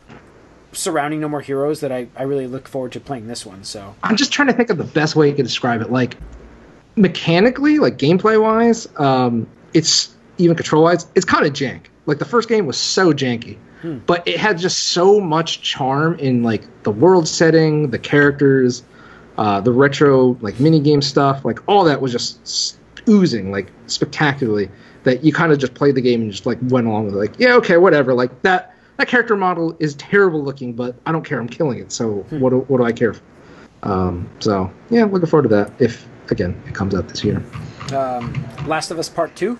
surrounding 0.72 1.20
No 1.20 1.28
More 1.28 1.40
Heroes 1.40 1.80
that 1.80 1.92
I, 1.92 2.08
I 2.16 2.24
really 2.24 2.46
look 2.46 2.68
forward 2.68 2.92
to 2.92 3.00
playing 3.00 3.26
this 3.26 3.46
one. 3.46 3.64
So 3.64 3.94
I'm 4.02 4.16
just 4.16 4.32
trying 4.32 4.48
to 4.48 4.54
think 4.54 4.70
of 4.70 4.78
the 4.78 4.84
best 4.84 5.16
way 5.16 5.28
you 5.28 5.34
could 5.34 5.46
describe 5.46 5.80
it. 5.80 5.90
Like 5.90 6.16
mechanically, 6.96 7.78
like 7.78 7.98
gameplay 7.98 8.40
wise, 8.40 8.88
um, 8.98 9.46
it's 9.72 10.14
even 10.38 10.56
control 10.56 10.84
wise, 10.84 11.06
it's 11.14 11.24
kind 11.24 11.46
of 11.46 11.52
jank. 11.52 11.82
Like 12.06 12.18
the 12.18 12.24
first 12.24 12.48
game 12.48 12.66
was 12.66 12.76
so 12.76 13.12
janky, 13.12 13.58
but 14.06 14.26
it 14.26 14.38
had 14.38 14.58
just 14.58 14.78
so 14.90 15.20
much 15.20 15.62
charm 15.62 16.18
in 16.18 16.42
like 16.42 16.64
the 16.82 16.90
world 16.90 17.28
setting, 17.28 17.90
the 17.90 17.98
characters, 17.98 18.82
uh, 19.36 19.60
the 19.60 19.72
retro 19.72 20.36
like 20.40 20.58
mini 20.58 20.80
game 20.80 21.02
stuff. 21.02 21.44
Like 21.44 21.60
all 21.68 21.84
that 21.84 22.00
was 22.00 22.12
just 22.12 22.78
oozing 23.08 23.50
like 23.50 23.70
spectacularly. 23.86 24.70
That 25.04 25.24
you 25.24 25.32
kind 25.32 25.52
of 25.52 25.58
just 25.58 25.74
played 25.74 25.94
the 25.94 26.00
game 26.00 26.22
and 26.22 26.30
just 26.30 26.44
like 26.44 26.58
went 26.62 26.86
along 26.86 27.06
with 27.06 27.14
it. 27.14 27.18
Like 27.18 27.38
yeah, 27.38 27.54
okay, 27.56 27.76
whatever. 27.76 28.14
Like 28.14 28.42
that 28.42 28.74
that 28.98 29.08
character 29.08 29.36
model 29.36 29.76
is 29.78 29.94
terrible 29.94 30.42
looking, 30.42 30.74
but 30.74 30.96
I 31.06 31.12
don't 31.12 31.24
care. 31.24 31.40
I'm 31.40 31.48
killing 31.48 31.78
it. 31.78 31.90
So 31.92 32.26
what 32.30 32.50
do, 32.50 32.58
what 32.68 32.78
do 32.78 32.84
I 32.84 32.92
care? 32.92 33.14
Um, 33.82 34.28
so 34.40 34.70
yeah, 34.90 35.04
looking 35.04 35.28
forward 35.28 35.48
to 35.48 35.54
that. 35.54 35.72
If 35.78 36.06
again 36.30 36.60
it 36.66 36.74
comes 36.74 36.94
out 36.94 37.08
this 37.08 37.24
year, 37.24 37.42
um, 37.94 38.34
Last 38.66 38.90
of 38.90 38.98
Us 38.98 39.08
Part 39.08 39.34
Two 39.36 39.58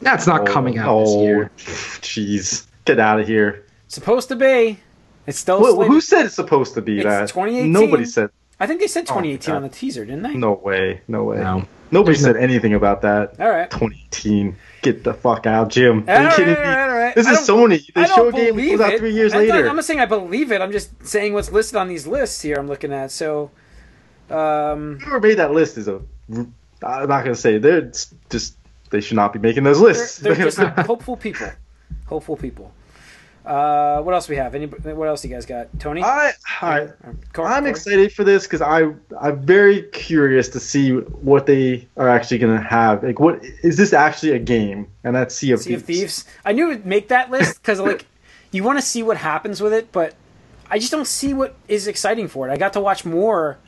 that's 0.00 0.26
not 0.26 0.46
coming 0.46 0.76
out 0.78 1.04
this 1.04 1.14
year. 1.16 1.50
Oh, 1.54 1.58
Jeez, 2.02 2.66
get 2.84 2.98
out 2.98 3.20
of 3.20 3.26
here. 3.26 3.64
supposed 3.88 4.28
to 4.28 4.36
be. 4.36 4.78
It's 5.26 5.38
still. 5.38 5.60
Wh- 5.60 5.74
slated- 5.76 5.92
who 5.92 6.00
said 6.00 6.26
it's 6.26 6.34
supposed 6.34 6.74
to 6.74 6.82
be 6.82 6.96
It's 6.98 7.04
that? 7.04 7.28
2018. 7.28 7.72
Nobody 7.72 8.04
said. 8.04 8.30
I 8.60 8.66
think 8.66 8.80
they 8.80 8.86
said 8.86 9.02
2018 9.06 9.52
God. 9.52 9.56
on 9.56 9.62
the 9.62 9.68
teaser, 9.68 10.04
didn't 10.04 10.22
they? 10.22 10.34
No 10.34 10.52
way. 10.52 11.00
No 11.08 11.24
way. 11.24 11.38
No. 11.38 11.64
Nobody 11.90 12.14
There's 12.16 12.24
no- 12.26 12.32
said 12.32 12.42
anything 12.42 12.74
about 12.74 13.02
that. 13.02 13.34
All 13.40 13.48
right. 13.50 13.70
2018. 13.70 14.56
Get 14.84 15.02
the 15.02 15.14
fuck 15.14 15.46
out, 15.46 15.70
Jim. 15.70 16.04
All 16.06 16.14
right, 16.14 16.38
all 16.38 16.44
right, 16.46 16.90
all 16.90 16.96
right. 16.96 17.14
This 17.14 17.26
is 17.26 17.38
Sony. 17.48 17.90
They 17.94 18.02
I 18.02 18.04
show 18.06 18.30
game 18.30 18.54
comes 18.54 18.80
out 18.82 18.98
three 18.98 19.14
years 19.14 19.32
I'm 19.32 19.46
not- 19.48 19.54
later. 19.56 19.68
I'm 19.70 19.76
not 19.76 19.84
saying 19.86 20.00
I 20.00 20.04
believe 20.06 20.52
it. 20.52 20.60
I'm 20.60 20.72
just 20.72 20.90
saying 21.06 21.32
what's 21.32 21.50
listed 21.50 21.76
on 21.76 21.88
these 21.88 22.06
lists 22.06 22.42
here. 22.42 22.56
I'm 22.58 22.68
looking 22.68 22.92
at. 22.92 23.10
So, 23.10 23.50
um, 24.30 24.98
Whoever 25.00 25.20
made 25.20 25.38
that 25.38 25.52
list 25.52 25.78
is 25.78 25.88
a. 25.88 26.02
I'm 26.30 26.52
not 27.08 27.08
gonna 27.24 27.34
say 27.34 27.56
they're 27.58 27.90
just. 28.28 28.56
They 28.90 29.00
should 29.00 29.16
not 29.16 29.32
be 29.32 29.38
making 29.38 29.64
those 29.64 29.80
lists. 29.80 30.18
they're, 30.18 30.34
they're 30.34 30.44
just 30.50 30.58
hopeful 30.86 31.16
people. 31.16 31.48
Hopeful 32.06 32.36
people. 32.36 32.70
Uh, 33.44 34.00
what 34.00 34.14
else 34.14 34.28
we 34.28 34.36
have? 34.36 34.54
Any? 34.54 34.66
What 34.66 35.06
else 35.06 35.22
you 35.22 35.30
guys 35.30 35.44
got? 35.44 35.68
Tony. 35.78 36.02
I, 36.02 36.32
I, 36.62 36.88
Corey? 37.34 37.68
excited 37.68 38.10
for 38.12 38.24
this 38.24 38.44
because 38.44 38.62
I 38.62 38.92
I'm 39.20 39.42
very 39.44 39.82
curious 39.82 40.48
to 40.50 40.60
see 40.60 40.92
what 40.92 41.44
they 41.44 41.86
are 41.98 42.08
actually 42.08 42.38
gonna 42.38 42.62
have. 42.62 43.02
Like, 43.02 43.20
what 43.20 43.44
is 43.62 43.76
this 43.76 43.92
actually 43.92 44.32
a 44.32 44.38
game? 44.38 44.88
And 45.04 45.14
that's 45.14 45.34
Sea 45.34 45.50
of 45.50 45.60
Sea 45.60 45.74
of 45.74 45.82
Thieves. 45.82 46.22
Thieves. 46.22 46.24
I 46.44 46.52
knew 46.52 46.70
it'd 46.70 46.86
make 46.86 47.08
that 47.08 47.30
list 47.30 47.60
because 47.60 47.80
like 47.80 48.06
you 48.50 48.62
want 48.62 48.78
to 48.78 48.82
see 48.82 49.02
what 49.02 49.18
happens 49.18 49.60
with 49.60 49.74
it, 49.74 49.92
but 49.92 50.14
I 50.70 50.78
just 50.78 50.90
don't 50.90 51.06
see 51.06 51.34
what 51.34 51.54
is 51.68 51.86
exciting 51.86 52.28
for 52.28 52.48
it. 52.48 52.52
I 52.52 52.56
got 52.56 52.72
to 52.74 52.80
watch 52.80 53.04
more. 53.04 53.58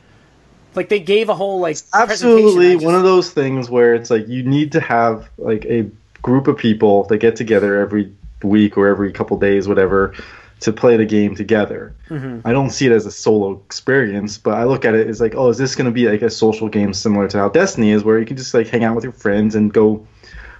Like 0.73 0.89
they 0.89 0.99
gave 0.99 1.29
a 1.29 1.35
whole 1.35 1.59
like 1.59 1.77
Absolutely, 1.93 2.53
presentation. 2.53 2.81
I 2.81 2.85
one 2.85 2.95
of 2.95 3.03
those 3.03 3.29
things 3.29 3.69
where 3.69 3.93
it's 3.93 4.09
like 4.09 4.27
you 4.27 4.41
need 4.41 4.71
to 4.71 4.79
have 4.79 5.29
like 5.37 5.65
a 5.65 5.89
group 6.21 6.47
of 6.47 6.57
people 6.57 7.03
that 7.05 7.17
get 7.19 7.35
together 7.35 7.79
every 7.79 8.11
week 8.43 8.77
or 8.77 8.87
every 8.87 9.11
couple 9.11 9.37
days, 9.37 9.67
whatever, 9.67 10.13
to 10.59 10.73
play 10.73 10.97
the 10.97 11.05
game 11.05 11.35
together. 11.35 11.95
Mm-hmm. 12.09 12.47
I 12.47 12.51
don't 12.51 12.71
see 12.71 12.87
it 12.87 12.91
as 12.91 13.05
a 13.05 13.11
solo 13.11 13.61
experience, 13.65 14.37
but 14.37 14.55
I 14.55 14.63
look 14.63 14.85
at 14.85 14.95
it 14.95 15.07
as 15.07 15.21
like, 15.21 15.35
oh, 15.35 15.49
is 15.49 15.57
this 15.57 15.75
going 15.75 15.85
to 15.85 15.91
be 15.91 16.09
like 16.09 16.21
a 16.21 16.29
social 16.29 16.67
game 16.67 16.93
similar 16.93 17.27
to 17.27 17.37
how 17.37 17.49
Destiny 17.49 17.91
is, 17.91 18.03
where 18.03 18.19
you 18.19 18.25
can 18.25 18.37
just 18.37 18.53
like 18.53 18.67
hang 18.67 18.83
out 18.83 18.95
with 18.95 19.03
your 19.03 19.13
friends 19.13 19.55
and 19.55 19.71
go 19.71 20.05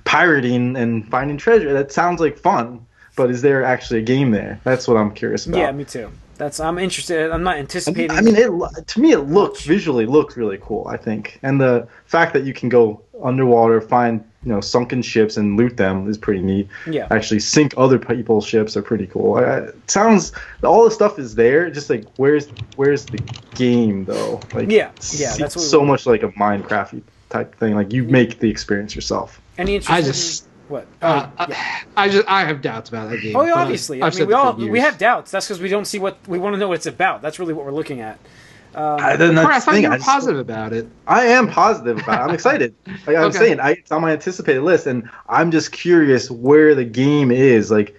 pirating 0.05 0.75
and 0.75 1.09
finding 1.09 1.37
treasure? 1.37 1.73
That 1.73 1.91
sounds 1.91 2.21
like 2.21 2.37
fun, 2.37 2.85
but 3.15 3.31
is 3.31 3.41
there 3.41 3.63
actually 3.63 4.01
a 4.01 4.03
game 4.03 4.31
there? 4.31 4.59
That's 4.63 4.87
what 4.87 4.97
I'm 4.97 5.11
curious 5.13 5.47
about. 5.47 5.57
Yeah, 5.57 5.71
me 5.71 5.85
too. 5.85 6.11
That's 6.37 6.59
I'm 6.59 6.77
interested. 6.77 7.31
I'm 7.31 7.41
not 7.41 7.57
anticipating. 7.57 8.11
I 8.11 8.21
mean, 8.21 8.35
it, 8.35 8.87
to 8.87 8.99
me, 8.99 9.11
it 9.11 9.21
looks 9.21 9.63
visually 9.63 10.05
looks 10.05 10.37
really 10.37 10.59
cool. 10.61 10.87
I 10.87 10.95
think, 10.95 11.39
and 11.41 11.59
the 11.59 11.87
fact 12.05 12.33
that 12.33 12.43
you 12.43 12.53
can 12.53 12.69
go 12.69 13.01
underwater, 13.23 13.81
find 13.81 14.23
you 14.43 14.51
know 14.53 14.61
sunken 14.61 15.01
ships 15.01 15.37
and 15.37 15.57
loot 15.57 15.77
them 15.77 16.09
is 16.09 16.17
pretty 16.17 16.41
neat. 16.41 16.67
Yeah. 16.89 17.07
Actually, 17.11 17.39
sink 17.39 17.73
other 17.77 17.99
people's 17.99 18.45
ships 18.45 18.77
are 18.77 18.81
pretty 18.81 19.07
cool. 19.07 19.35
I, 19.35 19.41
I- 19.43 19.57
it 19.67 19.91
sounds 19.91 20.31
all 20.63 20.83
the 20.85 20.91
stuff 20.91 21.19
is 21.19 21.35
there. 21.35 21.69
Just 21.69 21.89
like 21.89 22.05
where's 22.17 22.47
where's 22.75 23.05
the 23.05 23.17
game 23.55 24.05
though? 24.05 24.39
Like 24.53 24.69
Yeah, 24.69 24.91
yeah, 25.13 25.35
that's 25.37 25.55
what 25.55 25.63
so 25.65 25.83
much 25.83 26.05
like 26.05 26.23
a 26.23 26.29
Minecrafty 26.29 27.01
type 27.29 27.55
thing. 27.55 27.75
Like 27.75 27.91
you 27.93 28.03
make 28.03 28.39
the 28.39 28.49
experience 28.49 28.95
yourself. 28.95 29.41
Any 29.57 29.75
interest? 29.75 29.91
I 29.91 30.01
just- 30.01 30.43
what? 30.67 30.85
Uh, 31.01 31.29
Oh, 31.39 31.45
yeah. 31.49 31.55
I, 31.95 32.03
I 32.03 32.09
just 32.09 32.27
I 32.27 32.43
have 32.43 32.61
doubts 32.61 32.89
about 32.89 33.09
that 33.09 33.21
game. 33.21 33.35
Oh, 33.37 33.43
yeah, 33.45 33.53
obviously. 33.53 34.01
I've 34.01 34.13
I 34.13 34.19
mean, 34.19 34.27
we 34.27 34.33
all 34.33 34.53
we 34.53 34.79
have 34.81 34.97
doubts. 34.97 35.31
That's 35.31 35.47
because 35.47 35.61
we 35.61 35.69
don't 35.69 35.85
see 35.85 35.97
what 35.97 36.17
we 36.27 36.37
want 36.39 36.55
to 36.55 36.59
know 36.59 36.67
what 36.67 36.73
it's 36.75 36.85
about. 36.85 37.21
That's 37.21 37.39
really 37.39 37.53
what 37.53 37.65
we're 37.65 37.71
looking 37.71 38.01
at. 38.01 38.19
Um, 38.77 38.99
I, 39.01 39.15
then 39.15 39.33
Corey, 39.35 39.45
I 39.45 39.49
that's 39.53 39.65
thought 39.65 39.75
you 39.81 39.87
were 39.87 39.93
I 39.93 39.97
just- 39.97 40.07
positive 40.07 40.39
about 40.39 40.71
it. 40.71 40.87
I 41.07 41.25
am 41.25 41.47
positive 41.49 41.97
about 41.97 42.21
it. 42.21 42.23
I'm 42.25 42.33
excited. 42.33 42.75
Like 43.07 43.15
I'm 43.17 43.23
Okay. 43.25 43.37
saying, 43.37 43.59
I, 43.59 43.71
it's 43.71 43.91
on 43.91 44.01
my 44.01 44.11
anticipated 44.11 44.61
list, 44.61 44.85
and 44.85 45.09
I'm 45.29 45.49
just 45.51 45.71
curious 45.71 46.29
where 46.29 46.75
the 46.75 46.83
game 46.85 47.31
is. 47.31 47.71
Like, 47.71 47.95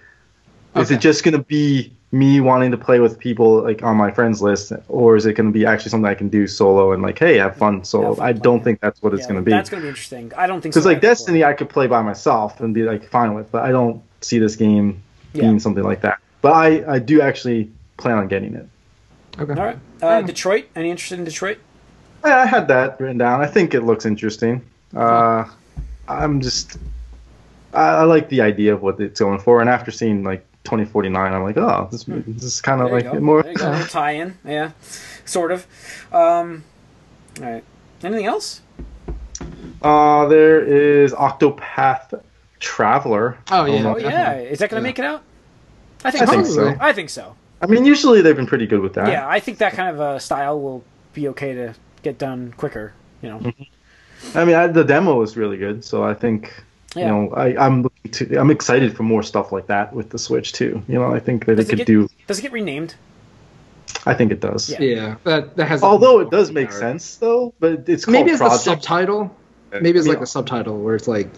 is 0.75 0.89
it 0.91 1.01
just 1.01 1.23
gonna 1.23 1.43
be 1.43 1.91
me 2.11 2.39
wanting 2.41 2.71
to 2.71 2.77
play 2.77 2.99
with 2.99 3.19
people 3.19 3.61
like 3.61 3.83
on 3.83 3.97
my 3.97 4.09
friends 4.11 4.41
list, 4.41 4.71
or 4.87 5.15
is 5.15 5.25
it 5.25 5.33
gonna 5.33 5.51
be 5.51 5.65
actually 5.65 5.89
something 5.89 6.09
I 6.09 6.13
can 6.15 6.29
do 6.29 6.47
solo 6.47 6.91
and 6.93 7.01
like, 7.03 7.19
hey, 7.19 7.37
have 7.37 7.55
fun 7.57 7.83
solo? 7.83 8.09
Have 8.09 8.17
fun 8.17 8.27
I 8.27 8.31
don't 8.33 8.63
think 8.63 8.79
that's 8.81 9.01
what 9.01 9.13
it's 9.13 9.27
gonna 9.27 9.41
be. 9.41 9.51
That's 9.51 9.69
going 9.69 9.81
to 9.81 9.85
be 9.85 9.89
interesting. 9.89 10.31
I 10.37 10.47
don't 10.47 10.61
think 10.61 10.73
Because 10.73 10.83
so 10.83 10.89
like 10.89 10.97
either, 10.99 11.07
Destiny, 11.07 11.43
I 11.43 11.53
could 11.53 11.69
play 11.69 11.87
by 11.87 12.01
myself 12.01 12.61
and 12.61 12.73
be 12.73 12.83
like 12.83 13.09
fine 13.09 13.33
with, 13.33 13.51
but 13.51 13.63
I 13.63 13.71
don't 13.71 14.01
see 14.21 14.39
this 14.39 14.55
game 14.55 15.01
Yeah. 15.33 15.41
being 15.43 15.59
something 15.59 15.83
like 15.83 16.01
that. 16.01 16.19
But 16.41 16.53
I, 16.53 16.93
I 16.93 16.99
do 16.99 17.21
actually 17.21 17.69
plan 17.97 18.17
on 18.17 18.27
getting 18.27 18.53
it. 18.55 18.67
Okay. 19.39 19.53
All 19.59 19.65
right. 19.65 19.77
Uh, 20.01 20.21
Detroit. 20.21 20.65
Any 20.75 20.89
interest 20.89 21.11
in 21.11 21.23
Detroit? 21.23 21.57
I 22.23 22.45
had 22.45 22.67
that 22.67 22.99
written 22.99 23.17
down. 23.17 23.41
I 23.41 23.47
think 23.47 23.73
it 23.73 23.81
looks 23.81 24.05
interesting. 24.05 24.61
Uh, 24.95 25.45
I'm 26.07 26.41
just, 26.41 26.77
I, 27.73 27.81
I 27.89 28.03
like 28.03 28.29
the 28.29 28.41
idea 28.41 28.73
of 28.73 28.81
what 28.81 28.99
it's 28.99 29.19
going 29.19 29.39
for, 29.39 29.61
and 29.61 29.69
after 29.69 29.91
seeing 29.91 30.23
like 30.23 30.45
2049, 30.65 31.33
I'm 31.33 31.43
like, 31.43 31.57
oh, 31.57 31.87
this, 31.91 32.03
this 32.07 32.43
is 32.43 32.61
kind 32.61 32.81
of 32.81 32.87
Hmm. 32.89 32.93
There 32.95 33.03
you 33.03 33.09
like 33.09 33.19
go. 33.19 33.23
more. 33.25 33.43
There 33.43 33.51
you 33.53 33.57
go. 33.57 33.69
A 33.69 33.71
little 33.71 33.87
tie-in. 33.87 34.37
Yeah, 34.45 34.71
sort 35.25 35.51
of. 35.51 35.65
Um, 36.11 36.63
all 37.41 37.45
right. 37.51 37.63
Anything 38.03 38.25
else? 38.25 38.61
Uh, 39.81 40.25
there 40.27 40.61
is 40.61 41.13
Octopath 41.13 42.21
Traveler. 42.59 43.37
Oh, 43.51 43.63
yeah. 43.65 43.73
I 43.73 43.81
don't 43.81 43.83
know. 43.83 43.95
Oh 43.95 43.97
yeah. 43.97 44.33
Is 44.39 44.59
that 44.59 44.69
going 44.69 44.81
to 44.81 44.87
Yeah. 44.87 44.89
make 44.89 44.99
it 44.99 45.05
out? 45.05 45.23
I 46.03 46.11
think, 46.11 46.23
I 46.23 46.25
think 46.27 46.45
so. 46.47 46.53
so. 46.53 46.75
I 46.79 46.93
think 46.93 47.09
so. 47.09 47.35
I 47.61 47.65
mean, 47.67 47.85
usually 47.85 48.21
they've 48.21 48.35
been 48.35 48.47
pretty 48.47 48.67
good 48.67 48.79
with 48.81 48.93
that. 48.93 49.09
Yeah, 49.09 49.27
I 49.27 49.39
think 49.39 49.57
that 49.59 49.73
kind 49.73 49.89
of 49.93 49.99
uh, 50.01 50.19
style 50.19 50.59
will 50.61 50.83
be 51.13 51.27
okay 51.29 51.53
to 51.53 51.73
get 52.03 52.17
done 52.17 52.53
quicker. 52.57 52.93
You 53.21 53.29
know. 53.29 53.53
I 54.35 54.45
mean, 54.45 54.55
I, 54.55 54.67
the 54.67 54.83
demo 54.83 55.15
was 55.15 55.35
really 55.37 55.57
good, 55.57 55.83
so 55.83 56.03
I 56.03 56.13
think. 56.13 56.53
Yeah. 56.95 57.03
You 57.03 57.07
know, 57.07 57.33
I, 57.35 57.55
I'm 57.63 57.83
looking 57.83 58.11
to, 58.13 58.37
I'm 58.37 58.49
excited 58.49 58.97
for 58.97 59.03
more 59.03 59.21
stuff 59.21 59.51
like 59.51 59.67
that 59.67 59.93
with 59.93 60.09
the 60.09 60.17
Switch 60.17 60.53
too. 60.53 60.81
You 60.87 60.95
know, 60.95 61.13
I 61.13 61.19
think 61.19 61.45
that 61.45 61.57
Does 61.57 61.65
it 61.65 61.67
it 61.67 61.69
could 61.71 61.77
get- 61.79 61.87
do. 61.87 62.09
Does 62.25 62.39
it 62.39 62.41
get 62.41 62.51
renamed? 62.51 62.95
I 64.07 64.15
think 64.15 64.31
it 64.31 64.39
does. 64.39 64.69
Yeah. 64.71 64.81
Yeah, 64.81 65.15
that 65.23 65.55
that 65.57 65.67
has. 65.67 65.83
Although 65.83 66.19
it 66.19 66.31
does 66.31 66.51
make 66.51 66.69
Power. 66.69 66.79
sense 66.79 67.17
though, 67.17 67.53
but 67.59 67.87
it's 67.87 68.05
called 68.05 68.13
Maybe 68.13 68.31
it's 68.31 68.39
Project 68.39 68.63
the 68.63 68.71
subtitle. 68.71 69.35
Maybe 69.71 69.99
it's 69.99 70.07
Yeah. 70.07 70.13
like 70.13 70.19
the 70.21 70.25
subtitle 70.27 70.79
where 70.81 70.95
it's 70.95 71.07
like 71.07 71.29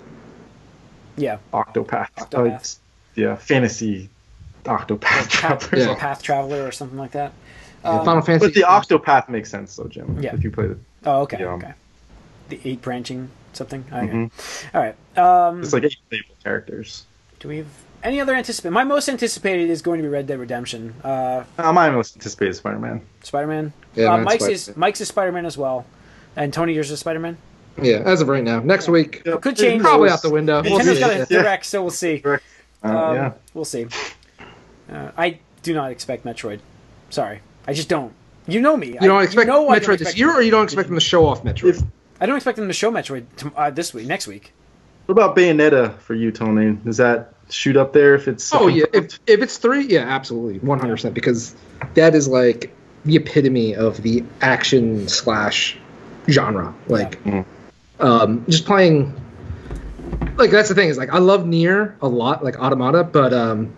Yeah. 1.17 1.39
Octopath. 1.53 2.07
Octopath. 2.17 2.45
It's- 2.47 2.79
yeah, 3.15 3.35
fantasy 3.35 4.09
Octopath. 4.63 5.01
Path, 5.01 5.29
Traveler. 5.29 5.79
Yeah. 5.79 5.95
Path 5.95 6.21
Traveler 6.23 6.65
or 6.67 6.71
something 6.71 6.97
like 6.97 7.11
that. 7.11 7.33
yeah, 7.83 7.89
Um, 7.91 8.05
Final 8.05 8.21
Fantasy. 8.21 8.47
But 8.47 8.53
the 8.53 8.61
Octopath 8.61 9.29
makes 9.29 9.49
sense 9.49 9.75
though, 9.75 9.87
Jim. 9.87 10.17
Yeah. 10.21 10.33
If 10.35 10.43
you 10.43 10.51
play 10.51 10.65
it, 10.65 10.77
Oh, 11.05 11.21
okay. 11.21 11.37
Yeah. 11.39 11.47
Okay. 11.53 11.73
The 12.49 12.59
eight 12.65 12.81
branching 12.81 13.29
something. 13.53 13.83
Okay. 13.91 14.07
Mhm. 14.07 14.31
All 14.73 14.81
right. 14.81 15.17
Um, 15.17 15.61
it's 15.63 15.73
like 15.73 15.83
eight 15.85 15.97
playable 16.09 16.35
characters. 16.43 17.05
do 17.39 17.47
we 17.47 17.57
have 17.57 17.67
any 18.03 18.19
other 18.21 18.33
anticipated? 18.35 18.71
My 18.71 18.83
most 18.83 19.07
anticipated 19.09 19.69
is 19.69 19.81
going 19.81 19.97
to 19.99 20.03
be 20.03 20.09
Red 20.09 20.27
Dead 20.27 20.39
Redemption. 20.39 20.93
Uh, 21.03 21.43
Uh, 21.57 21.71
my 21.73 21.89
most 21.89 22.15
anticipated 22.15 22.55
Spider-Man. 22.55 23.01
Spider-Man. 23.23 23.73
Yeah, 23.95 24.05
uh, 24.13 24.17
mine's 24.17 24.25
Mike's 24.25 24.43
is 24.47 24.61
Spider-Man. 24.63 24.79
Mike's 24.79 25.01
is 25.01 25.07
Spider-Man 25.07 25.45
as 25.45 25.57
well, 25.57 25.85
and 26.35 26.53
Tony 26.53 26.73
yours 26.73 26.89
is 26.91 26.99
Spider-Man. 26.99 27.37
yeah, 27.81 27.97
as 28.05 28.21
of 28.21 28.27
right 28.27 28.43
now. 28.43 28.59
Next 28.59 28.87
week, 28.89 29.21
Yep. 29.25 29.41
Could 29.41 29.55
change. 29.57 29.81
probably 29.81 30.09
out 30.09 30.21
the 30.21 30.29
window. 30.29 30.61
We'll 30.63 30.79
see. 30.81 30.99
got 30.99 31.11
a 31.11 31.17
Yeah. 31.19 31.25
direct, 31.41 31.65
so 31.65 31.81
we'll 31.81 31.91
see. 31.91 32.21
Uh, 32.25 32.37
Um, 32.83 33.15
yeah. 33.15 33.31
We'll 33.53 33.65
see. 33.65 33.87
Uh, 34.91 35.11
I 35.17 35.39
do 35.63 35.73
not 35.73 35.91
expect 35.91 36.25
Metroid. 36.25 36.59
Sorry, 37.09 37.39
I 37.67 37.73
just 37.73 37.89
don't. 37.89 38.13
You 38.47 38.59
know 38.59 38.75
me. 38.75 38.87
You 38.93 38.99
don't 38.99 39.23
expect 39.23 39.47
know 39.47 39.69
I 39.69 39.79
don't 39.79 39.87
Metroid 39.95 39.99
this 39.99 40.17
year, 40.17 40.31
or 40.31 40.41
you 40.41 40.51
don't 40.51 40.63
expect 40.63 40.87
them 40.87 40.97
to 40.97 41.01
show 41.01 41.25
off 41.25 41.43
Metroid? 41.43 41.77
If, 41.77 41.83
I 42.19 42.25
don't 42.25 42.35
expect 42.35 42.57
them 42.57 42.67
to 42.67 42.73
show 42.73 42.91
Metroid 42.91 43.25
to, 43.37 43.51
uh, 43.55 43.69
this 43.69 43.93
week, 43.93 44.07
next 44.07 44.27
week. 44.27 44.53
what 45.05 45.13
about 45.13 45.35
Bayonetta 45.35 45.97
for 45.99 46.13
you, 46.15 46.31
Tony? 46.31 46.73
Does 46.83 46.97
that 46.97 47.33
shoot 47.49 47.77
up 47.77 47.93
there 47.93 48.15
if 48.15 48.27
it's? 48.27 48.53
oh 48.53 48.67
yeah, 48.67 48.85
if 48.93 49.19
if 49.27 49.41
it's 49.41 49.57
three, 49.57 49.85
yeah, 49.85 50.01
absolutely, 50.01 50.59
one 50.59 50.79
hundred 50.79 50.95
percent, 50.95 51.13
because 51.13 51.55
that 51.93 52.15
is 52.15 52.27
like 52.27 52.73
the 53.05 53.15
epitome 53.15 53.75
of 53.75 54.01
the 54.01 54.23
action 54.41 55.07
slash 55.07 55.77
genre. 56.29 56.73
Like, 56.87 57.19
Yeah. 57.25 57.43
um, 57.99 58.45
just 58.49 58.65
playing. 58.65 59.13
Like 60.37 60.51
that's 60.51 60.69
the 60.69 60.75
thing 60.75 60.89
is 60.89 60.97
like 60.97 61.09
I 61.13 61.19
love 61.19 61.41
NieR 61.43 61.95
a 62.01 62.07
lot, 62.07 62.43
like 62.43 62.59
Automata, 62.59 63.03
but 63.03 63.33
um, 63.33 63.75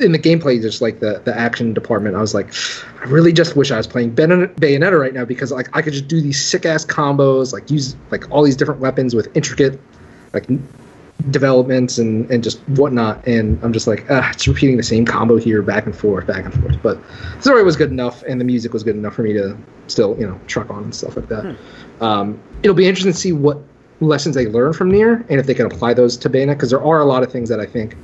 in 0.00 0.12
the 0.12 0.18
gameplay, 0.18 0.60
just 0.60 0.82
like 0.82 1.00
the 1.00 1.20
the 1.24 1.36
action 1.36 1.72
department, 1.72 2.16
I 2.16 2.20
was 2.20 2.34
like, 2.34 2.52
I 3.00 3.04
really 3.04 3.32
just 3.32 3.56
wish 3.56 3.70
I 3.70 3.76
was 3.76 3.86
playing 3.86 4.14
Ben- 4.14 4.48
Bayonetta 4.56 4.98
right 4.98 5.14
now 5.14 5.24
because 5.24 5.52
like 5.52 5.74
I 5.76 5.82
could 5.82 5.92
just 5.92 6.08
do 6.08 6.20
these 6.20 6.44
sick 6.44 6.66
ass 6.66 6.84
combos, 6.84 7.52
like 7.52 7.70
use 7.70 7.96
like 8.10 8.30
all 8.30 8.42
these 8.42 8.56
different 8.56 8.80
weapons 8.80 9.14
with 9.14 9.34
intricate 9.36 9.80
like 10.32 10.46
developments 11.30 11.98
and 11.98 12.30
and 12.30 12.42
just 12.44 12.58
whatnot. 12.70 13.26
And 13.26 13.62
I'm 13.62 13.72
just 13.72 13.86
like, 13.86 14.04
ah, 14.10 14.30
it's 14.32 14.46
repeating 14.46 14.76
the 14.76 14.82
same 14.82 15.04
combo 15.04 15.36
here, 15.36 15.62
back 15.62 15.86
and 15.86 15.96
forth, 15.96 16.26
back 16.26 16.44
and 16.44 16.54
forth. 16.54 16.82
But 16.82 16.98
the 17.36 17.42
story 17.42 17.64
was 17.64 17.76
good 17.76 17.90
enough, 17.90 18.22
and 18.24 18.40
the 18.40 18.44
music 18.44 18.72
was 18.72 18.82
good 18.82 18.96
enough 18.96 19.14
for 19.14 19.22
me 19.22 19.32
to 19.32 19.56
still 19.88 20.16
you 20.18 20.26
know 20.26 20.38
truck 20.46 20.70
on 20.70 20.84
and 20.84 20.94
stuff 20.94 21.16
like 21.16 21.28
that. 21.28 21.56
Um, 22.00 22.40
it'll 22.62 22.76
be 22.76 22.86
interesting 22.86 23.12
to 23.12 23.18
see 23.18 23.32
what 23.32 23.58
lessons 24.00 24.34
they 24.34 24.46
learn 24.46 24.72
from 24.72 24.92
NieR 24.92 25.24
and 25.30 25.40
if 25.40 25.46
they 25.46 25.54
can 25.54 25.66
apply 25.66 25.94
those 25.94 26.18
to 26.18 26.28
Bayonetta 26.28 26.48
because 26.48 26.70
there 26.70 26.82
are 26.82 27.00
a 27.00 27.04
lot 27.04 27.22
of 27.22 27.32
things 27.32 27.48
that 27.48 27.60
I 27.60 27.66
think 27.66 27.96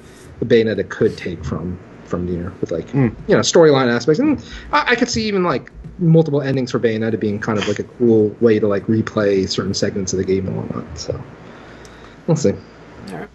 the 0.42 0.54
Bayonetta 0.54 0.88
could 0.88 1.16
take 1.16 1.44
from 1.44 1.78
from 2.04 2.26
NieR 2.28 2.52
with 2.60 2.72
like 2.72 2.88
Mm. 2.88 3.14
you 3.28 3.34
know 3.36 3.40
storyline 3.40 3.90
aspects 3.94 4.18
and 4.18 4.44
I, 4.72 4.90
I 4.92 4.94
could 4.96 5.08
see 5.08 5.24
even 5.26 5.44
like 5.44 5.70
multiple 5.98 6.42
endings 6.42 6.72
for 6.72 6.80
Bayonetta 6.80 7.18
being 7.20 7.38
kind 7.38 7.58
of 7.58 7.68
like 7.68 7.78
a 7.78 7.84
cool 7.84 8.34
way 8.40 8.58
to 8.58 8.66
like 8.66 8.84
replay 8.86 9.48
certain 9.48 9.72
segments 9.72 10.12
of 10.12 10.18
the 10.18 10.24
game 10.24 10.46
and 10.48 10.56
whatnot. 10.56 10.98
So 10.98 11.22
we'll 12.26 12.36
see. 12.36 12.50
All 13.10 13.18
right. 13.18 13.28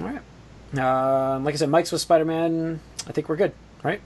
All 0.00 0.06
right. 0.06 1.34
Um, 1.34 1.44
like 1.44 1.54
I 1.54 1.56
said, 1.56 1.70
Mike's 1.70 1.90
with 1.90 2.00
Spider-Man. 2.02 2.78
I 3.08 3.12
think 3.12 3.28
we're 3.30 3.36
good, 3.36 3.52
right? 3.82 4.00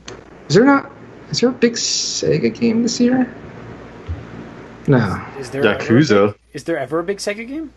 Is 0.48 0.54
there 0.54 0.64
not? 0.64 0.90
Is 1.30 1.40
there 1.40 1.48
a 1.48 1.52
big 1.52 1.72
Sega 1.72 2.54
game 2.54 2.82
this 2.82 3.00
year? 3.00 3.32
No. 4.86 5.24
Is 5.38 5.50
there 5.50 5.62
ever 5.64 5.72
a 5.72 5.78
Yakuza. 5.78 6.26
big- 6.28 6.36
is 6.52 6.64
there 6.64 6.78
ever 6.78 6.98
a 7.00 7.04
big 7.04 7.18
Sega 7.18 7.46
game? 7.46 7.72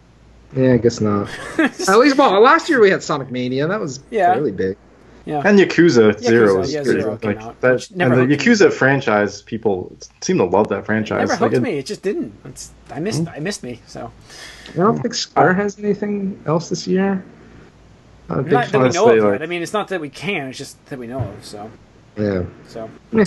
Yeah, 0.55 0.73
I 0.73 0.77
guess 0.77 1.01
not. 1.01 1.29
At 1.57 1.97
least, 1.99 2.17
well, 2.17 2.39
last 2.41 2.69
year 2.69 2.79
we 2.79 2.89
had 2.89 3.01
Sonic 3.03 3.31
Mania. 3.31 3.67
That 3.67 3.79
was 3.79 3.99
Yeah. 4.11 4.33
fairly 4.33 4.51
big. 4.51 4.77
yeah. 5.25 5.41
And 5.45 5.57
Yakuza, 5.57 6.19
Zero 6.19 6.61
is 6.61 6.73
yeah, 6.73 6.83
good. 6.83 7.01
Zero 7.01 7.17
came 7.17 7.35
like 7.35 7.41
out, 7.41 7.61
that, 7.61 7.73
which 7.73 7.89
and 7.91 7.99
the 8.01 8.05
hooked 8.15 8.29
me. 8.29 8.37
Yakuza 8.37 8.71
franchise, 8.71 9.41
people 9.41 9.95
seem 10.21 10.37
to 10.37 10.43
love 10.43 10.67
that 10.67 10.85
franchise. 10.85 11.29
Never 11.29 11.35
hooked 11.37 11.55
it- 11.55 11.61
me. 11.61 11.77
It 11.79 11.85
just 11.85 12.03
didn't. 12.03 12.33
It's, 12.45 12.71
I 12.91 12.99
missed. 12.99 13.27
I 13.27 13.39
missed 13.39 13.63
me. 13.63 13.79
So 13.87 14.11
I 14.69 14.75
don't 14.77 14.99
think 15.01 15.13
Square 15.15 15.53
has 15.55 15.79
anything 15.79 16.41
else 16.45 16.69
this 16.69 16.85
year. 16.87 17.23
Not 18.29 18.45
not 18.47 18.67
that 18.71 18.81
we 18.81 18.91
fan. 18.91 18.93
know 18.93 19.09
of 19.09 19.23
like- 19.23 19.41
I 19.41 19.45
mean, 19.47 19.61
it's 19.61 19.73
not 19.73 19.87
that 19.89 19.99
we 20.01 20.09
can. 20.09 20.49
It's 20.49 20.57
just 20.57 20.83
that 20.87 20.99
we 20.99 21.07
know 21.07 21.19
of. 21.19 21.43
So 21.43 21.71
Yeah. 22.17 22.43
so. 22.67 22.89
Yeah. 23.11 23.23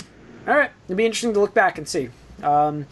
All 0.47 0.55
right, 0.55 0.71
It'd 0.85 0.95
be 0.95 1.05
interesting 1.05 1.33
to 1.33 1.39
look 1.41 1.53
back 1.53 1.77
and 1.77 1.85
see. 1.87 2.09
Um, 2.41 2.85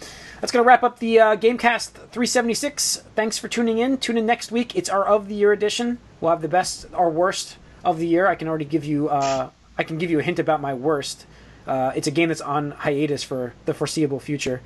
that's 0.46 0.52
going 0.52 0.64
to 0.64 0.68
wrap 0.68 0.84
up 0.84 1.00
the 1.00 1.20
uh, 1.20 1.36
GameCast 1.36 1.89
376. 1.93 2.98
Thanks 3.16 3.39
for 3.39 3.48
tuning 3.48 3.80
in. 3.80 3.98
Tune 3.98 4.16
in 4.16 4.28
next 4.28 4.52
week. 4.52 4.76
It's 4.76 4.89
our 4.89 5.04
of 5.04 5.28
the 5.28 5.34
year 5.34 5.52
edition. 5.52 5.98
We'll 6.22 6.30
have 6.30 6.43
the 6.43 6.48
best 6.48 6.86
or 6.93 7.10
worst 7.10 7.58
of 7.84 7.98
the 7.98 8.06
year. 8.06 8.28
I 8.28 8.36
can 8.36 8.48
already 8.48 8.66
give 8.66 8.86
you. 8.86 9.10
Uh, 9.10 9.50
I 9.76 9.84
can 9.84 9.98
give 9.98 10.12
you 10.12 10.20
a 10.20 10.22
hint 10.22 10.38
about 10.38 10.62
my 10.62 10.76
worst. 10.76 11.26
Uh, 11.66 11.93
it's 11.96 12.06
a 12.06 12.12
game 12.12 12.30
that's 12.30 12.41
on 12.41 12.70
hiatus 12.70 13.24
for 13.24 13.56
the 13.66 13.74
foreseeable 13.74 14.20
future, 14.20 14.62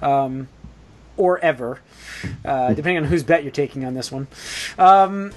um, 0.00 0.48
or 1.18 1.38
ever, 1.40 1.80
uh, 2.46 2.68
depending 2.72 2.96
on 2.96 3.04
whose 3.04 3.22
bet 3.22 3.42
you're 3.42 3.52
taking 3.52 3.84
on 3.84 3.92
this 3.92 4.10
one. 4.10 4.28
Um, 4.78 5.32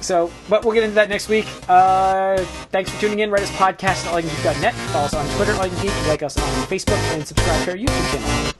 so, 0.00 0.30
but 0.48 0.64
we'll 0.64 0.74
get 0.74 0.84
into 0.84 0.94
that 0.94 1.08
next 1.08 1.28
week. 1.28 1.46
Uh, 1.68 2.36
thanks 2.70 2.88
for 2.88 3.00
tuning 3.00 3.18
in. 3.18 3.32
Write 3.32 3.42
us 3.42 3.50
podcast 3.50 4.06
at 4.06 4.22
allyoucangeek.net. 4.22 4.74
Follow 4.74 5.06
us 5.06 5.14
on 5.14 5.26
Twitter, 5.34 5.54
All 5.54 5.66
You 5.66 5.74
Can 5.76 6.06
Like 6.06 6.22
us 6.22 6.38
on 6.38 6.66
Facebook 6.68 7.02
and 7.12 7.26
subscribe 7.26 7.64
to 7.64 7.70
our 7.72 7.76
YouTube 7.76 8.12
channel. 8.12 8.53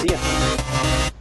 See 0.00 0.12
ya. 0.12 1.19